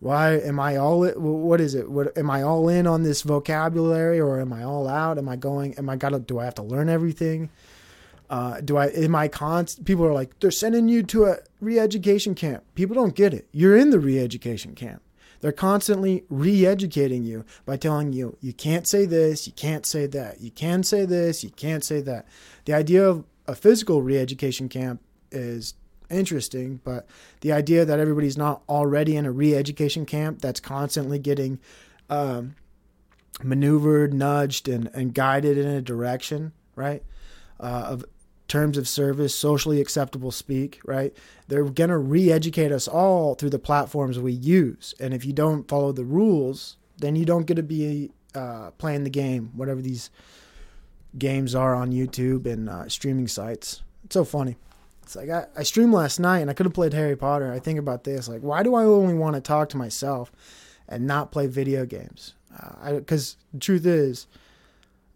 Why 0.00 0.32
am 0.34 0.60
I 0.60 0.76
all? 0.76 1.06
What 1.12 1.60
is 1.62 1.74
it? 1.74 1.90
What 1.90 2.18
am 2.18 2.28
I 2.28 2.42
all 2.42 2.68
in 2.68 2.86
on 2.86 3.04
this 3.04 3.22
vocabulary 3.22 4.20
or 4.20 4.38
am 4.38 4.52
I 4.52 4.64
all 4.64 4.86
out? 4.86 5.16
Am 5.16 5.28
I 5.28 5.36
going? 5.36 5.74
Am 5.78 5.88
I 5.88 5.96
gotta? 5.96 6.18
Do 6.18 6.40
I 6.40 6.44
have 6.44 6.56
to 6.56 6.62
learn 6.62 6.90
everything? 6.90 7.48
Uh, 8.32 8.62
do 8.62 8.78
I? 8.78 8.86
Am 8.86 9.14
I 9.14 9.28
const? 9.28 9.84
People 9.84 10.06
are 10.06 10.14
like 10.14 10.40
they're 10.40 10.50
sending 10.50 10.88
you 10.88 11.02
to 11.02 11.26
a 11.26 11.36
re-education 11.60 12.34
camp. 12.34 12.64
People 12.74 12.94
don't 12.94 13.14
get 13.14 13.34
it. 13.34 13.46
You're 13.52 13.76
in 13.76 13.90
the 13.90 14.00
re-education 14.00 14.74
camp. 14.74 15.02
They're 15.42 15.52
constantly 15.52 16.24
re-educating 16.30 17.24
you 17.24 17.44
by 17.66 17.76
telling 17.76 18.14
you 18.14 18.38
you 18.40 18.54
can't 18.54 18.86
say 18.86 19.04
this, 19.04 19.46
you 19.46 19.52
can't 19.52 19.84
say 19.84 20.06
that, 20.06 20.40
you 20.40 20.50
can 20.50 20.82
say 20.82 21.04
this, 21.04 21.44
you 21.44 21.50
can't 21.50 21.84
say 21.84 22.00
that. 22.00 22.26
The 22.64 22.72
idea 22.72 23.06
of 23.06 23.26
a 23.46 23.54
physical 23.54 24.00
re-education 24.00 24.70
camp 24.70 25.02
is 25.30 25.74
interesting, 26.08 26.80
but 26.84 27.06
the 27.42 27.52
idea 27.52 27.84
that 27.84 28.00
everybody's 28.00 28.38
not 28.38 28.62
already 28.66 29.14
in 29.14 29.26
a 29.26 29.32
re-education 29.32 30.06
camp 30.06 30.40
that's 30.40 30.60
constantly 30.60 31.18
getting 31.18 31.58
um, 32.08 32.54
maneuvered, 33.42 34.14
nudged, 34.14 34.68
and, 34.68 34.88
and 34.94 35.12
guided 35.12 35.58
in 35.58 35.66
a 35.66 35.82
direction, 35.82 36.52
right? 36.76 37.02
Uh, 37.60 37.84
of 37.88 38.04
terms 38.52 38.76
of 38.76 38.86
service, 38.86 39.34
socially 39.34 39.80
acceptable 39.80 40.30
speak, 40.30 40.78
right? 40.84 41.16
They're 41.48 41.64
going 41.64 41.88
to 41.88 41.96
re 41.96 42.30
educate 42.30 42.70
us 42.70 42.86
all 42.86 43.34
through 43.34 43.48
the 43.48 43.58
platforms 43.58 44.18
we 44.18 44.32
use. 44.32 44.94
And 45.00 45.14
if 45.14 45.24
you 45.24 45.32
don't 45.32 45.66
follow 45.66 45.90
the 45.90 46.04
rules, 46.04 46.76
then 46.98 47.16
you 47.16 47.24
don't 47.24 47.46
get 47.46 47.54
to 47.54 47.62
be 47.62 48.10
uh, 48.34 48.72
playing 48.72 49.04
the 49.04 49.10
game, 49.10 49.52
whatever 49.54 49.80
these 49.80 50.10
games 51.16 51.54
are 51.54 51.74
on 51.74 51.92
YouTube 51.92 52.44
and 52.44 52.68
uh, 52.68 52.90
streaming 52.90 53.26
sites. 53.26 53.82
It's 54.04 54.12
so 54.12 54.24
funny. 54.24 54.56
It's 55.02 55.16
like 55.16 55.30
I, 55.30 55.46
I 55.56 55.62
streamed 55.62 55.94
last 55.94 56.20
night 56.20 56.40
and 56.40 56.50
I 56.50 56.52
could 56.52 56.66
have 56.66 56.74
played 56.74 56.92
Harry 56.92 57.16
Potter. 57.16 57.50
I 57.50 57.58
think 57.58 57.78
about 57.78 58.04
this 58.04 58.28
like, 58.28 58.42
why 58.42 58.62
do 58.62 58.74
I 58.74 58.84
only 58.84 59.14
want 59.14 59.34
to 59.34 59.40
talk 59.40 59.70
to 59.70 59.78
myself 59.78 60.30
and 60.86 61.06
not 61.06 61.32
play 61.32 61.46
video 61.46 61.86
games? 61.86 62.34
Because 62.84 63.38
the 63.54 63.60
truth 63.60 63.86
is, 63.86 64.26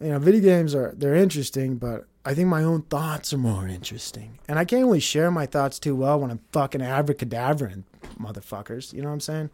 you 0.01 0.09
know, 0.09 0.19
video 0.19 0.41
games 0.41 0.75
are 0.75 0.95
they're 0.97 1.15
interesting, 1.15 1.77
but 1.77 2.07
I 2.27 2.35
think 2.35 2.49
my 2.49 2.65
own 2.65 2.83
thoughts 2.83 3.33
are 3.33 3.39
more 3.39 3.69
interesting. 3.69 4.41
And 4.49 4.59
I 4.59 4.65
can't 4.65 4.85
really 4.85 4.99
share 4.99 5.31
my 5.31 5.47
thoughts 5.47 5.79
too 5.79 5.95
well 5.95 6.19
when 6.19 6.33
I'm 6.33 6.41
fucking 6.51 6.83
abracadabra 6.83 7.73
motherfuckers. 8.21 8.93
You 8.93 9.03
know 9.03 9.09
what 9.09 9.15
I'm 9.15 9.21
saying? 9.21 9.51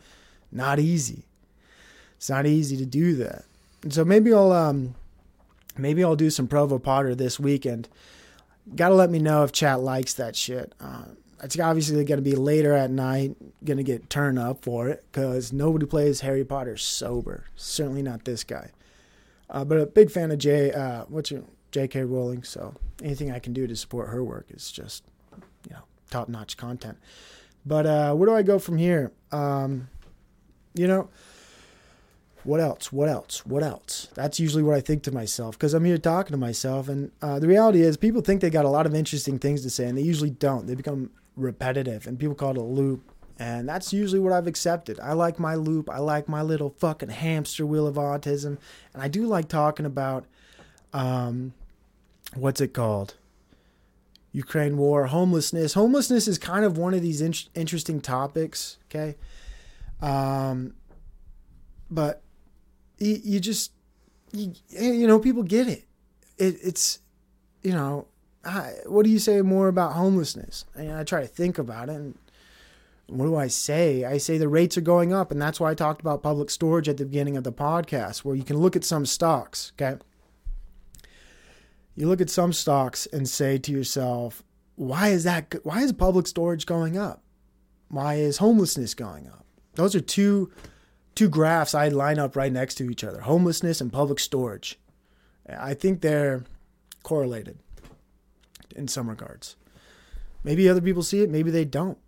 Not 0.51 0.79
easy. 0.79 1.27
It's 2.16 2.31
not 2.31 2.47
easy 2.47 2.79
to 2.79 2.87
do 2.87 3.14
that. 3.16 3.45
And 3.83 3.93
so 3.93 4.07
maybe 4.07 4.33
I'll 4.33 4.53
um 4.53 4.95
maybe 5.77 6.03
I'll 6.03 6.16
do 6.16 6.31
some 6.31 6.49
Provo 6.49 6.79
Potter 6.79 7.14
this 7.14 7.39
weekend. 7.39 7.91
Gotta 8.75 8.95
let 8.95 9.11
me 9.11 9.18
know 9.18 9.45
if 9.45 9.53
chat 9.53 9.81
likes 9.81 10.14
that 10.14 10.35
shit. 10.35 10.75
Uh, 10.81 11.05
it's 11.43 11.59
obviously 11.61 12.03
to 12.03 12.23
be 12.23 12.35
later 12.35 12.73
at 12.73 12.91
night. 12.91 13.37
To 13.66 13.83
get 13.83 14.09
turned 14.09 14.39
up 14.39 14.62
for 14.62 14.89
it 14.89 15.05
because 15.12 15.53
nobody 15.53 15.85
plays 15.85 16.23
Harry 16.23 16.45
Potter 16.45 16.79
sober. 16.79 17.45
Certainly 17.55 18.03
not 18.03 18.25
this 18.25 18.45
guy. 18.45 18.70
Uh, 19.51 19.64
but 19.64 19.77
a 19.77 19.85
big 19.85 20.11
fan 20.11 20.31
of 20.31 20.39
Jay. 20.39 20.73
Uh, 20.73 21.05
what's 21.09 21.31
your 21.31 21.43
J.K. 21.73 22.05
Rowling? 22.05 22.45
So 22.45 22.75
anything 23.03 23.31
I 23.33 23.39
can 23.39 23.53
do 23.53 23.66
to 23.66 23.75
support 23.75 24.09
her 24.11 24.23
work 24.23 24.47
is 24.51 24.70
just, 24.70 25.05
you 25.68 25.75
know, 25.75 25.83
top 26.11 26.29
notch 26.29 26.57
content. 26.57 26.99
But 27.66 27.87
uh, 27.87 28.14
where 28.14 28.29
do 28.29 28.35
I 28.35 28.43
go 28.43 28.59
from 28.59 28.79
here? 28.79 29.12
Um, 29.31 29.89
you 30.75 30.87
know, 30.87 31.09
what 32.45 32.61
else? 32.61 32.93
What 32.93 33.09
else? 33.09 33.47
What 33.47 33.62
else? 33.62 34.09
That's 34.14 34.41
usually 34.41 34.62
what 34.62 34.77
I 34.77 34.81
think 34.81 35.03
to 35.05 35.12
myself 35.12 35.57
because 35.57 35.75
I'm 35.75 35.85
here 35.85 35.99
talking 35.99 36.33
to 36.33 36.39
myself. 36.39 36.89
And 36.89 37.12
uh, 37.20 37.39
the 37.39 37.47
reality 37.47 37.83
is, 37.83 37.97
people 37.97 38.20
think 38.20 38.41
they 38.41 38.51
got 38.51 38.64
a 38.64 38.70
lot 38.70 38.87
of 38.87 38.95
interesting 38.95 39.39
things 39.39 39.62
to 39.62 39.70
say, 39.70 39.87
and 39.87 39.97
they 39.97 40.03
usually 40.03 40.31
don't. 40.31 40.66
They 40.66 40.75
become 40.75 41.11
repetitive, 41.37 42.07
and 42.07 42.18
people 42.18 42.35
call 42.35 42.51
it 42.51 42.57
a 42.57 42.62
loop. 42.62 43.09
And 43.39 43.68
that's 43.68 43.93
usually 43.93 44.20
what 44.20 44.33
I've 44.33 44.47
accepted. 44.47 45.01
I 45.01 45.14
like 45.14 45.39
my 45.39 45.55
loop. 45.55 45.89
I 45.89 45.99
like 45.99 46.29
my 46.29 46.43
little 46.43 46.70
fucking 46.79 47.09
hamster 47.09 47.64
wheel 47.64 47.87
of 47.87 47.97
autism. 47.97 48.59
And 48.93 49.03
I 49.03 49.09
do 49.09 49.27
like 49.27 49.49
talking 49.49 49.87
about, 49.87 50.27
um, 50.93 51.53
what's 52.35 52.61
it 52.61 52.74
called? 52.74 53.14
Ukraine 54.33 54.78
war, 54.78 55.07
homelessness. 55.07 55.74
Homelessness 55.74 56.26
is 56.26 56.39
kind 56.39 56.64
of 56.64 56.78
one 56.78 56.95
of 56.95 57.03
these 57.03 57.20
in- 57.20 57.35
interesting 57.55 58.01
topics. 58.01 58.78
Okay. 58.87 59.16
Um, 60.01 60.74
but 61.91 62.22
you, 62.99 63.20
you 63.22 63.41
just, 63.41 63.72
you, 64.33 64.55
you 64.68 65.07
know, 65.07 65.18
people 65.18 65.43
get 65.43 65.68
it. 65.68 65.85
it 66.39 66.57
it's, 66.62 67.01
you 67.62 67.72
know, 67.72 68.07
I, 68.45 68.72
what 68.87 69.05
do 69.05 69.11
you 69.11 69.18
say 69.18 69.43
more 69.43 69.68
about 69.68 69.93
homelessness? 69.93 70.64
And 70.74 70.93
I 70.93 71.05
try 71.05 71.20
to 71.20 71.26
think 71.26 71.59
about 71.59 71.91
it. 71.91 71.97
And 71.97 72.18
what 73.07 73.26
do 73.26 73.37
I 73.37 73.49
say? 73.49 74.05
I 74.05 74.16
say 74.16 74.39
the 74.39 74.49
rates 74.49 74.78
are 74.78 74.83
going 74.83 75.12
up. 75.12 75.30
And 75.30 75.41
that's 75.41 75.61
why 75.61 75.70
I 75.70 75.74
talked 75.74 76.01
about 76.01 76.22
public 76.22 76.49
storage 76.49 76.89
at 76.89 76.97
the 76.97 77.05
beginning 77.05 77.37
of 77.37 77.45
the 77.45 77.53
podcast, 77.53 78.20
where 78.20 78.35
you 78.35 78.45
can 78.45 78.57
look 78.57 78.76
at 78.76 78.85
some 78.85 79.05
stocks. 79.05 79.72
Okay. 79.76 79.99
You 81.95 82.09
look 82.09 82.20
at 82.20 82.30
some 82.30 82.53
stocks 82.53 83.07
and 83.07 83.28
say 83.28 83.59
to 83.59 83.72
yourself, 83.72 84.43
why 84.76 85.09
is 85.09 85.24
that? 85.24 85.55
Why 85.64 85.82
is 85.82 85.93
public 85.93 86.26
storage 86.26 86.66
going 86.66 86.97
up? 86.97 87.22
Why 87.88 88.14
is 88.14 88.38
homelessness 88.38 88.95
going 88.95 89.28
up? 89.28 89.45
Those 89.74 89.95
are 89.95 90.01
two 90.01 90.51
two 91.14 91.28
graphs 91.28 91.74
I 91.74 91.88
line 91.88 92.18
up 92.18 92.36
right 92.36 92.53
next 92.53 92.76
to 92.76 92.90
each 92.90 93.05
other: 93.05 93.20
homelessness 93.20 93.80
and 93.80 93.93
public 93.93 94.18
storage. 94.18 94.78
I 95.49 95.74
think 95.74 96.01
they're 96.01 96.45
correlated 97.03 97.59
in 98.74 98.88
some 98.88 99.11
regards. 99.11 99.57
Maybe 100.45 100.68
other 100.68 100.80
people 100.80 101.03
see 101.03 101.22
it, 101.22 101.30
maybe 101.30 101.51
they 101.51 101.64
don't. 101.64 101.99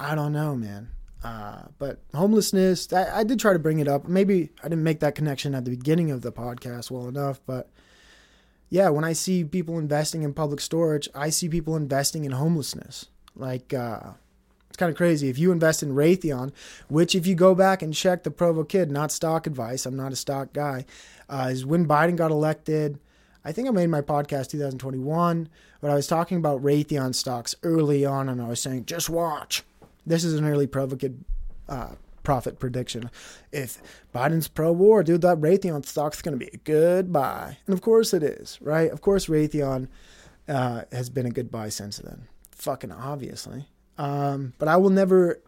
I 0.00 0.14
don't 0.14 0.32
know, 0.32 0.56
man. 0.56 0.88
Uh, 1.22 1.62
but 1.78 2.00
homelessness, 2.14 2.92
I, 2.92 3.20
I 3.20 3.24
did 3.24 3.38
try 3.38 3.52
to 3.52 3.58
bring 3.58 3.78
it 3.78 3.88
up. 3.88 4.06
Maybe 4.06 4.50
I 4.62 4.68
didn't 4.68 4.82
make 4.82 5.00
that 5.00 5.14
connection 5.14 5.54
at 5.54 5.64
the 5.64 5.70
beginning 5.70 6.10
of 6.10 6.22
the 6.22 6.32
podcast 6.32 6.90
well 6.90 7.08
enough, 7.08 7.40
but 7.46 7.70
yeah, 8.70 8.88
when 8.88 9.04
I 9.04 9.12
see 9.12 9.44
people 9.44 9.78
investing 9.78 10.22
in 10.22 10.34
public 10.34 10.60
storage, 10.60 11.08
I 11.14 11.30
see 11.30 11.48
people 11.48 11.76
investing 11.76 12.24
in 12.24 12.32
homelessness. 12.32 13.06
Like, 13.36 13.72
uh, 13.72 14.12
it's 14.68 14.76
kind 14.76 14.90
of 14.90 14.96
crazy. 14.96 15.28
If 15.28 15.38
you 15.38 15.52
invest 15.52 15.82
in 15.82 15.94
Raytheon, 15.94 16.52
which 16.88 17.14
if 17.14 17.26
you 17.26 17.34
go 17.34 17.54
back 17.54 17.82
and 17.82 17.94
check 17.94 18.24
the 18.24 18.30
Provo 18.30 18.64
Kid, 18.64 18.90
not 18.90 19.12
stock 19.12 19.46
advice, 19.46 19.86
I'm 19.86 19.96
not 19.96 20.12
a 20.12 20.16
stock 20.16 20.52
guy, 20.52 20.84
uh, 21.28 21.48
is 21.52 21.64
when 21.64 21.86
Biden 21.86 22.16
got 22.16 22.30
elected. 22.30 22.98
I 23.44 23.52
think 23.52 23.68
I 23.68 23.70
made 23.70 23.88
my 23.88 24.00
podcast 24.00 24.50
2021, 24.50 25.48
but 25.80 25.90
I 25.90 25.94
was 25.94 26.06
talking 26.06 26.38
about 26.38 26.62
Raytheon 26.62 27.14
stocks 27.14 27.54
early 27.62 28.04
on, 28.04 28.28
and 28.28 28.42
I 28.42 28.48
was 28.48 28.60
saying, 28.60 28.86
just 28.86 29.08
watch. 29.08 29.62
This 30.06 30.24
is 30.24 30.34
an 30.34 30.44
early 30.44 30.66
Provo 30.66 30.96
Kid 30.96 31.24
uh, 31.68 31.90
profit 32.24 32.58
prediction. 32.58 33.10
If 33.52 33.80
Biden's 34.12 34.48
pro 34.48 34.72
war, 34.72 35.04
dude, 35.04 35.22
that 35.22 35.38
Raytheon 35.38 35.86
stock's 35.86 36.22
going 36.22 36.36
to 36.36 36.44
be 36.44 36.50
a 36.52 36.58
good 36.58 37.12
buy. 37.12 37.58
And 37.66 37.74
of 37.74 37.80
course 37.80 38.12
it 38.12 38.24
is, 38.24 38.58
right? 38.60 38.90
Of 38.90 39.00
course, 39.00 39.26
Raytheon 39.26 39.88
uh, 40.48 40.82
has 40.90 41.10
been 41.10 41.26
a 41.26 41.30
good 41.30 41.52
buy 41.52 41.68
since 41.68 41.98
then. 41.98 42.26
Fucking 42.50 42.90
obviously. 42.90 43.66
Um, 43.98 44.54
but 44.58 44.66
I 44.66 44.76
will 44.76 44.90
never, 44.90 45.40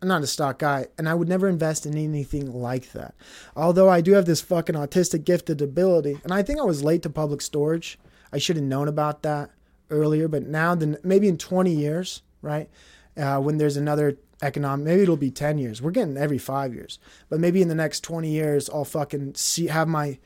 I'm 0.00 0.08
not 0.08 0.22
a 0.22 0.26
stock 0.26 0.58
guy, 0.58 0.86
and 0.96 1.08
I 1.08 1.14
would 1.14 1.28
never 1.28 1.48
invest 1.48 1.84
in 1.84 1.96
anything 1.96 2.52
like 2.52 2.92
that. 2.92 3.14
Although 3.54 3.90
I 3.90 4.00
do 4.00 4.12
have 4.12 4.24
this 4.24 4.40
fucking 4.40 4.74
autistic 4.74 5.24
gifted 5.24 5.60
ability, 5.60 6.18
and 6.24 6.32
I 6.32 6.42
think 6.42 6.58
I 6.58 6.64
was 6.64 6.82
late 6.82 7.02
to 7.02 7.10
public 7.10 7.42
storage. 7.42 7.98
I 8.32 8.38
should 8.38 8.56
have 8.56 8.64
known 8.64 8.88
about 8.88 9.22
that 9.22 9.50
earlier, 9.90 10.28
but 10.28 10.46
now, 10.46 10.74
then 10.74 10.96
maybe 11.02 11.28
in 11.28 11.36
20 11.36 11.74
years, 11.74 12.22
right? 12.40 12.70
Uh, 13.16 13.38
when 13.40 13.58
there's 13.58 13.76
another 13.76 14.16
economic, 14.42 14.84
maybe 14.84 15.02
it'll 15.02 15.16
be 15.16 15.30
10 15.30 15.58
years. 15.58 15.82
We're 15.82 15.90
getting 15.90 16.16
every 16.16 16.38
five 16.38 16.74
years, 16.74 16.98
but 17.28 17.40
maybe 17.40 17.62
in 17.62 17.68
the 17.68 17.74
next 17.74 18.00
20 18.00 18.30
years, 18.30 18.68
I'll 18.70 18.84
fucking 18.84 19.34
see, 19.34 19.66
have 19.66 19.88
my, 19.88 20.18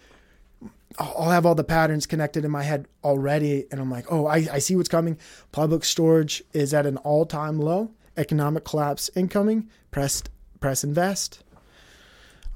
I'll 0.98 1.30
have 1.30 1.46
all 1.46 1.54
the 1.54 1.64
patterns 1.64 2.06
connected 2.06 2.44
in 2.44 2.50
my 2.50 2.62
head 2.62 2.86
already. 3.02 3.66
And 3.70 3.80
I'm 3.80 3.90
like, 3.90 4.06
oh, 4.10 4.26
I, 4.26 4.46
I 4.52 4.58
see 4.58 4.76
what's 4.76 4.88
coming. 4.88 5.18
Public 5.52 5.84
storage 5.84 6.42
is 6.52 6.72
at 6.72 6.86
an 6.86 6.96
all 6.98 7.26
time 7.26 7.58
low. 7.58 7.90
Economic 8.16 8.64
collapse 8.64 9.10
incoming. 9.16 9.68
Press, 9.90 10.22
press 10.60 10.84
invest. 10.84 11.42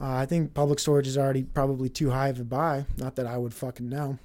Uh, 0.00 0.14
I 0.14 0.26
think 0.26 0.54
public 0.54 0.78
storage 0.78 1.08
is 1.08 1.18
already 1.18 1.42
probably 1.42 1.88
too 1.88 2.10
high 2.10 2.28
of 2.28 2.38
a 2.38 2.44
buy. 2.44 2.86
Not 2.96 3.16
that 3.16 3.26
I 3.26 3.36
would 3.36 3.54
fucking 3.54 3.88
know. 3.88 4.18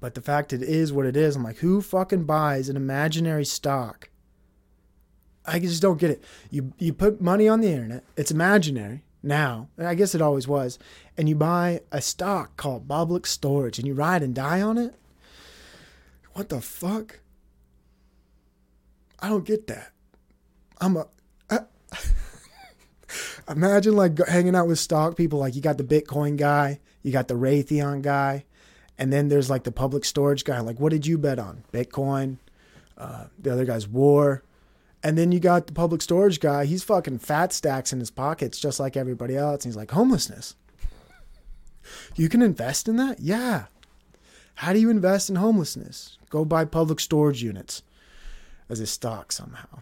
But 0.00 0.14
the 0.14 0.22
fact 0.22 0.52
it 0.52 0.62
is 0.62 0.92
what 0.92 1.06
it 1.06 1.16
is, 1.16 1.36
I'm 1.36 1.44
like, 1.44 1.58
who 1.58 1.80
fucking 1.80 2.24
buys 2.24 2.68
an 2.68 2.76
imaginary 2.76 3.44
stock? 3.44 4.08
I 5.44 5.58
just 5.58 5.82
don't 5.82 5.98
get 5.98 6.10
it. 6.10 6.24
You 6.50 6.72
you 6.78 6.92
put 6.92 7.20
money 7.20 7.48
on 7.48 7.60
the 7.60 7.72
internet. 7.72 8.04
It's 8.16 8.30
imaginary 8.30 9.02
now. 9.22 9.68
I 9.78 9.94
guess 9.94 10.14
it 10.14 10.22
always 10.22 10.46
was. 10.46 10.78
And 11.16 11.28
you 11.28 11.34
buy 11.34 11.80
a 11.90 12.00
stock 12.00 12.56
called 12.56 12.88
public 12.88 13.26
storage 13.26 13.78
and 13.78 13.86
you 13.86 13.94
ride 13.94 14.22
and 14.22 14.34
die 14.34 14.62
on 14.62 14.78
it. 14.78 14.94
What 16.34 16.48
the 16.48 16.60
fuck? 16.60 17.20
I 19.18 19.28
don't 19.28 19.44
get 19.44 19.66
that. 19.68 19.92
I'm 20.80 20.96
a. 20.96 21.06
Imagine 23.48 23.94
like 23.94 24.18
hanging 24.26 24.54
out 24.54 24.68
with 24.68 24.78
stock 24.78 25.16
people. 25.16 25.38
Like 25.38 25.54
you 25.54 25.60
got 25.60 25.78
the 25.78 25.84
Bitcoin 25.84 26.36
guy, 26.36 26.80
you 27.02 27.12
got 27.12 27.28
the 27.28 27.34
Raytheon 27.34 28.02
guy, 28.02 28.44
and 28.96 29.12
then 29.12 29.28
there's 29.28 29.50
like 29.50 29.64
the 29.64 29.72
public 29.72 30.04
storage 30.04 30.44
guy. 30.44 30.60
Like, 30.60 30.80
what 30.80 30.92
did 30.92 31.06
you 31.06 31.18
bet 31.18 31.38
on? 31.38 31.64
Bitcoin. 31.72 32.38
Uh, 32.96 33.24
the 33.38 33.52
other 33.52 33.64
guy's 33.64 33.86
war. 33.88 34.42
And 35.02 35.18
then 35.18 35.32
you 35.32 35.40
got 35.40 35.66
the 35.66 35.72
public 35.72 36.00
storage 36.00 36.38
guy. 36.38 36.64
He's 36.64 36.84
fucking 36.84 37.18
fat 37.18 37.52
stacks 37.52 37.92
in 37.92 37.98
his 37.98 38.10
pockets 38.10 38.58
just 38.58 38.78
like 38.78 38.96
everybody 38.96 39.36
else. 39.36 39.64
And 39.64 39.72
he's 39.72 39.76
like, 39.76 39.90
homelessness. 39.90 40.54
You 42.14 42.28
can 42.28 42.42
invest 42.42 42.88
in 42.88 42.96
that? 42.96 43.18
Yeah. 43.18 43.66
How 44.56 44.72
do 44.72 44.78
you 44.78 44.90
invest 44.90 45.28
in 45.28 45.36
homelessness? 45.36 46.18
Go 46.30 46.44
buy 46.44 46.64
public 46.64 47.00
storage 47.00 47.42
units 47.42 47.82
as 48.68 48.78
a 48.80 48.86
stock 48.86 49.32
somehow. 49.32 49.80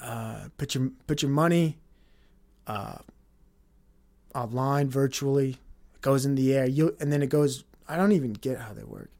Uh, 0.00 0.48
put 0.58 0.74
your 0.74 0.90
put 1.06 1.22
your 1.22 1.30
money 1.30 1.78
uh, 2.66 2.98
online 4.34 4.88
virtually. 4.88 5.58
It 5.94 6.00
goes 6.00 6.24
in 6.24 6.34
the 6.34 6.54
air. 6.54 6.66
You 6.66 6.96
and 7.00 7.12
then 7.12 7.22
it 7.22 7.28
goes. 7.28 7.64
I 7.88 7.96
don't 7.96 8.12
even 8.12 8.32
get 8.32 8.58
how 8.58 8.72
they 8.72 8.84
work 8.84 9.10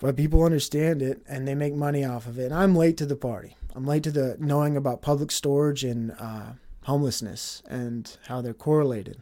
but 0.00 0.16
people 0.16 0.42
understand 0.44 1.02
it 1.02 1.22
and 1.28 1.46
they 1.46 1.54
make 1.54 1.74
money 1.74 2.04
off 2.04 2.26
of 2.26 2.38
it. 2.38 2.46
And 2.46 2.54
I'm 2.54 2.74
late 2.74 2.96
to 2.96 3.06
the 3.06 3.16
party. 3.16 3.56
I'm 3.74 3.84
late 3.86 4.02
to 4.04 4.10
the 4.10 4.36
knowing 4.40 4.76
about 4.76 5.02
public 5.02 5.30
storage 5.30 5.84
and 5.84 6.12
uh, 6.18 6.52
homelessness 6.84 7.62
and 7.68 8.16
how 8.26 8.40
they're 8.40 8.54
correlated. 8.54 9.20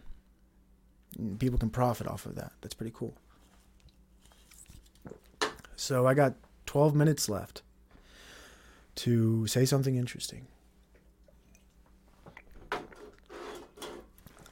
And 1.18 1.38
people 1.38 1.58
can 1.58 1.70
profit 1.70 2.06
off 2.06 2.26
of 2.26 2.36
that. 2.36 2.52
That's 2.60 2.74
pretty 2.74 2.92
cool. 2.94 3.14
So 5.74 6.06
I 6.06 6.14
got 6.14 6.34
12 6.66 6.94
minutes 6.94 7.28
left 7.28 7.62
to 8.96 9.46
say 9.48 9.64
something 9.64 9.96
interesting. 9.96 10.46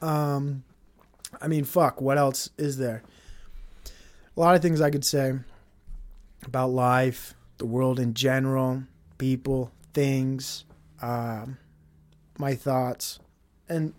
Um, 0.01 0.63
I 1.41 1.47
mean, 1.47 1.63
fuck. 1.63 2.01
What 2.01 2.17
else 2.17 2.49
is 2.57 2.77
there? 2.77 3.03
A 4.35 4.39
lot 4.39 4.55
of 4.55 4.61
things 4.61 4.81
I 4.81 4.89
could 4.89 5.05
say 5.05 5.33
about 6.45 6.69
life, 6.69 7.33
the 7.57 7.65
world 7.65 7.99
in 7.99 8.13
general, 8.13 8.83
people, 9.17 9.71
things, 9.93 10.65
um, 11.01 11.57
my 12.37 12.55
thoughts, 12.55 13.19
and 13.67 13.93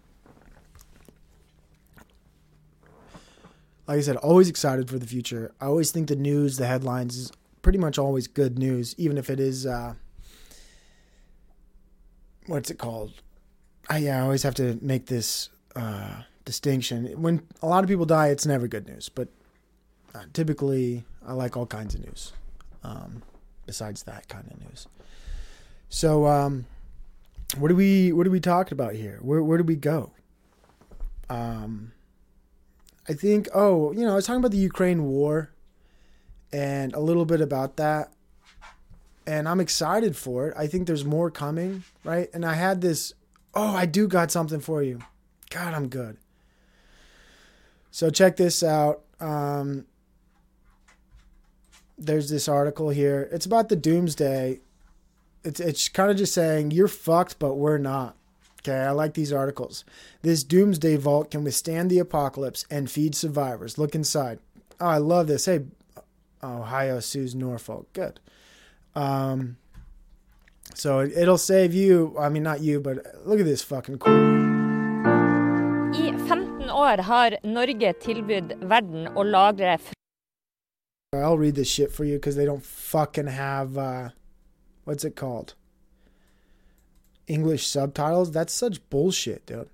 like 3.86 3.99
I 3.99 4.01
said, 4.01 4.16
always 4.16 4.49
excited 4.49 4.89
for 4.89 4.99
the 4.99 5.07
future. 5.07 5.53
I 5.61 5.66
always 5.66 5.91
think 5.91 6.09
the 6.09 6.16
news, 6.16 6.59
the 6.59 6.66
headlines, 6.66 7.16
is 7.16 7.32
pretty 7.62 7.78
much 7.78 7.99
always 7.99 8.26
good 8.26 8.59
news, 8.59 8.95
even 8.99 9.16
if 9.16 9.30
it 9.30 9.41
is 9.41 9.66
uh, 9.66 9.95
what's 12.47 12.70
it 12.70 12.78
called? 12.78 13.12
I 13.89 13.99
yeah, 13.99 14.18
I 14.18 14.20
always 14.20 14.43
have 14.43 14.55
to 14.57 14.78
make 14.82 15.07
this 15.07 15.49
uh, 15.76 16.22
distinction. 16.45 17.07
When 17.20 17.47
a 17.62 17.66
lot 17.66 17.84
of 17.84 17.89
people 17.89 18.05
die, 18.05 18.28
it's 18.28 18.47
never 18.47 18.68
good 18.68 18.86
news, 18.86 19.09
but 19.09 19.28
uh, 20.14 20.24
typically 20.32 21.04
I 21.26 21.32
like 21.32 21.56
all 21.56 21.66
kinds 21.66 21.94
of 21.94 22.04
news. 22.04 22.32
Um, 22.82 23.22
besides 23.68 24.04
that 24.04 24.26
kind 24.28 24.50
of 24.50 24.59
news. 24.66 24.88
So, 25.90 26.26
um, 26.26 26.66
what 27.56 27.68
do 27.68 27.76
we 27.76 28.12
what 28.12 28.26
are 28.26 28.30
we 28.30 28.40
talking 28.40 28.72
about 28.72 28.94
here? 28.94 29.18
Where 29.22 29.42
where 29.42 29.59
do 29.59 29.64
we 29.64 29.76
go? 29.76 30.11
Um, 31.30 31.92
I 33.09 33.12
think 33.12 33.48
oh 33.54 33.92
you 33.92 34.04
know 34.04 34.12
I 34.12 34.14
was 34.16 34.26
talking 34.26 34.40
about 34.40 34.50
the 34.50 34.59
Ukraine 34.59 35.04
war, 35.04 35.50
and 36.52 36.92
a 36.94 37.00
little 37.00 37.24
bit 37.24 37.40
about 37.40 37.76
that, 37.76 38.12
and 39.26 39.48
I'm 39.48 39.61
excited 39.61 40.16
for 40.16 40.48
it. 40.48 40.54
I 40.56 40.66
think 40.66 40.86
there's 40.86 41.04
more 41.04 41.30
coming, 41.30 41.84
right? 42.04 42.28
And 42.34 42.44
I 42.44 42.54
had 42.54 42.80
this 42.80 43.14
oh 43.54 43.76
I 43.76 43.86
do 43.86 44.09
got 44.09 44.30
something 44.30 44.61
for 44.61 44.82
you. 44.82 45.00
God, 45.50 45.72
I'm 45.74 45.88
good. 45.88 46.16
So 47.90 48.11
check 48.11 48.36
this 48.36 48.62
out. 48.62 49.02
Um, 49.20 49.86
there's 51.99 52.30
this 52.30 52.49
article 52.49 52.90
here. 52.90 53.28
It's 53.32 53.46
about 53.46 53.68
the 53.68 53.76
doomsday. 53.76 54.61
It's 55.44 55.61
it's 55.61 55.88
kind 55.88 56.11
of 56.11 56.16
just 56.16 56.34
saying 56.34 56.70
you're 56.70 56.88
fucked, 56.88 57.38
but 57.38 57.55
we're 57.55 57.78
not. 57.78 58.16
Okay, 58.61 58.78
I 58.78 58.90
like 58.90 59.14
these 59.14 59.32
articles. 59.32 59.84
This 60.22 60.42
doomsday 60.42 60.96
vault 60.96 61.30
can 61.30 61.44
withstand 61.44 61.90
the 61.90 61.99
apocalypse 61.99 62.66
and 62.70 62.90
feed 62.90 63.14
survivors. 63.14 63.78
Look 63.78 63.94
inside. 63.94 64.40
Oh, 64.80 64.86
I 64.86 64.99
love 64.99 65.26
this. 65.26 65.46
Hey, 65.46 65.61
Ohio 66.42 67.01
sues 67.01 67.34
Norfolk. 67.34 67.92
Good. 67.92 68.20
Um, 68.94 69.57
so 70.74 71.01
it, 71.01 71.12
it'll 71.16 71.38
save 71.38 71.72
you. 71.74 72.14
I 72.18 72.28
mean, 72.28 72.42
not 72.42 72.61
you, 72.61 72.80
but 72.80 72.99
look 73.24 73.40
at 73.40 73.46
this 73.46 73.62
fucking 73.62 73.99
cool. 73.99 74.49
I 75.94 76.12
15 76.28 76.70
år 76.70 76.99
har 77.03 77.36
Norge 77.42 77.94
verden 78.61 79.09
å 79.16 79.24
lagre 79.24 79.78
I'll 81.14 81.38
read 81.38 81.54
this 81.54 81.68
shit 81.68 81.90
for 81.90 82.04
you 82.04 82.16
because 82.16 82.36
they 82.36 82.44
don't 82.44 82.62
fucking 82.62 83.28
have 83.28 83.78
uh, 83.78 84.11
what's 84.84 85.04
it 85.04 85.16
called? 85.16 85.54
English 87.26 87.66
subtitles. 87.66 88.30
That's 88.30 88.52
such 88.52 88.86
bullshit, 88.90 89.46
dude. 89.46 89.70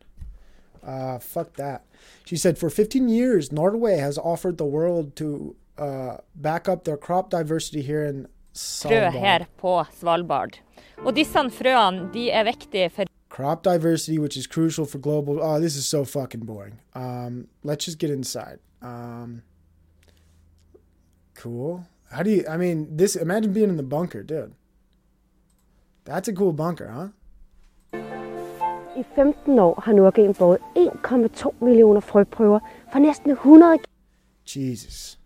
Uh, 0.80 1.18
fuck 1.18 1.54
that. 1.54 1.86
She 2.24 2.36
said, 2.36 2.56
for 2.56 2.70
15 2.70 3.08
years, 3.08 3.50
Norway 3.50 3.96
has 3.96 4.16
offered 4.16 4.58
the 4.58 4.64
world 4.64 5.16
to 5.16 5.56
uh, 5.76 6.18
back 6.36 6.68
up 6.68 6.84
their 6.84 6.96
crop 6.96 7.30
diversity 7.30 7.82
here 7.82 8.04
in 8.04 8.28
frø 8.54 9.10
her 9.10 9.10
Svalbard. 9.10 9.46
på 9.58 9.84
Svalbard. 10.00 10.60
Og 10.98 11.16
disse 11.16 11.50
frøene 11.50 12.12
de 12.14 12.30
er 12.30 12.44
viktige 12.44 12.90
for 12.90 13.04
Crop 13.28 13.64
diversity, 13.64 14.18
which 14.18 14.36
is 14.36 14.46
crucial 14.46 14.86
for 14.86 14.98
global. 14.98 15.42
Oh, 15.42 15.58
this 15.58 15.74
is 15.74 15.84
so 15.84 16.04
fucking 16.04 16.46
boring. 16.46 16.78
Um, 16.94 17.48
let's 17.64 17.84
just 17.84 17.98
get 17.98 18.10
inside. 18.10 18.60
Um, 18.80 19.42
cool. 21.44 21.86
How 22.10 22.22
do 22.22 22.30
you? 22.30 22.44
I 22.48 22.56
mean, 22.56 22.96
this. 22.96 23.16
Imagine 23.16 23.52
being 23.52 23.68
in 23.68 23.76
the 23.76 23.82
bunker, 23.82 24.22
dude. 24.22 24.54
That's 26.04 26.28
a 26.28 26.32
cool 26.32 26.52
bunker, 26.52 26.88
huh? 26.88 27.08
I 28.96 29.04
15 29.14 29.58
år 29.58 29.80
har 29.80 29.92
Nordgen 29.92 30.34
båret 30.34 30.58
1,2 30.76 31.64
millioner 31.64 32.00
frøprøver 32.00 32.60
fra 32.92 32.98
næsten 32.98 33.30
100 33.30 33.78
Jesus. 34.56 35.18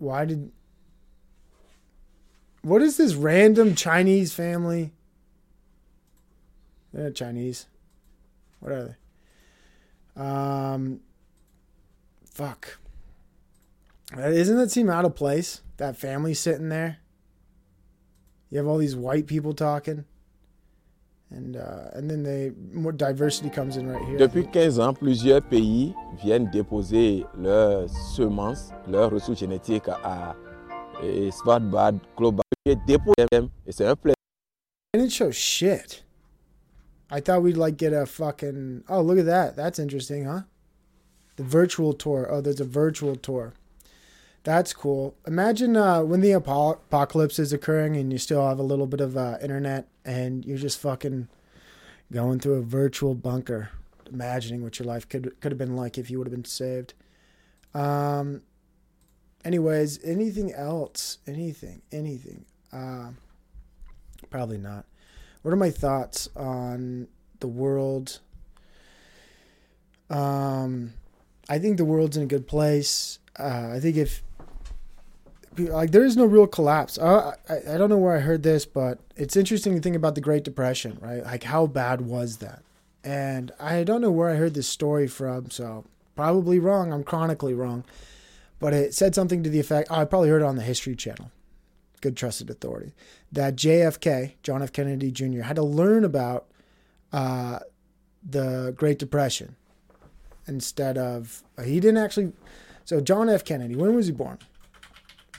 Why 0.00 0.24
did. 0.24 0.50
What 2.64 2.82
is 2.82 2.96
this 2.96 3.16
random 3.16 3.76
Chinese 3.76 4.34
family? 4.34 4.90
They're 6.92 7.04
not 7.04 7.14
Chinese. 7.14 7.68
What 8.60 8.72
are 8.72 8.84
they? 8.84 8.94
Um. 10.16 11.00
Fuck. 12.34 12.81
Doesn't 14.16 14.56
that 14.56 14.70
seem 14.70 14.90
out 14.90 15.04
of 15.04 15.14
place? 15.14 15.62
That 15.78 15.96
family 15.96 16.34
sitting 16.34 16.68
there. 16.68 16.98
You 18.50 18.58
have 18.58 18.66
all 18.66 18.78
these 18.78 18.94
white 18.94 19.26
people 19.26 19.54
talking. 19.54 20.04
And 21.30 21.56
uh, 21.56 21.88
and 21.94 22.10
then 22.10 22.22
they 22.22 22.52
more 22.74 22.92
diversity 22.92 23.48
comes 23.48 23.78
in 23.78 23.88
right 23.88 24.04
here. 24.04 24.18
Depuis 24.18 24.42
15 24.42 24.80
ans, 24.80 24.92
plusieurs 24.92 25.40
pays 25.40 25.94
viennent 26.22 26.50
déposer 26.50 27.24
leurs 27.38 27.88
semences, 28.14 28.70
leurs 28.86 29.10
ressources 29.10 29.40
génétiques 29.40 29.88
à, 29.88 30.36
Svalbard 31.30 31.94
Global. 32.18 32.44
Ils 32.66 32.76
déposent 32.86 33.14
même, 33.32 33.48
et 33.66 33.72
c'est 33.72 33.86
un 33.86 33.96
plaisir. 33.96 34.14
They 34.92 35.00
didn't 35.00 35.12
show 35.12 35.30
shit. 35.30 36.04
I 37.10 37.20
thought 37.20 37.42
we'd 37.42 37.56
like 37.56 37.78
get 37.78 37.94
a 37.94 38.04
fucking. 38.04 38.84
Oh, 38.90 39.00
look 39.00 39.18
at 39.18 39.24
that. 39.24 39.56
That's 39.56 39.78
interesting, 39.78 40.26
huh? 40.26 40.42
The 41.36 41.44
virtual 41.44 41.94
tour. 41.94 42.28
Oh, 42.30 42.42
there's 42.42 42.60
a 42.60 42.66
virtual 42.66 43.16
tour. 43.16 43.54
That's 44.44 44.72
cool. 44.72 45.14
Imagine 45.26 45.76
uh, 45.76 46.02
when 46.02 46.20
the 46.20 46.34
apo- 46.34 46.72
apocalypse 46.72 47.38
is 47.38 47.52
occurring 47.52 47.96
and 47.96 48.12
you 48.12 48.18
still 48.18 48.46
have 48.46 48.58
a 48.58 48.64
little 48.64 48.88
bit 48.88 49.00
of 49.00 49.16
uh, 49.16 49.38
internet 49.40 49.86
and 50.04 50.44
you're 50.44 50.58
just 50.58 50.80
fucking 50.80 51.28
going 52.12 52.40
through 52.40 52.54
a 52.54 52.62
virtual 52.62 53.14
bunker, 53.14 53.70
imagining 54.10 54.62
what 54.62 54.78
your 54.78 54.86
life 54.86 55.08
could 55.08 55.40
could 55.40 55.52
have 55.52 55.58
been 55.58 55.76
like 55.76 55.96
if 55.96 56.10
you 56.10 56.18
would 56.18 56.26
have 56.26 56.34
been 56.34 56.44
saved. 56.44 56.94
Um. 57.72 58.42
Anyways, 59.44 59.98
anything 60.04 60.52
else? 60.52 61.18
Anything? 61.26 61.82
Anything? 61.90 62.44
Uh, 62.72 63.10
probably 64.30 64.58
not. 64.58 64.84
What 65.42 65.52
are 65.52 65.56
my 65.56 65.70
thoughts 65.70 66.28
on 66.36 67.08
the 67.40 67.48
world? 67.48 68.20
Um, 70.08 70.92
I 71.48 71.58
think 71.58 71.76
the 71.76 71.84
world's 71.84 72.16
in 72.16 72.22
a 72.22 72.26
good 72.26 72.46
place. 72.46 73.18
Uh, 73.36 73.70
I 73.74 73.80
think 73.80 73.96
if 73.96 74.22
like 75.58 75.90
there 75.90 76.04
is 76.04 76.16
no 76.16 76.24
real 76.24 76.46
collapse. 76.46 76.98
I, 76.98 77.34
I 77.48 77.74
I 77.74 77.78
don't 77.78 77.90
know 77.90 77.98
where 77.98 78.16
I 78.16 78.20
heard 78.20 78.42
this, 78.42 78.64
but 78.64 78.98
it's 79.16 79.36
interesting 79.36 79.74
to 79.74 79.80
think 79.80 79.96
about 79.96 80.14
the 80.14 80.20
Great 80.20 80.44
Depression, 80.44 80.98
right? 81.00 81.24
Like 81.24 81.44
how 81.44 81.66
bad 81.66 82.00
was 82.02 82.38
that? 82.38 82.62
And 83.04 83.52
I 83.58 83.84
don't 83.84 84.00
know 84.00 84.10
where 84.10 84.30
I 84.30 84.36
heard 84.36 84.54
this 84.54 84.68
story 84.68 85.08
from, 85.08 85.50
so 85.50 85.84
probably 86.14 86.58
wrong. 86.58 86.92
I'm 86.92 87.04
chronically 87.04 87.54
wrong, 87.54 87.84
but 88.60 88.72
it 88.72 88.94
said 88.94 89.14
something 89.14 89.42
to 89.42 89.50
the 89.50 89.60
effect. 89.60 89.88
Oh, 89.90 89.96
I 89.96 90.04
probably 90.04 90.28
heard 90.28 90.42
it 90.42 90.46
on 90.46 90.56
the 90.56 90.62
History 90.62 90.94
Channel 90.94 91.30
good 92.02 92.16
trusted 92.16 92.50
authority, 92.50 92.92
that 93.30 93.56
JFK, 93.56 94.34
John 94.42 94.62
F. 94.62 94.72
Kennedy 94.72 95.10
Jr., 95.10 95.42
had 95.42 95.56
to 95.56 95.62
learn 95.62 96.04
about 96.04 96.46
uh, 97.12 97.60
the 98.28 98.74
Great 98.76 98.98
Depression 98.98 99.56
instead 100.46 100.98
of, 100.98 101.42
he 101.64 101.80
didn't 101.80 101.98
actually, 101.98 102.32
so 102.84 103.00
John 103.00 103.30
F. 103.30 103.44
Kennedy, 103.44 103.76
when 103.76 103.94
was 103.94 104.08
he 104.08 104.12
born? 104.12 104.38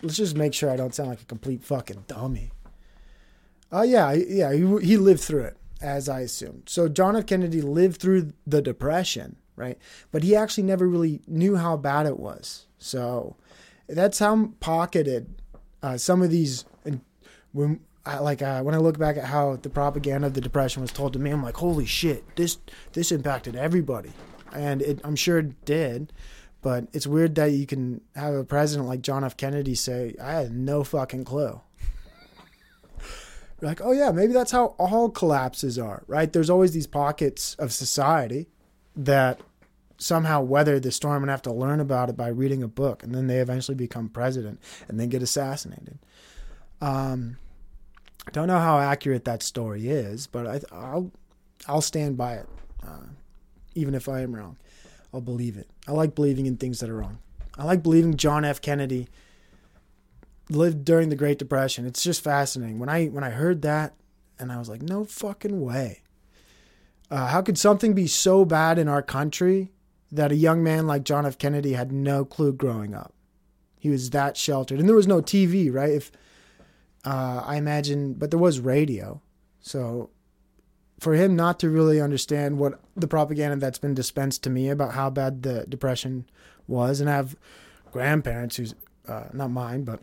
Let's 0.04 0.18
just 0.18 0.36
make 0.36 0.54
sure 0.54 0.70
I 0.70 0.76
don't 0.76 0.94
sound 0.94 1.10
like 1.10 1.22
a 1.22 1.26
complete 1.26 1.64
fucking 1.64 2.06
dummy. 2.08 2.52
Oh, 3.72 3.82
yeah, 3.82 4.12
yeah, 4.12 4.54
he, 4.54 4.60
he 4.86 4.98
lived 4.98 5.22
through 5.22 5.46
it, 5.46 5.58
as 5.82 6.08
I 6.08 6.20
assumed. 6.20 6.64
So 6.68 6.88
John 6.88 7.16
F. 7.16 7.26
Kennedy 7.26 7.62
lived 7.62 8.00
through 8.00 8.34
the 8.46 8.62
Depression, 8.62 9.38
right? 9.56 9.80
But 10.12 10.22
he 10.22 10.36
actually 10.36 10.66
never 10.66 10.88
really 10.88 11.22
knew 11.26 11.56
how 11.56 11.78
bad 11.78 12.06
it 12.06 12.20
was. 12.20 12.68
So 12.78 13.36
that's 13.88 14.20
how 14.20 14.52
pocketed 14.60 15.34
uh, 15.82 15.98
some 15.98 16.22
of 16.22 16.30
these 16.30 16.66
and 16.86 17.02
when 17.54 17.80
I, 18.06 18.20
like 18.20 18.42
uh, 18.42 18.62
when 18.62 18.76
I 18.76 18.80
look 18.80 19.00
back 19.00 19.16
at 19.16 19.26
how 19.26 19.56
the 19.56 19.70
propaganda 19.70 20.28
of 20.28 20.34
the 20.34 20.42
depression 20.42 20.82
was 20.82 20.92
told 20.92 21.14
to 21.14 21.20
me, 21.20 21.32
I'm 21.32 21.42
like, 21.42 21.56
holy 21.56 21.86
shit, 21.86 22.36
this 22.36 22.58
this 22.92 23.12
impacted 23.12 23.56
everybody, 23.56 24.12
and 24.54 24.82
it, 24.82 25.00
I'm 25.04 25.16
sure 25.16 25.40
it 25.40 25.64
did. 25.64 26.12
But 26.64 26.88
it's 26.94 27.06
weird 27.06 27.36
that 27.36 27.52
you 27.52 27.68
can 27.68 28.02
have 28.16 28.34
a 28.34 28.44
president 28.44 28.88
like 28.88 29.02
John 29.02 29.24
F. 29.24 29.38
Kennedy 29.38 29.76
say, 29.76 30.16
"I 30.22 30.32
had 30.32 30.54
no 30.54 30.84
fucking 30.84 31.26
clue." 31.26 31.62
You're 33.62 33.70
like, 33.70 33.82
oh 33.82 33.92
yeah, 33.92 34.12
maybe 34.12 34.34
that's 34.34 34.52
how 34.52 34.76
all 34.78 35.10
collapses 35.10 35.78
are, 35.78 36.04
right? 36.08 36.32
There's 36.32 36.50
always 36.50 36.74
these 36.74 36.88
pockets 36.88 37.56
of 37.56 37.72
society 37.72 38.48
that 38.96 39.40
somehow 39.98 40.42
weather 40.42 40.80
the 40.80 40.92
storm 40.92 41.24
and 41.24 41.30
have 41.30 41.42
to 41.44 41.54
learn 41.54 41.80
about 41.80 42.10
it 42.10 42.18
by 42.18 42.28
reading 42.28 42.62
a 42.62 42.68
book, 42.68 43.04
and 43.04 43.16
then 43.16 43.28
they 43.28 43.38
eventually 43.38 43.76
become 43.76 44.10
president 44.10 44.60
and 44.90 45.00
then 45.00 45.08
get 45.08 45.24
assassinated. 45.24 45.98
Um, 46.82 47.38
I 48.28 48.32
don't 48.32 48.48
know 48.48 48.60
how 48.60 48.80
accurate 48.80 49.26
that 49.26 49.44
story 49.44 49.88
is, 49.88 50.28
but 50.28 50.46
I, 50.46 50.62
I'll 50.72 51.12
I'll 51.68 51.82
stand 51.82 52.18
by 52.18 52.36
it, 52.36 52.48
uh, 52.86 53.08
even 53.76 53.96
if 53.96 54.10
I 54.10 54.22
am 54.22 54.36
wrong. 54.36 54.58
I'll 55.14 55.22
believe 55.22 55.58
it. 55.58 55.70
I 55.88 55.92
like 55.92 56.16
believing 56.16 56.46
in 56.46 56.58
things 56.58 56.80
that 56.80 56.90
are 56.90 56.96
wrong. 56.96 57.20
I 57.58 57.66
like 57.66 57.84
believing 57.84 58.18
John 58.18 58.44
F. 58.44 58.62
Kennedy 58.62 59.08
lived 60.50 60.84
during 60.84 61.10
the 61.10 61.16
Great 61.16 61.38
Depression. 61.38 61.86
It's 61.86 62.04
just 62.04 62.24
fascinating. 62.24 62.80
When 62.80 62.90
I 62.90 63.08
when 63.08 63.24
I 63.24 63.30
heard 63.30 63.62
that, 63.62 63.94
and 64.40 64.52
I 64.52 64.58
was 64.58 64.70
like, 64.70 64.82
no 64.82 65.06
fucking 65.06 65.62
way. 65.62 66.02
Uh, 67.12 67.28
how 67.28 67.42
could 67.42 67.58
something 67.58 67.94
be 67.94 68.08
so 68.08 68.44
bad 68.44 68.80
in 68.80 68.88
our 68.88 69.04
country 69.04 69.72
that 70.12 70.32
a 70.32 70.36
young 70.36 70.64
man 70.64 70.88
like 70.88 71.04
John 71.04 71.26
F. 71.26 71.38
Kennedy 71.38 71.74
had 71.74 71.92
no 71.92 72.26
clue 72.26 72.54
growing 72.54 72.94
up. 72.94 73.14
He 73.80 73.90
was 73.90 74.12
that 74.12 74.38
sheltered, 74.38 74.80
and 74.80 74.88
there 74.88 74.96
was 74.96 75.08
no 75.08 75.22
TV, 75.22 75.72
right? 75.74 75.92
If 75.92 76.12
uh, 77.04 77.44
I 77.46 77.58
imagine, 77.58 78.14
but 78.14 78.32
there 78.32 78.40
was 78.40 78.60
radio, 78.60 79.22
so 79.60 80.10
for 81.04 81.16
him 81.16 81.36
not 81.36 81.60
to 81.60 81.70
really 81.70 82.00
understand 82.00 82.58
what 82.58 82.80
the 82.96 83.10
propaganda 83.10 83.58
that's 83.58 83.78
been 83.78 83.94
dispensed 83.94 84.42
to 84.44 84.50
me 84.50 84.70
about 84.70 84.94
how 84.94 85.10
bad 85.10 85.44
the 85.44 85.66
depression 85.68 86.26
was, 86.66 87.02
and 87.02 87.10
I 87.10 87.14
have 87.18 87.36
grandparents 87.92 88.56
who's 88.56 88.74
uh, 89.06 89.26
not 89.34 89.52
mine, 89.52 89.84
but 89.84 90.00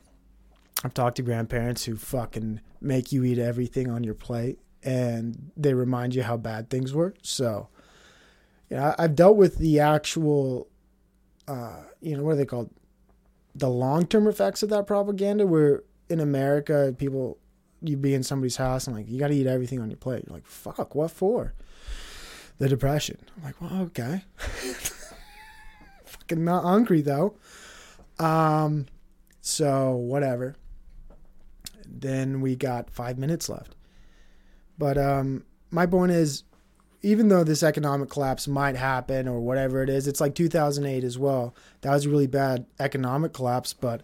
I've 0.85 0.93
talked 0.93 1.17
to 1.17 1.23
grandparents 1.23 1.85
who 1.85 1.97
fucking 1.97 2.61
make 2.83 3.13
you 3.13 3.25
eat 3.25 3.39
everything 3.39 3.91
on 3.91 4.05
your 4.05 4.13
plate, 4.13 4.59
and 4.83 5.51
they 5.57 5.73
remind 5.73 6.15
you 6.15 6.23
how 6.23 6.37
bad 6.37 6.69
things 6.69 6.93
were. 6.93 7.15
So 7.23 7.69
you 8.69 8.77
know, 8.77 8.95
I've 8.99 9.15
dealt 9.15 9.39
with 9.39 9.57
the 9.57 9.81
actual, 9.81 10.69
uh, 11.49 11.85
you 12.03 12.15
know, 12.15 12.23
what 12.23 12.33
are 12.33 12.37
they 12.37 12.45
called? 12.45 12.69
The 13.55 13.71
long 13.71 14.07
term 14.07 14.27
effects 14.29 14.63
of 14.63 14.69
that 14.69 14.87
propaganda, 14.87 15.47
where 15.47 15.83
in 16.11 16.21
America, 16.21 16.95
people, 16.99 17.39
you 17.83 17.97
be 17.97 18.14
in 18.14 18.22
somebody's 18.22 18.57
house 18.57 18.87
and 18.87 18.97
like, 18.97 19.09
you 19.09 19.18
got 19.18 19.28
to 19.28 19.35
eat 19.35 19.47
everything 19.47 19.81
on 19.81 19.91
your 19.91 19.97
plate. 19.97 20.24
You're 20.26 20.35
like, 20.35 20.47
fuck, 20.47 20.95
what 20.95 21.11
for? 21.11 21.55
The 22.59 22.68
depression. 22.68 23.18
I'm 23.37 23.45
like, 23.45 23.61
well, 23.61 23.83
okay. 23.83 24.24
Fucking 26.05 26.45
not 26.45 26.64
hungry 26.64 27.01
though. 27.01 27.37
Um, 28.18 28.87
so 29.41 29.93
whatever. 29.93 30.57
Then 31.87 32.41
we 32.41 32.55
got 32.55 32.91
five 32.91 33.18
minutes 33.18 33.49
left. 33.49 33.74
But 34.78 34.97
um, 34.99 35.45
my 35.70 35.87
point 35.87 36.12
is, 36.12 36.45
even 37.03 37.28
though 37.28 37.45
this 37.45 37.62
economic 37.62 38.11
collapse 38.11 38.47
might 38.47 38.76
happen 38.76 39.26
or 39.26 39.41
whatever 39.41 39.83
it 39.83 39.89
is, 39.89 40.07
it's 40.07 40.20
like 40.20 40.35
2008 40.35 41.03
as 41.03 41.18
well. 41.18 41.55
That 41.81 41.93
was 41.93 42.05
a 42.05 42.11
really 42.11 42.26
bad 42.26 42.66
economic 42.78 43.33
collapse, 43.33 43.72
but 43.72 44.03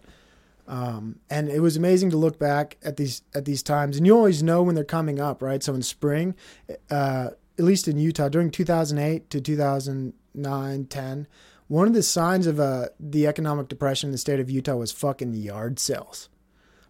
um, 0.67 1.19
and 1.29 1.49
it 1.49 1.61
was 1.61 1.77
amazing 1.77 2.09
to 2.11 2.17
look 2.17 2.37
back 2.39 2.77
at 2.83 2.97
these 2.97 3.21
at 3.33 3.45
these 3.45 3.63
times, 3.63 3.97
and 3.97 4.05
you 4.05 4.15
always 4.15 4.43
know 4.43 4.63
when 4.63 4.75
they're 4.75 4.83
coming 4.83 5.19
up, 5.19 5.41
right? 5.41 5.63
So 5.63 5.73
in 5.73 5.81
spring, 5.81 6.35
uh, 6.89 7.29
at 7.57 7.63
least 7.63 7.87
in 7.87 7.97
Utah, 7.97 8.29
during 8.29 8.51
2008 8.51 9.29
to 9.29 9.41
2009, 9.41 10.85
10, 10.85 11.27
one 11.67 11.87
of 11.87 11.93
the 11.93 12.03
signs 12.03 12.47
of 12.47 12.59
uh, 12.59 12.87
the 12.99 13.27
economic 13.27 13.67
depression 13.67 14.09
in 14.09 14.11
the 14.11 14.17
state 14.17 14.39
of 14.39 14.49
Utah 14.49 14.75
was 14.75 14.91
fucking 14.91 15.33
yard 15.33 15.79
sales. 15.79 16.29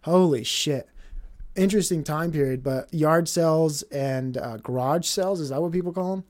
Holy 0.01 0.43
shit 0.43 0.89
interesting 1.57 2.03
time 2.03 2.31
period, 2.31 2.63
but 2.63 2.93
yard 2.93 3.27
sales 3.27 3.81
and 3.83 4.37
uh, 4.37 4.57
garage 4.57 5.05
sales 5.05 5.41
is 5.41 5.49
that 5.49 5.61
what 5.61 5.71
people 5.71 5.91
call 5.91 6.17
them? 6.17 6.23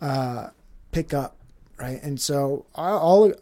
Uh, 0.00 0.48
pick 0.92 1.14
up, 1.14 1.36
right? 1.78 2.02
And 2.02 2.20
so 2.20 2.66
all 2.74 3.32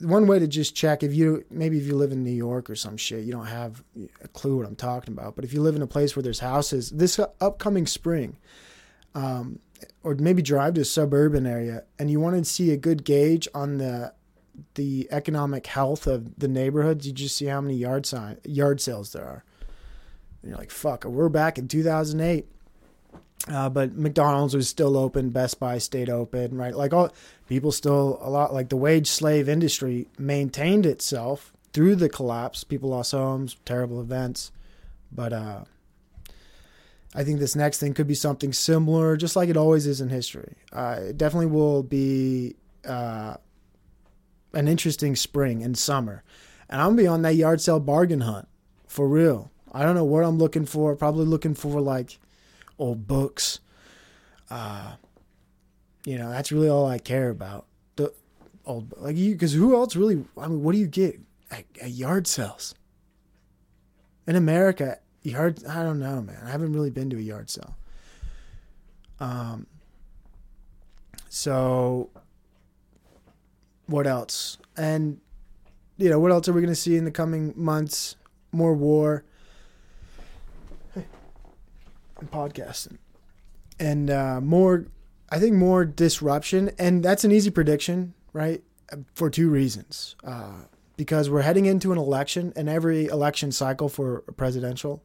one 0.00 0.26
way 0.26 0.38
to 0.38 0.46
just 0.46 0.74
check 0.74 1.02
if 1.02 1.14
you 1.14 1.44
maybe 1.50 1.78
if 1.78 1.86
you 1.86 1.94
live 1.94 2.12
in 2.12 2.24
New 2.24 2.30
York 2.30 2.70
or 2.70 2.74
some 2.74 2.96
shit, 2.96 3.24
you 3.24 3.32
don't 3.32 3.46
have 3.46 3.82
a 4.22 4.28
clue 4.28 4.56
what 4.56 4.66
I'm 4.66 4.76
talking 4.76 5.12
about. 5.12 5.36
But 5.36 5.44
if 5.44 5.52
you 5.52 5.60
live 5.60 5.76
in 5.76 5.82
a 5.82 5.86
place 5.86 6.16
where 6.16 6.22
there's 6.22 6.40
houses, 6.40 6.90
this 6.90 7.18
upcoming 7.40 7.86
spring, 7.86 8.36
um, 9.14 9.58
or 10.02 10.14
maybe 10.14 10.42
drive 10.42 10.74
to 10.74 10.82
a 10.82 10.84
suburban 10.84 11.46
area, 11.46 11.84
and 11.98 12.10
you 12.10 12.20
want 12.20 12.36
to 12.36 12.44
see 12.44 12.72
a 12.72 12.76
good 12.76 13.04
gauge 13.04 13.46
on 13.54 13.78
the 13.78 14.12
the 14.74 15.08
economic 15.10 15.66
health 15.66 16.06
of 16.06 16.38
the 16.38 16.48
neighborhoods, 16.48 17.06
you 17.06 17.12
just 17.12 17.36
see 17.36 17.46
how 17.46 17.60
many 17.60 17.74
yard 17.74 18.06
sign 18.06 18.38
yard 18.44 18.80
sales 18.80 19.12
there 19.12 19.24
are 19.24 19.44
And 20.42 20.50
you're 20.50 20.58
like, 20.58 20.70
fuck, 20.70 21.04
we're 21.04 21.28
back 21.28 21.58
in 21.58 21.68
2008. 21.68 22.46
Uh, 23.48 23.70
but 23.70 23.96
McDonald's 23.96 24.54
was 24.54 24.68
still 24.68 24.98
open, 24.98 25.30
Best 25.30 25.58
Buy 25.58 25.78
stayed 25.78 26.10
open, 26.10 26.56
right? 26.56 26.74
Like 26.74 26.92
all 26.92 27.10
people 27.50 27.72
still 27.72 28.20
a 28.22 28.30
lot 28.30 28.54
like 28.54 28.68
the 28.68 28.76
wage 28.76 29.08
slave 29.08 29.48
industry 29.48 30.06
maintained 30.16 30.86
itself 30.86 31.52
through 31.72 31.96
the 31.96 32.08
collapse. 32.08 32.62
People 32.62 32.90
lost 32.90 33.10
homes, 33.10 33.56
terrible 33.64 34.00
events, 34.00 34.52
but 35.10 35.32
uh, 35.32 35.64
I 37.12 37.24
think 37.24 37.40
this 37.40 37.56
next 37.56 37.80
thing 37.80 37.92
could 37.92 38.06
be 38.06 38.14
something 38.14 38.52
similar, 38.52 39.16
just 39.16 39.34
like 39.34 39.48
it 39.48 39.56
always 39.56 39.88
is 39.88 40.00
in 40.00 40.10
history. 40.10 40.58
Uh, 40.72 40.98
it 41.08 41.18
definitely 41.18 41.46
will 41.46 41.82
be 41.82 42.54
uh, 42.86 43.34
an 44.54 44.68
interesting 44.68 45.16
spring 45.16 45.64
and 45.64 45.76
summer, 45.76 46.22
and 46.68 46.80
I'm 46.80 46.90
gonna 46.90 47.02
be 47.02 47.08
on 47.08 47.22
that 47.22 47.34
yard 47.34 47.60
sale 47.60 47.80
bargain 47.80 48.20
hunt 48.20 48.46
for 48.86 49.08
real. 49.08 49.50
I 49.72 49.82
don't 49.82 49.96
know 49.96 50.04
what 50.04 50.22
I'm 50.22 50.38
looking 50.38 50.66
for. 50.66 50.94
Probably 50.94 51.26
looking 51.26 51.54
for 51.54 51.80
like 51.80 52.20
old 52.78 53.08
books. 53.08 53.58
Uh, 54.48 54.94
you 56.04 56.18
know, 56.18 56.30
that's 56.30 56.50
really 56.52 56.68
all 56.68 56.86
I 56.86 56.98
care 56.98 57.30
about. 57.30 57.66
The 57.96 58.12
old 58.66 58.94
like 58.96 59.16
you, 59.16 59.32
because 59.32 59.52
who 59.52 59.74
else 59.74 59.96
really? 59.96 60.24
I 60.36 60.48
mean, 60.48 60.62
what 60.62 60.72
do 60.72 60.78
you 60.78 60.86
get 60.86 61.20
at, 61.50 61.64
at 61.80 61.90
yard 61.90 62.26
sales 62.26 62.74
in 64.26 64.36
America? 64.36 64.98
Yard, 65.22 65.64
I 65.66 65.82
don't 65.82 65.98
know, 65.98 66.22
man. 66.22 66.40
I 66.44 66.50
haven't 66.50 66.72
really 66.72 66.90
been 66.90 67.10
to 67.10 67.16
a 67.16 67.20
yard 67.20 67.50
sale. 67.50 67.76
Um. 69.18 69.66
So, 71.28 72.10
what 73.86 74.06
else? 74.06 74.58
And 74.76 75.20
you 76.00 76.08
know, 76.08 76.18
what 76.18 76.32
else 76.32 76.48
are 76.48 76.52
we 76.54 76.62
going 76.62 76.72
to 76.72 76.80
see 76.80 76.96
in 76.96 77.04
the 77.04 77.10
coming 77.10 77.52
months? 77.54 78.16
More 78.52 78.72
war. 78.72 79.22
Hey, 80.94 81.04
I'm 82.18 82.26
podcasting. 82.28 82.96
And 83.78 84.10
uh, 84.10 84.40
more, 84.40 84.86
I 85.30 85.38
think 85.38 85.54
more 85.54 85.84
disruption. 85.84 86.70
And 86.78 87.02
that's 87.02 87.24
an 87.24 87.32
easy 87.32 87.50
prediction, 87.50 88.14
right? 88.32 88.62
For 89.14 89.30
two 89.30 89.50
reasons. 89.50 90.16
Uh, 90.24 90.64
because 90.96 91.30
we're 91.30 91.40
heading 91.40 91.64
into 91.64 91.92
an 91.92 91.98
election, 91.98 92.52
and 92.56 92.68
every 92.68 93.06
election 93.06 93.52
cycle 93.52 93.88
for 93.88 94.22
a 94.28 94.32
presidential 94.32 95.02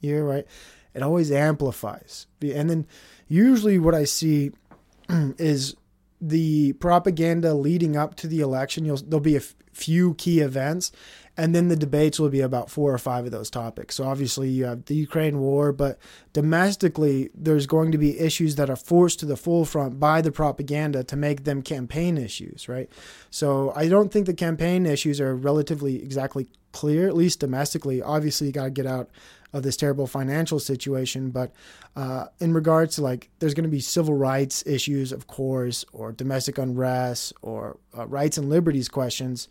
year, 0.00 0.22
right? 0.22 0.46
It 0.92 1.02
always 1.02 1.32
amplifies. 1.32 2.26
And 2.42 2.68
then 2.68 2.86
usually 3.26 3.78
what 3.78 3.94
I 3.94 4.04
see 4.04 4.50
is 5.08 5.76
the 6.20 6.74
propaganda 6.74 7.54
leading 7.54 7.96
up 7.96 8.14
to 8.16 8.26
the 8.26 8.40
election. 8.40 8.84
You'll, 8.84 8.98
there'll 8.98 9.20
be 9.20 9.36
a 9.36 9.38
f- 9.38 9.54
few 9.72 10.14
key 10.14 10.40
events, 10.40 10.92
and 11.36 11.54
then 11.54 11.68
the 11.68 11.76
debates 11.76 12.20
will 12.20 12.28
be 12.28 12.40
about 12.40 12.70
four 12.70 12.92
or 12.92 12.98
five 12.98 13.24
of 13.24 13.30
those 13.30 13.48
topics. 13.48 13.94
So 13.94 14.04
obviously 14.04 14.50
you 14.50 14.64
have 14.64 14.84
the 14.84 14.94
Ukraine 14.94 15.38
war, 15.38 15.72
but 15.72 15.98
domestically 16.32 17.30
there's 17.34 17.66
going 17.66 17.92
to 17.92 17.98
be 17.98 18.18
issues 18.18 18.56
that 18.56 18.68
are 18.68 18.76
forced 18.76 19.20
to 19.20 19.26
the 19.26 19.36
forefront 19.36 19.98
by 19.98 20.20
the 20.20 20.32
propaganda 20.32 21.02
to 21.04 21.16
make 21.16 21.44
them 21.44 21.62
campaign 21.62 22.18
issues, 22.18 22.68
right? 22.68 22.90
So 23.30 23.72
I 23.74 23.88
don't 23.88 24.12
think 24.12 24.26
the 24.26 24.34
campaign 24.34 24.84
issues 24.84 25.20
are 25.20 25.34
relatively 25.34 26.02
exactly 26.02 26.48
clear, 26.72 27.08
at 27.08 27.16
least 27.16 27.40
domestically. 27.40 28.02
Obviously 28.02 28.48
you 28.48 28.52
got 28.52 28.64
to 28.64 28.70
get 28.70 28.86
out 28.86 29.08
of 29.52 29.62
this 29.62 29.76
terrible 29.76 30.06
financial 30.06 30.60
situation, 30.60 31.30
but 31.30 31.52
uh, 31.96 32.26
in 32.38 32.52
regards 32.52 32.96
to 32.96 33.02
like, 33.02 33.30
there's 33.38 33.54
going 33.54 33.64
to 33.64 33.70
be 33.70 33.80
civil 33.80 34.14
rights 34.14 34.64
issues, 34.66 35.12
of 35.12 35.26
course, 35.26 35.84
or 35.92 36.12
domestic 36.12 36.58
unrest, 36.58 37.32
or 37.42 37.78
uh, 37.96 38.06
rights 38.06 38.38
and 38.38 38.48
liberties 38.48 38.88
questions. 38.88 39.48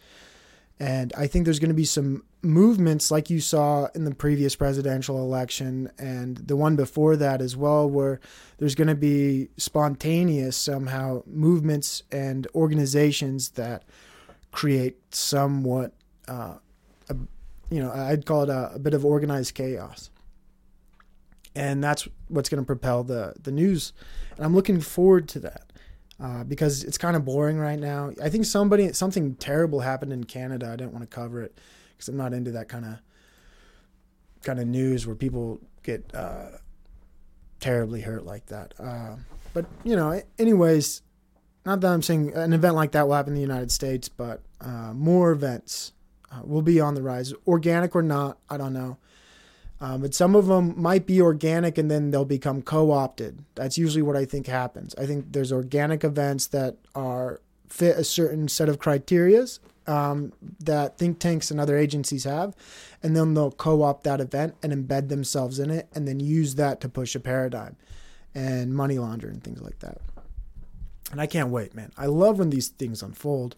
And 0.80 1.12
I 1.18 1.28
think 1.28 1.44
there's 1.44 1.60
going 1.60 1.70
to 1.70 1.76
be 1.76 1.86
some 1.86 2.24
movements 2.42 3.12
like 3.12 3.30
you 3.30 3.42
saw 3.42 3.90
in 3.94 4.06
the 4.06 4.16
previous 4.16 4.56
presidential 4.56 5.18
election 5.18 5.92
and 5.98 6.38
the 6.38 6.56
one 6.56 6.78
before 6.78 7.18
that 7.18 7.42
as 7.42 7.58
well, 7.58 7.90
where 7.90 8.22
there's 8.58 8.76
going 8.76 8.88
to 8.88 8.96
be 8.96 9.50
spontaneous 9.58 10.56
somehow 10.56 11.24
movements 11.26 12.04
and 12.12 12.48
organizations 12.56 13.50
that 13.52 13.84
create 14.52 14.96
somewhat, 15.14 15.94
uh, 16.30 16.56
you 17.70 17.82
know, 17.82 17.92
I'd 17.92 18.26
call 18.26 18.44
it 18.44 18.50
a, 18.50 18.74
a 18.76 18.80
bit 18.80 18.94
of 18.94 19.06
organized 19.06 19.54
chaos. 19.54 20.10
And 21.56 21.84
that's 21.84 22.08
what's 22.28 22.50
going 22.50 22.62
to 22.62 22.66
propel 22.66 23.04
the, 23.04 23.34
the 23.42 23.52
news. 23.52 23.94
And 24.38 24.46
I'm 24.46 24.56
looking 24.56 24.80
forward 24.80 25.28
to 25.30 25.40
that 25.40 25.72
uh, 26.22 26.44
because 26.44 26.84
it's 26.84 26.98
kind 26.98 27.16
of 27.16 27.26
boring 27.26 27.58
right 27.58 27.80
now. 27.80 28.12
I 28.22 28.30
think 28.30 28.46
somebody 28.46 28.94
something 28.94 29.36
terrible 29.36 29.82
happened 29.82 30.14
in 30.14 30.24
Canada. 30.26 30.68
I 30.68 30.76
didn't 30.76 30.94
want 30.94 31.10
to 31.10 31.16
cover 31.16 31.42
it 31.42 31.58
because 31.92 32.08
I'm 32.08 32.18
not 32.18 32.34
into 32.34 32.52
that 32.52 32.70
kind 32.70 32.86
of 32.86 33.00
kind 34.44 34.60
of 34.60 34.68
news 34.68 35.06
where 35.06 35.16
people 35.16 35.60
get 35.84 36.14
uh, 36.14 36.50
terribly 37.60 38.02
hurt 38.02 38.26
like 38.26 38.46
that. 38.48 38.74
Uh, 38.80 39.16
but 39.54 39.66
you 39.84 39.96
know, 39.96 40.22
anyways, 40.38 41.02
not 41.66 41.82
that 41.82 41.92
I'm 41.92 42.02
saying 42.02 42.34
an 42.34 42.54
event 42.54 42.76
like 42.76 42.92
that 42.92 43.08
will 43.08 43.16
happen 43.16 43.34
in 43.34 43.36
the 43.36 43.42
United 43.42 43.72
States, 43.72 44.08
but 44.08 44.42
uh, 44.62 44.94
more 44.94 45.32
events 45.32 45.94
uh, 46.32 46.42
will 46.44 46.62
be 46.62 46.80
on 46.80 46.96
the 46.96 47.02
rise, 47.02 47.34
organic 47.48 47.96
or 47.96 48.02
not. 48.02 48.38
I 48.50 48.58
don't 48.58 48.74
know. 48.74 48.98
Um, 49.82 50.02
but 50.02 50.14
some 50.14 50.36
of 50.36 50.48
them 50.48 50.74
might 50.80 51.06
be 51.06 51.22
organic 51.22 51.78
and 51.78 51.90
then 51.90 52.12
they'll 52.12 52.26
become 52.26 52.62
co 52.62 52.92
opted. 52.92 53.46
That's 53.56 53.78
usually 53.78 54.02
what 54.02 54.18
I 54.18 54.26
think 54.26 54.48
happens. 54.48 54.94
I 54.98 55.06
think 55.06 55.32
there's 55.32 55.54
organic 55.54 56.04
events 56.04 56.48
that 56.48 56.76
are 56.96 57.40
fit 57.70 57.98
a 57.98 58.04
certain 58.04 58.48
set 58.48 58.68
of 58.68 58.80
criterias 58.80 59.60
um, 59.88 60.34
that 60.60 60.98
think 60.98 61.20
tanks 61.20 61.50
and 61.50 61.60
other 61.60 61.78
agencies 61.78 62.26
have, 62.26 62.56
and 63.02 63.16
then 63.16 63.34
they'll 63.34 63.52
co 63.52 63.82
opt 63.82 64.04
that 64.04 64.20
event 64.20 64.56
and 64.62 64.74
embed 64.74 65.08
themselves 65.08 65.60
in 65.60 65.70
it 65.70 65.88
and 65.96 66.08
then 66.08 66.20
use 66.20 66.56
that 66.56 66.82
to 66.82 66.90
push 66.90 67.16
a 67.16 67.20
paradigm 67.20 67.78
and 68.36 68.76
money 68.76 69.00
launder 69.00 69.30
and 69.30 69.44
things 69.44 69.62
like 69.62 69.80
that. 69.80 70.00
And 71.12 71.20
I 71.20 71.26
can't 71.26 71.50
wait, 71.50 71.74
man. 71.74 71.92
I 71.98 72.06
love 72.06 72.38
when 72.38 72.50
these 72.50 72.68
things 72.68 73.02
unfold. 73.02 73.56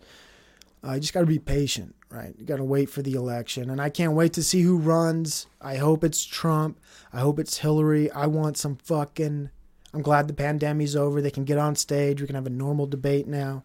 Uh, 0.84 0.98
just 0.98 1.14
got 1.14 1.20
to 1.22 1.28
be 1.28 1.40
patient, 1.40 1.96
right? 2.10 2.34
You 2.38 2.46
got 2.46 2.58
to 2.58 2.64
wait 2.64 2.90
for 2.90 3.02
the 3.02 3.14
election. 3.14 3.70
And 3.70 3.80
I 3.80 3.90
can't 3.90 4.14
wait 4.14 4.34
to 4.34 4.44
see 4.44 4.62
who 4.62 4.78
runs. 4.78 5.46
I 5.62 5.76
hope 5.76 6.04
it's 6.04 6.26
Trump. 6.26 6.80
I 7.14 7.20
hope 7.20 7.40
it's 7.40 7.60
Hillary. 7.60 8.10
I 8.12 8.26
want 8.26 8.58
some 8.58 8.78
fucking. 8.78 9.52
I'm 9.94 10.02
glad 10.02 10.28
the 10.28 10.34
pandemic's 10.34 10.96
over. 10.96 11.22
They 11.22 11.32
can 11.32 11.44
get 11.44 11.58
on 11.58 11.76
stage. 11.76 12.22
We 12.22 12.28
can 12.28 12.36
have 12.36 12.48
a 12.48 12.52
normal 12.52 12.88
debate 12.88 13.28
now. 13.28 13.64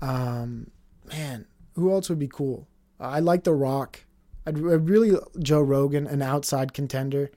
Um, 0.00 0.70
man, 1.08 1.46
who 1.74 1.90
else 1.92 2.08
would 2.08 2.18
be 2.18 2.28
cool? 2.28 2.68
I 3.00 3.20
like 3.20 3.44
The 3.44 3.54
Rock. 3.54 4.04
I'd, 4.46 4.56
I'd 4.56 4.88
really 4.88 5.16
Joe 5.38 5.62
Rogan, 5.62 6.06
an 6.06 6.22
outside 6.22 6.72
contender. 6.72 7.30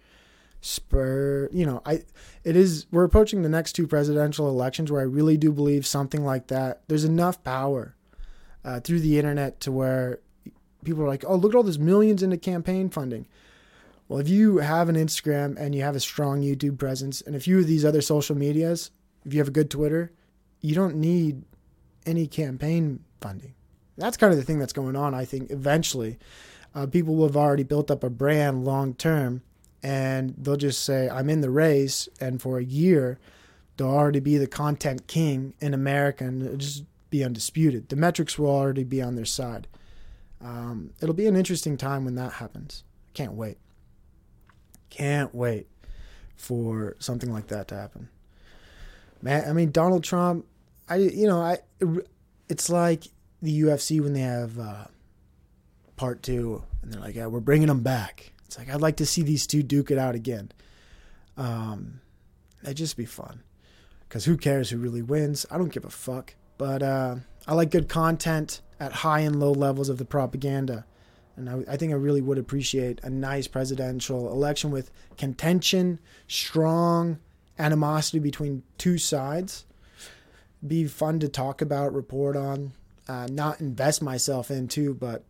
Spur, 0.62 1.50
you 1.52 1.66
know, 1.66 1.82
I 1.86 2.04
it 2.46 2.56
is 2.56 2.86
we're 2.89 3.04
approaching 3.04 3.41
the 3.41 3.50
next 3.50 3.74
two 3.74 3.86
presidential 3.86 4.48
elections 4.48 4.89
where 4.89 5.02
I 5.02 5.06
really 5.06 5.36
do 5.36 5.52
believe 5.52 5.86
something 5.86 6.24
like 6.24 6.48
that. 6.48 6.84
There's 6.88 7.04
enough 7.04 7.44
power 7.44 7.96
uh, 8.66 8.80
through 8.80 8.99
the 8.99 9.18
internet 9.18 9.59
to 9.61 9.72
where 9.72 10.20
people 10.84 11.03
are 11.03 11.07
like, 11.07 11.24
oh, 11.28 11.36
look 11.36 11.53
at 11.53 11.57
all 11.57 11.64
this 11.64 11.78
millions 11.78 12.24
into 12.24 12.38
campaign 12.38 12.89
funding. 12.89 13.28
Well, 14.07 14.20
if 14.20 14.28
you 14.28 14.57
have 14.57 14.89
an 14.89 14.95
Instagram 14.95 15.57
and 15.57 15.74
you 15.74 15.82
have 15.82 15.95
a 15.95 15.99
strong 15.99 16.41
YouTube 16.41 16.78
presence 16.78 17.22
and 17.22 17.36
a 17.36 17.39
few 17.39 17.59
of 17.59 17.68
these 17.68 17.86
other 17.86 18.01
social 18.01 18.36
medias, 18.36 18.91
if 19.26 19.34
you 19.34 19.39
have 19.39 19.47
a 19.47 19.51
good 19.51 19.72
Twitter, 19.72 20.11
you 20.61 20.76
don't 20.76 20.95
need 20.95 21.43
any 22.05 22.28
campaign 22.28 23.03
funding. 23.22 23.53
That's 23.97 24.18
kind 24.18 24.34
of 24.34 24.38
the 24.38 24.45
thing 24.45 24.59
that's 24.59 24.74
going 24.74 24.95
on. 24.95 25.14
I 25.14 25.26
think 25.26 25.51
eventually 25.51 26.18
uh, 26.76 26.88
people 26.88 27.16
will 27.16 27.28
have 27.28 27.38
already 27.38 27.64
built 27.64 27.89
up 27.89 28.03
a 28.03 28.09
brand 28.09 28.66
long 28.66 28.93
term 28.93 29.41
and 29.82 30.34
they'll 30.38 30.55
just 30.55 30.84
say, 30.84 31.09
I'm 31.09 31.30
in 31.30 31.41
the 31.41 31.49
race. 31.49 32.07
And 32.20 32.41
for 32.41 32.57
a 32.57 32.64
year, 32.64 33.20
they'll 33.78 33.88
already 33.88 34.20
be 34.20 34.38
the 34.38 34.47
content 34.47 35.07
king 35.07 35.53
in 35.59 35.74
America 35.74 36.24
and 36.24 36.59
just 36.59 36.84
be 37.14 37.24
undisputed. 37.24 37.89
The 37.89 37.95
metrics 37.95 38.39
will 38.39 38.49
already 38.49 38.84
be 38.84 38.99
on 38.99 39.14
their 39.14 39.24
side. 39.24 39.68
Um, 40.41 40.93
it'll 40.99 41.14
be 41.14 41.28
an 41.28 41.36
interesting 41.36 41.78
time 41.78 42.05
when 42.05 42.16
that 42.16 42.34
happens. 42.34 42.84
Can't 43.14 43.34
wait. 43.34 43.59
Can't 44.89 45.34
wait 45.34 45.68
for 46.36 46.95
something 46.97 47.32
like 47.32 47.47
that 47.47 47.68
to 47.68 47.76
happen. 47.76 48.09
Man, 49.22 49.47
I 49.47 49.53
mean 49.53 49.72
Donald 49.72 50.03
Trump. 50.03 50.47
I 50.89 50.95
you 50.95 51.28
know 51.28 51.39
I 51.39 51.59
it's 52.49 52.68
like 52.70 53.03
the 53.43 53.61
UFC 53.61 54.01
when 54.01 54.14
they 54.14 54.22
have 54.22 54.57
uh, 54.57 54.86
part 55.95 56.24
two 56.24 56.64
and 56.82 56.91
they're 56.91 56.99
like, 56.99 57.16
yeah, 57.16 57.28
we're 57.28 57.41
bringing 57.41 57.68
them 57.68 57.84
back. 57.84 58.34
It's 58.47 58.57
like 58.57 58.70
I'd 58.70 58.82
like 58.82 58.97
to 58.97 59.05
see 59.05 59.22
these 59.22 59.45
two 59.45 59.61
duke 59.61 59.91
it 59.91 59.99
out 59.99 60.16
again. 60.16 60.51
Um, 61.38 62.01
it'd 62.64 62.78
just 62.78 62.97
be 62.97 63.05
fun. 63.05 63.43
Because 64.09 64.26
who 64.26 64.36
cares 64.36 64.72
who 64.72 64.78
really 64.78 65.03
wins? 65.03 65.45
I 65.51 65.59
don't 65.59 65.72
give 65.72 65.86
a 65.86 65.91
fuck. 65.91 66.34
But 66.58 66.84
uh, 66.84 67.16
I 67.47 67.54
like 67.54 67.72
good 67.72 67.89
content 67.89 68.62
at 68.80 68.91
high 68.91 69.20
and 69.20 69.39
low 69.39 69.51
levels 69.51 69.89
of 69.89 69.97
the 69.97 70.06
propaganda. 70.06 70.86
And 71.36 71.49
I, 71.49 71.74
I, 71.74 71.78
think 71.78 71.91
I 71.91 71.95
really 71.95 72.22
would 72.22 72.38
appreciate 72.38 72.99
a 73.04 73.10
nice 73.10 73.47
presidential 73.47 74.32
election 74.32 74.70
with 74.72 74.91
contention, 75.18 75.99
strong 76.28 77.20
animosity 77.58 78.20
between 78.20 78.64
two 78.78 78.97
sides. 78.97 79.66
Be 80.66 80.86
fun 80.86 81.20
to 81.20 81.28
talk 81.28 81.62
about, 81.62 81.93
report 81.93 82.36
on, 82.36 82.74
uh, 83.08 83.28
not 83.32 83.60
invest 83.60 84.01
myself 84.01 84.51
into, 84.51 84.93
but 84.93 85.24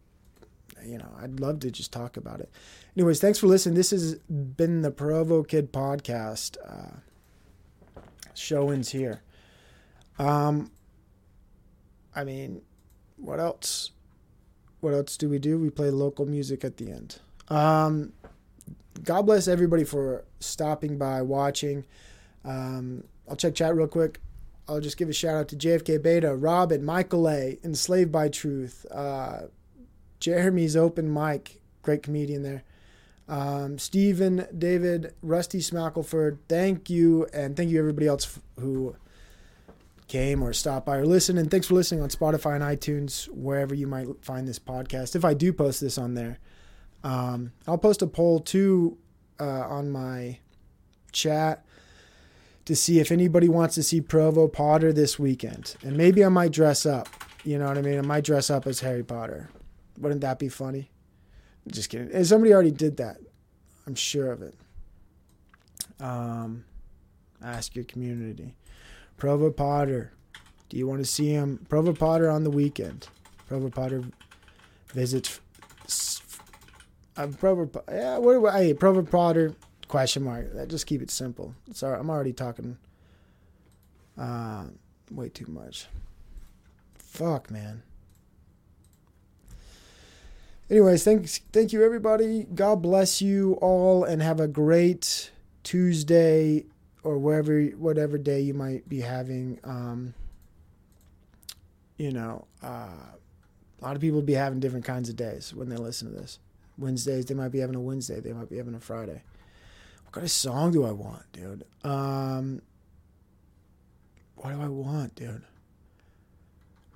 you 0.86 0.98
know, 0.98 1.10
I'd 1.22 1.40
love 1.40 1.60
to 1.62 1.72
just 1.72 1.94
talk 1.94 2.18
about 2.18 2.42
it. 2.42 2.50
Anyways, 2.96 3.20
thanks 3.20 3.40
for 3.40 3.48
listening. 3.48 3.76
This 3.76 3.92
has 3.92 4.16
been 4.16 4.82
the 4.82 4.92
Provo 4.92 5.44
Kid 5.44 5.72
podcast. 5.72 6.58
Uh, 6.66 6.98
show 8.34 8.70
ends 8.70 8.90
here. 8.90 9.22
Um, 10.20 10.72
I 12.16 12.24
mean, 12.24 12.62
what 13.18 13.40
else? 13.40 13.92
What 14.82 14.94
else 14.94 15.18
do 15.18 15.30
we 15.30 15.40
do? 15.40 15.58
We 15.58 15.70
play 15.70 15.90
local 15.90 16.26
music 16.26 16.64
at 16.64 16.78
the 16.78 16.92
end. 16.92 17.20
Um, 17.50 18.14
God 19.04 19.24
bless 19.24 19.48
everybody 19.48 19.84
for 19.84 20.26
stopping 20.40 20.98
by, 20.98 21.22
watching. 21.22 21.86
Um, 22.44 23.06
I'll 23.30 23.36
check 23.36 23.56
chat 23.56 23.76
real 23.76 23.88
quick. 23.88 24.20
I'll 24.68 24.80
just 24.80 24.98
give 24.98 25.10
a 25.10 25.14
shout 25.14 25.36
out 25.36 25.48
to 25.50 25.56
JFK 25.56 26.02
Beta, 26.02 26.36
Robin, 26.36 26.84
Michael 26.84 27.30
A, 27.30 27.58
Enslaved 27.64 28.12
by 28.12 28.30
Truth, 28.30 28.86
uh, 28.92 29.44
Jeremy's 30.20 30.78
Open 30.78 31.14
Mic, 31.14 31.62
great 31.82 32.02
comedian 32.02 32.44
there. 32.44 32.64
Um, 33.28 33.78
Stephen, 33.78 34.48
David, 34.58 35.14
Rusty 35.22 35.60
Smackleford, 35.60 36.38
thank 36.48 36.90
you, 36.90 37.28
and 37.34 37.58
thank 37.58 37.70
you 37.72 37.80
everybody 37.80 38.08
else 38.08 38.40
who 38.60 38.96
came 40.14 40.44
or 40.44 40.54
stopped 40.54 40.86
by 40.86 40.98
or 40.98 41.08
listened. 41.08 41.40
And 41.40 41.50
thanks 41.50 41.66
for 41.66 41.74
listening 41.74 42.04
on 42.04 42.10
Spotify 42.10 42.54
and 42.54 42.64
iTunes, 42.64 43.26
wherever 43.30 43.74
you 43.74 43.88
might 43.88 44.06
find 44.22 44.48
this 44.48 44.60
podcast. 44.60 45.16
If 45.16 45.26
I 45.26 45.34
do 45.34 45.52
post 45.52 45.82
this 45.82 45.98
on 45.98 46.14
there, 46.14 46.38
um, 47.04 47.52
I'll 47.68 47.80
post 47.80 48.04
a 48.04 48.08
poll 48.08 48.40
too 48.40 49.00
uh, 49.40 49.44
on 49.62 49.90
my 49.90 50.38
chat 51.12 51.66
to 52.66 52.76
see 52.76 53.00
if 53.00 53.12
anybody 53.12 53.50
wants 53.50 53.74
to 53.74 53.82
see 53.82 54.02
Provo 54.02 54.48
Potter 54.48 54.94
this 54.94 55.18
weekend. 55.18 55.76
And 55.82 55.98
maybe 55.98 56.24
I 56.24 56.30
might 56.30 56.52
dress 56.52 56.86
up. 56.86 57.10
You 57.44 57.58
know 57.58 57.66
what 57.66 57.80
I 57.80 57.82
mean? 57.82 57.98
I 57.98 58.02
might 58.02 58.24
dress 58.24 58.52
up 58.52 58.68
as 58.68 58.82
Harry 58.82 59.04
Potter. 59.04 59.50
Wouldn't 59.98 60.22
that 60.22 60.38
be 60.38 60.48
funny? 60.48 60.92
Just 61.68 61.90
kidding. 61.90 62.12
And 62.14 62.28
somebody 62.28 62.54
already 62.54 62.72
did 62.72 62.98
that. 62.98 63.18
I'm 63.88 63.96
sure 63.96 64.32
of 64.32 64.44
it. 64.44 64.54
Um, 66.00 66.66
ask 67.44 67.76
your 67.76 67.86
community. 67.86 68.54
Provo 69.18 69.52
Potter. 69.52 70.12
Do 70.70 70.78
you 70.78 70.88
want 70.88 71.00
to 71.00 71.06
see 71.06 71.30
him? 71.30 71.66
Provo 71.70 71.94
Potter 71.94 72.30
on 72.30 72.44
the 72.44 72.50
weekend. 72.50 73.08
Provo 73.48 73.70
Potter 73.70 74.04
visits. 74.94 75.40
Uh, 77.16 77.28
Provo, 77.28 77.70
yeah, 77.90 78.18
what 78.18 78.54
I, 78.54 78.64
hey, 78.64 78.74
Provo 78.74 79.04
Potter 79.04 79.56
question 79.88 80.24
mark. 80.24 80.48
Just 80.68 80.88
keep 80.88 81.02
it 81.02 81.12
simple. 81.12 81.54
Sorry, 81.72 82.00
I'm 82.00 82.10
already 82.10 82.34
talking 82.34 82.78
uh, 84.18 84.66
way 85.12 85.30
too 85.30 85.46
much. 85.48 85.88
Fuck, 86.96 87.52
man. 87.52 87.84
Anyways, 90.70 91.04
thanks, 91.04 91.40
thank 91.52 91.72
you 91.72 91.84
everybody. 91.84 92.48
God 92.56 92.82
bless 92.82 93.22
you 93.22 93.54
all, 93.62 94.04
and 94.04 94.24
have 94.24 94.40
a 94.40 94.48
great 94.48 95.30
Tuesday 95.62 96.66
or 97.04 97.18
wherever, 97.18 97.62
whatever 97.62 98.18
day 98.18 98.42
you 98.42 98.54
might 98.54 98.88
be 98.88 99.02
having. 99.02 99.60
Um, 99.64 100.14
you 101.98 102.12
know, 102.12 102.48
uh, 102.64 102.68
a 102.68 103.82
lot 103.82 103.96
of 103.96 104.02
people 104.02 104.22
be 104.22 104.34
having 104.34 104.60
different 104.60 104.86
kinds 104.86 105.10
of 105.10 105.16
days 105.16 105.54
when 105.54 105.70
they 105.70 105.76
listen 105.76 106.12
to 106.12 106.20
this. 106.20 106.40
Wednesdays, 106.78 107.26
they 107.26 107.36
might 107.36 107.50
be 107.50 107.60
having 107.60 107.76
a 107.76 107.82
Wednesday. 107.82 108.20
They 108.20 108.34
might 108.34 108.50
be 108.50 108.58
having 108.58 108.76
a 108.76 108.80
Friday. 108.80 109.22
What 110.06 110.14
kind 110.14 110.26
of 110.26 110.32
song 110.32 110.72
do 110.72 110.86
I 110.86 110.92
want, 110.92 111.32
dude? 111.32 111.66
Um, 111.84 112.62
what 114.36 114.52
do 114.54 114.62
I 114.62 114.68
want, 114.68 115.16
dude? 115.16 115.44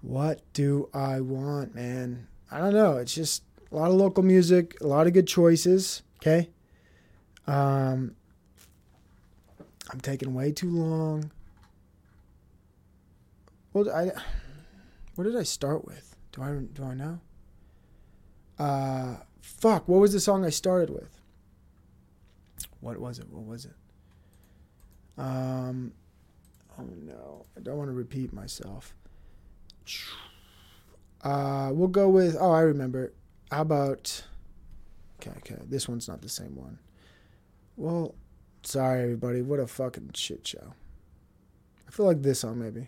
What 0.01 0.41
do 0.53 0.89
I 0.93 1.21
want, 1.21 1.75
man? 1.75 2.27
I 2.51 2.59
don't 2.59 2.73
know. 2.73 2.97
It's 2.97 3.15
just 3.15 3.43
a 3.71 3.75
lot 3.75 3.89
of 3.89 3.95
local 3.95 4.23
music, 4.23 4.77
a 4.81 4.87
lot 4.87 5.07
of 5.07 5.13
good 5.13 5.27
choices. 5.27 6.03
Okay. 6.21 6.49
Um, 7.47 8.16
I'm 9.97 10.01
taking 10.01 10.35
way 10.35 10.51
too 10.51 10.69
long. 10.69 11.31
Well, 13.73 13.89
I, 13.89 14.11
what 15.15 15.23
did 15.23 15.35
I 15.35 15.41
start 15.41 15.85
with? 15.85 16.15
Do 16.33 16.43
I 16.43 16.51
do 16.51 16.83
I 16.83 16.93
know? 16.93 17.19
Uh, 18.59 19.15
fuck. 19.41 19.87
What 19.87 19.99
was 19.99 20.13
the 20.13 20.19
song 20.19 20.45
I 20.45 20.51
started 20.51 20.91
with? 20.91 21.19
What 22.79 22.99
was 22.99 23.17
it? 23.17 23.27
What 23.27 23.43
was 23.45 23.65
it? 23.65 23.73
Um, 25.17 25.93
oh 26.77 26.83
no, 26.83 27.47
I 27.57 27.61
don't 27.61 27.77
want 27.77 27.89
to 27.89 27.95
repeat 27.95 28.31
myself. 28.31 28.93
Uh, 31.23 31.71
we'll 31.73 31.87
go 31.87 32.07
with. 32.07 32.37
Oh, 32.39 32.51
I 32.51 32.61
remember. 32.61 33.13
How 33.49 33.61
about? 33.61 34.23
Okay, 35.19 35.31
okay. 35.37 35.57
This 35.67 35.89
one's 35.89 36.07
not 36.07 36.21
the 36.21 36.29
same 36.29 36.55
one. 36.55 36.77
Well, 37.77 38.13
sorry 38.63 39.03
everybody. 39.03 39.41
What 39.41 39.59
a 39.59 39.67
fucking 39.67 40.11
shit 40.13 40.45
show. 40.47 40.73
I 41.87 41.91
feel 41.91 42.05
like 42.05 42.21
this 42.21 42.41
song 42.41 42.59
maybe. 42.59 42.87